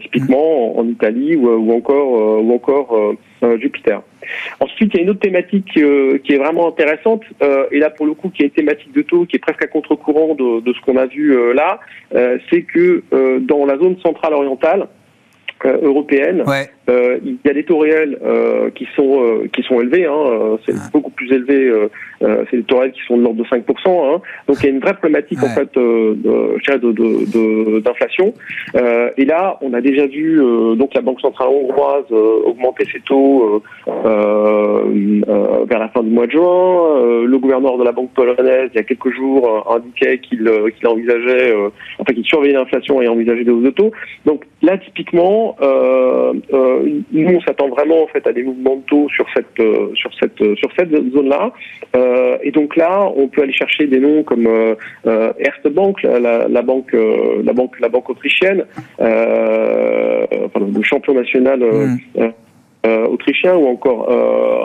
typiquement 0.00 0.78
en, 0.78 0.86
Italie, 0.86 1.36
ou, 1.36 1.48
ou 1.48 1.72
encore 1.76 2.42
ou 2.42 2.54
encore 2.54 3.14
Jupiter. 3.58 4.02
Ensuite, 4.60 4.92
il 4.94 4.96
y 4.96 5.00
a 5.00 5.02
une 5.02 5.10
autre 5.10 5.20
thématique 5.20 5.66
qui 5.66 6.32
est 6.32 6.38
vraiment 6.38 6.68
intéressante, 6.68 7.22
et 7.70 7.78
là 7.78 7.90
pour 7.90 8.06
le 8.06 8.14
coup 8.14 8.30
qui 8.30 8.42
est 8.42 8.46
une 8.46 8.52
thématique 8.52 8.92
de 8.92 9.02
taux 9.02 9.26
qui 9.26 9.36
est 9.36 9.40
presque 9.40 9.62
à 9.62 9.66
contre-courant 9.66 10.34
de, 10.34 10.60
de, 10.60 10.72
ce 10.72 10.80
qu'on 10.80 10.96
a 10.96 11.06
vu 11.06 11.36
là, 11.54 11.80
c'est 12.50 12.62
que 12.62 13.02
dans 13.40 13.66
la 13.66 13.76
zone 13.76 13.98
centrale 14.00 14.34
orientale, 14.34 14.88
euh, 15.64 15.78
européenne. 15.82 16.42
Euh, 16.88 17.18
il 17.24 17.38
y 17.44 17.48
a 17.48 17.54
des 17.54 17.64
taux 17.64 17.78
réels 17.78 18.18
euh, 18.24 18.70
qui 18.74 18.86
sont 18.94 19.42
qui 19.52 19.62
sont 19.62 19.80
élevés. 19.80 20.06
Hein, 20.06 20.58
c'est 20.66 20.74
beaucoup 20.92 21.10
plus 21.10 21.32
élevé. 21.32 21.72
c'est 22.20 22.56
des 22.56 22.62
taux 22.62 22.78
réels 22.78 22.92
qui 22.92 23.00
sont 23.06 23.16
de 23.16 23.22
l'ordre 23.22 23.42
de 23.42 23.48
5%. 23.48 23.62
Hein, 23.86 24.20
donc 24.46 24.58
il 24.60 24.64
y 24.64 24.66
a 24.66 24.70
une 24.70 24.80
vraie 24.80 24.94
problématique 24.94 25.42
en 25.42 25.48
fait 25.48 25.74
de, 25.74 26.14
d'inflation. 27.80 28.34
et 29.16 29.24
là, 29.24 29.58
on 29.62 29.72
a 29.72 29.80
déjà 29.80 30.06
vu 30.06 30.40
donc 30.76 30.92
la 30.94 31.00
Banque 31.00 31.20
centrale 31.20 31.48
hongroise 31.48 32.12
augmenter 32.12 32.84
ses 32.92 33.00
taux 33.00 33.62
vers 33.86 35.78
la 35.78 35.88
fin 35.88 36.02
du 36.02 36.10
mois 36.10 36.26
de 36.26 36.32
juin. 36.32 37.24
le 37.26 37.38
gouverneur 37.38 37.78
de 37.78 37.84
la 37.84 37.92
Banque 37.92 38.10
polonaise, 38.14 38.68
il 38.74 38.76
y 38.76 38.80
a 38.80 38.84
quelques 38.84 39.14
jours, 39.14 39.74
indiquait 39.74 40.18
qu'il 40.18 40.50
qu'il 40.76 40.86
envisageait, 40.86 41.54
enfin 41.98 42.12
qu'il 42.12 42.24
surveillait 42.24 42.54
l'inflation 42.54 43.00
et 43.00 43.08
envisageait 43.08 43.44
des 43.44 43.50
hausses 43.50 43.64
de 43.64 43.70
taux. 43.70 43.92
Donc 44.26 44.44
là, 44.64 44.78
typiquement, 44.78 45.56
euh, 45.62 46.32
euh, 46.74 47.00
nous, 47.12 47.36
on 47.36 47.40
s'attend 47.40 47.68
vraiment 47.68 48.02
en 48.02 48.06
fait 48.06 48.26
à 48.26 48.32
des 48.32 48.42
mouvements 48.42 48.76
de 48.76 48.82
taux 48.82 49.08
sur 49.08 49.26
cette 49.34 49.60
euh, 49.60 49.90
sur 49.94 50.10
cette 50.20 50.38
sur 50.56 50.70
cette 50.76 50.90
zone-là. 50.90 51.52
et 52.42 52.50
donc 52.50 52.76
là, 52.76 53.10
on 53.16 53.28
peut 53.28 53.42
aller 53.42 53.52
chercher 53.52 53.86
des 53.86 54.00
noms 54.00 54.22
comme 54.22 54.48
Erste 55.38 55.68
Bank, 55.68 56.02
la, 56.02 56.48
la, 56.48 56.62
banque 56.62 56.92
la 56.92 57.52
banque 57.52 57.78
la 57.80 57.88
banque 57.88 58.10
autrichienne, 58.10 58.64
enfin, 58.98 60.60
le 60.60 60.82
champion 60.82 61.14
national. 61.14 61.60
Mm. 62.14 62.32
autrichien 63.08 63.56
ou 63.56 63.66
encore 63.66 64.08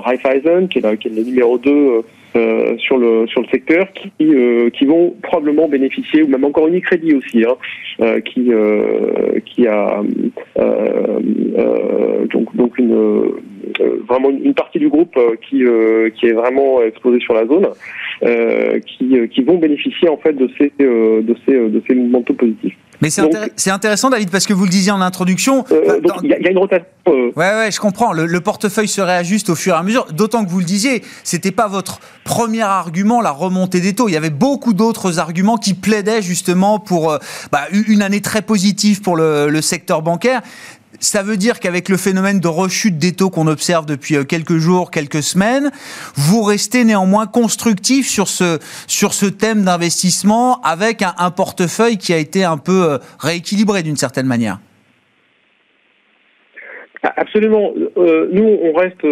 Raiffeisen, 0.03 0.67
qui 0.67 0.79
est, 0.79 0.97
qui 0.97 1.07
est 1.07 1.15
le 1.15 1.23
numéro 1.23 1.57
2 1.57 2.03
euh, 2.35 2.77
sur 2.77 2.97
le 2.99 3.25
sur 3.25 3.41
le 3.41 3.47
secteur 3.47 3.91
qui 3.93 4.11
euh, 4.21 4.69
qui 4.69 4.85
vont 4.85 5.15
probablement 5.23 5.67
bénéficier 5.67 6.21
ou 6.21 6.27
même 6.27 6.45
encore 6.45 6.67
Unicredit 6.67 7.15
aussi 7.15 7.43
hein, 7.43 7.55
euh, 8.01 8.19
qui 8.19 8.51
qui 9.45 9.65
a 9.65 10.03
donc 12.31 12.55
donc 12.55 12.77
une 12.77 13.31
vraiment 14.07 14.29
une 14.29 14.53
partie 14.53 14.77
du 14.77 14.89
groupe 14.89 15.17
qui 15.41 15.63
qui 16.15 16.25
est 16.27 16.33
vraiment 16.33 16.83
exposé 16.83 17.19
sur 17.19 17.33
la 17.33 17.47
zone 17.47 17.69
qui 18.85 19.27
qui 19.29 19.41
vont 19.41 19.57
bénéficier 19.57 20.07
en 20.07 20.17
fait 20.17 20.33
de 20.33 20.49
ces 20.57 20.71
de 20.79 21.35
ces 21.47 21.53
de 21.53 21.81
ces 21.87 21.95
mouvements 21.95 22.21
positifs. 22.21 22.77
Mais 23.01 23.09
c'est 23.09 23.71
intéressant, 23.71 24.09
David, 24.09 24.29
parce 24.29 24.45
que 24.45 24.53
vous 24.53 24.65
le 24.65 24.69
disiez 24.69 24.91
en 24.91 25.01
introduction. 25.01 25.63
Euh, 25.71 26.01
il 26.23 26.29
y, 26.29 26.33
a 26.33 26.51
une 26.51 26.57
rotation. 26.57 26.85
Euh. 27.07 27.31
Ouais, 27.35 27.53
ouais, 27.53 27.71
je 27.71 27.79
comprends. 27.79 28.11
Le, 28.11 28.41
portefeuille 28.41 28.87
se 28.87 29.01
réajuste 29.01 29.49
au 29.49 29.55
fur 29.55 29.73
et 29.73 29.77
à 29.77 29.83
mesure. 29.83 30.07
D'autant 30.11 30.43
que 30.43 30.49
vous 30.49 30.59
le 30.59 30.65
disiez, 30.65 31.03
c'était 31.23 31.51
pas 31.51 31.67
votre 31.67 31.99
premier 32.23 32.61
argument, 32.61 33.21
la 33.21 33.31
remontée 33.31 33.79
des 33.79 33.93
taux. 33.93 34.09
Il 34.09 34.13
y 34.13 34.17
avait 34.17 34.29
beaucoup 34.29 34.73
d'autres 34.73 35.19
arguments 35.19 35.57
qui 35.57 35.73
plaidaient 35.73 36.21
justement 36.21 36.79
pour 36.79 37.11
euh, 37.11 37.17
bah, 37.51 37.61
une 37.71 38.01
année 38.01 38.21
très 38.21 38.41
positive 38.41 39.01
pour 39.01 39.15
le, 39.15 39.49
le 39.49 39.61
secteur 39.61 40.01
bancaire. 40.01 40.41
Ça 40.99 41.23
veut 41.23 41.37
dire 41.37 41.61
qu'avec 41.61 41.87
le 41.87 41.95
phénomène 41.95 42.41
de 42.41 42.47
rechute 42.49 42.97
des 42.97 43.13
taux 43.13 43.29
qu'on 43.29 43.47
observe 43.47 43.85
depuis 43.85 44.17
euh, 44.17 44.23
quelques 44.25 44.57
jours, 44.57 44.91
quelques 44.91 45.23
semaines, 45.23 45.71
vous 46.15 46.43
restez 46.43 46.83
néanmoins 46.83 47.25
constructif 47.25 48.05
sur 48.05 48.27
ce, 48.27 48.59
sur 48.85 49.13
ce 49.13 49.25
thème 49.25 49.63
d'investissement 49.63 50.59
avec 50.61 51.01
un, 51.01 51.31
portefeuille 51.31 51.97
qui 51.97 52.13
a 52.13 52.17
été 52.17 52.43
un 52.43 52.57
peu 52.57 52.83
euh, 52.83 52.97
rééquilibré 53.19 53.81
d'une 53.81 53.95
certaine 53.95 54.25
manière. 54.25 54.59
Ah, 57.01 57.13
absolument. 57.15 57.71
Euh, 57.97 58.27
nous, 58.33 58.59
on 58.61 58.73
reste 58.73 59.05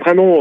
vraiment 0.00 0.40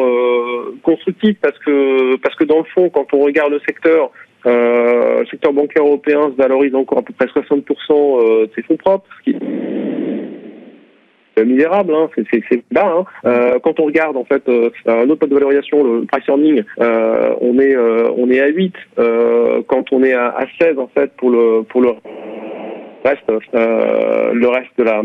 constructif 0.81 1.37
parce 1.41 1.57
que 1.59 2.17
parce 2.17 2.35
que 2.35 2.43
dans 2.43 2.57
le 2.57 2.65
fond, 2.65 2.89
quand 2.89 3.13
on 3.13 3.19
regarde 3.19 3.53
le 3.53 3.61
secteur, 3.65 4.11
le 4.43 5.25
secteur 5.31 5.53
bancaire 5.53 5.83
européen 5.83 6.31
se 6.31 6.35
valorise 6.35 6.75
encore 6.75 6.97
à 6.97 7.01
peu 7.01 7.13
près 7.13 7.27
60% 7.27 8.41
de 8.41 8.49
ses 8.55 8.61
fonds 8.63 8.75
propres, 8.75 9.07
misérable, 11.41 11.93
hein, 11.93 12.09
c'est 12.15 12.63
bas. 12.71 12.85
Hein. 12.85 13.05
Euh, 13.25 13.59
quand 13.63 13.79
on 13.79 13.85
regarde 13.85 14.17
en 14.17 14.25
fait 14.25 14.47
euh, 14.47 14.69
un 14.85 15.09
autre 15.09 15.21
mode 15.21 15.29
de 15.29 15.35
valorisation, 15.35 15.83
le 15.83 16.05
price 16.05 16.27
earning, 16.27 16.63
euh, 16.79 17.35
on 17.41 17.59
est 17.59 17.75
on 17.75 18.29
est 18.29 18.39
à 18.39 18.47
8 18.47 18.73
quand 19.67 19.91
on 19.91 20.03
est 20.03 20.13
à, 20.13 20.27
à, 20.29 20.45
16 20.59 20.77
en 20.77 20.87
fait 20.87 21.11
pour 21.17 21.29
le 21.29 21.63
pour 21.63 21.81
le 21.81 21.89
reste 23.03 23.29
le 23.53 24.47
reste 24.47 24.71
de 24.77 24.83
la 24.83 25.01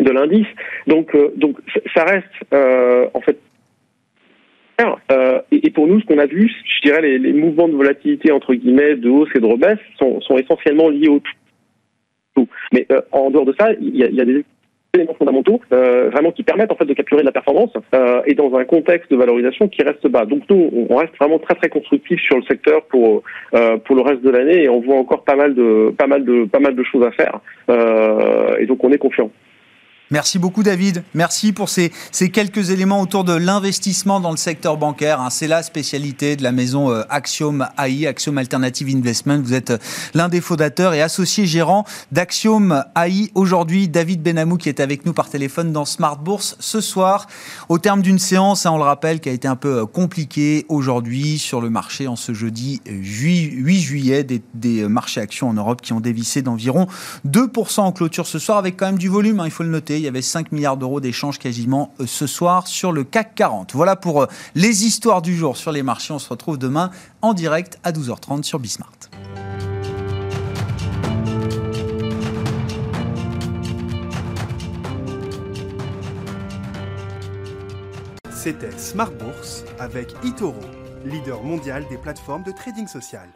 de 0.00 0.10
l'indice. 0.10 0.46
Donc 0.86 1.16
donc 1.36 1.56
ça 1.94 2.04
reste 2.04 2.54
en 3.14 3.20
fait 3.20 3.38
et, 5.50 5.70
pour 5.70 5.86
nous, 5.86 6.00
ce 6.00 6.06
qu'on 6.06 6.18
a 6.18 6.26
vu, 6.26 6.50
je 6.50 6.86
dirais, 6.86 7.00
les, 7.00 7.18
les, 7.18 7.32
mouvements 7.32 7.66
de 7.66 7.74
volatilité 7.74 8.30
entre 8.30 8.52
guillemets, 8.54 8.96
de 8.96 9.08
hausse 9.08 9.30
et 9.34 9.40
de 9.40 9.46
rebaisse, 9.46 9.78
sont, 9.98 10.20
sont 10.20 10.36
essentiellement 10.36 10.90
liés 10.90 11.08
au 11.08 11.20
tout. 12.34 12.46
Mais 12.72 12.86
en 13.10 13.30
dehors 13.30 13.46
de 13.46 13.54
ça, 13.58 13.72
il 13.80 13.96
y 13.96 14.04
a, 14.04 14.08
y 14.10 14.20
a 14.20 14.24
des 14.26 14.44
éléments 14.96 15.14
fondamentaux 15.14 15.60
euh, 15.72 16.10
vraiment 16.10 16.32
qui 16.32 16.42
permettent 16.42 16.72
en 16.72 16.76
fait 16.76 16.84
de 16.84 16.94
capturer 16.94 17.22
de 17.22 17.26
la 17.26 17.32
performance 17.32 17.70
euh, 17.94 18.22
et 18.26 18.34
dans 18.34 18.54
un 18.56 18.64
contexte 18.64 19.10
de 19.10 19.16
valorisation 19.16 19.68
qui 19.68 19.82
reste 19.82 20.06
bas. 20.08 20.24
Donc 20.24 20.42
nous, 20.50 20.86
on 20.90 20.96
reste 20.96 21.16
vraiment 21.18 21.38
très 21.38 21.54
très 21.54 21.68
constructif 21.68 22.20
sur 22.20 22.36
le 22.36 22.42
secteur 22.42 22.82
pour 22.86 23.22
euh, 23.54 23.76
pour 23.78 23.96
le 23.96 24.02
reste 24.02 24.22
de 24.22 24.30
l'année 24.30 24.64
et 24.64 24.68
on 24.68 24.80
voit 24.80 24.96
encore 24.96 25.24
pas 25.24 25.36
mal 25.36 25.54
de 25.54 25.94
pas 25.96 26.06
mal 26.06 26.24
de 26.24 26.44
pas 26.44 26.60
mal 26.60 26.74
de 26.74 26.82
choses 26.82 27.04
à 27.06 27.12
faire. 27.12 27.40
et 28.58 28.66
donc 28.66 28.82
on 28.84 28.90
est 28.92 28.98
confiant. 28.98 29.30
Merci 30.12 30.38
beaucoup 30.38 30.62
David. 30.62 31.02
Merci 31.14 31.52
pour 31.52 31.68
ces, 31.68 31.90
ces 32.12 32.30
quelques 32.30 32.70
éléments 32.70 33.00
autour 33.00 33.24
de 33.24 33.32
l'investissement 33.32 34.20
dans 34.20 34.30
le 34.30 34.36
secteur 34.36 34.76
bancaire. 34.76 35.20
Hein. 35.20 35.30
C'est 35.30 35.48
la 35.48 35.64
spécialité 35.64 36.36
de 36.36 36.44
la 36.44 36.52
maison 36.52 36.92
euh, 36.92 37.02
Axiom 37.10 37.66
AI, 37.76 38.06
Axiom 38.06 38.38
Alternative 38.38 38.88
Investment. 38.94 39.40
Vous 39.42 39.52
êtes 39.52 39.70
euh, 39.70 39.78
l'un 40.14 40.28
des 40.28 40.40
fondateurs 40.40 40.94
et 40.94 41.02
associé 41.02 41.44
gérant 41.46 41.84
d'Axiom 42.12 42.84
AI. 42.94 43.32
Aujourd'hui, 43.34 43.88
David 43.88 44.22
Benamou 44.22 44.58
qui 44.58 44.68
est 44.68 44.78
avec 44.78 45.06
nous 45.06 45.12
par 45.12 45.28
téléphone 45.28 45.72
dans 45.72 45.84
Smart 45.84 46.18
Bourse 46.18 46.54
ce 46.60 46.80
soir. 46.80 47.26
Au 47.68 47.78
terme 47.78 48.00
d'une 48.00 48.20
séance, 48.20 48.64
hein, 48.64 48.70
on 48.70 48.78
le 48.78 48.84
rappelle, 48.84 49.18
qui 49.18 49.28
a 49.28 49.32
été 49.32 49.48
un 49.48 49.56
peu 49.56 49.78
euh, 49.78 49.86
compliquée 49.86 50.66
aujourd'hui 50.68 51.36
sur 51.36 51.60
le 51.60 51.68
marché 51.68 52.06
en 52.06 52.14
ce 52.14 52.32
jeudi 52.32 52.80
8 52.86 53.80
juillet. 53.80 54.22
Des, 54.22 54.40
des 54.54 54.86
marchés 54.86 55.20
actions 55.20 55.48
en 55.48 55.54
Europe 55.54 55.82
qui 55.82 55.92
ont 55.92 56.00
dévissé 56.00 56.42
d'environ 56.42 56.86
2% 57.26 57.80
en 57.80 57.90
clôture 57.90 58.28
ce 58.28 58.38
soir 58.38 58.58
avec 58.58 58.76
quand 58.76 58.86
même 58.86 58.98
du 58.98 59.08
volume, 59.08 59.40
hein, 59.40 59.46
il 59.46 59.50
faut 59.50 59.64
le 59.64 59.68
noter 59.68 59.95
il 59.98 60.02
y 60.02 60.08
avait 60.08 60.22
5 60.22 60.52
milliards 60.52 60.76
d'euros 60.76 61.00
d'échanges 61.00 61.38
quasiment 61.38 61.92
euh, 62.00 62.06
ce 62.06 62.26
soir 62.26 62.66
sur 62.66 62.92
le 62.92 63.04
CAC 63.04 63.34
40. 63.34 63.74
Voilà 63.74 63.96
pour 63.96 64.22
euh, 64.22 64.26
les 64.54 64.84
histoires 64.84 65.22
du 65.22 65.36
jour 65.36 65.56
sur 65.56 65.72
les 65.72 65.82
marchés. 65.82 66.12
On 66.12 66.18
se 66.18 66.28
retrouve 66.28 66.58
demain 66.58 66.90
en 67.22 67.34
direct 67.34 67.78
à 67.84 67.92
12h30 67.92 68.42
sur 68.42 68.58
Bismart. 68.58 68.90
C'était 78.30 78.78
Smart 78.78 79.10
Bourse 79.10 79.64
avec 79.80 80.14
Itoro, 80.22 80.54
leader 81.04 81.42
mondial 81.42 81.84
des 81.90 81.98
plateformes 81.98 82.44
de 82.44 82.52
trading 82.52 82.86
social. 82.86 83.28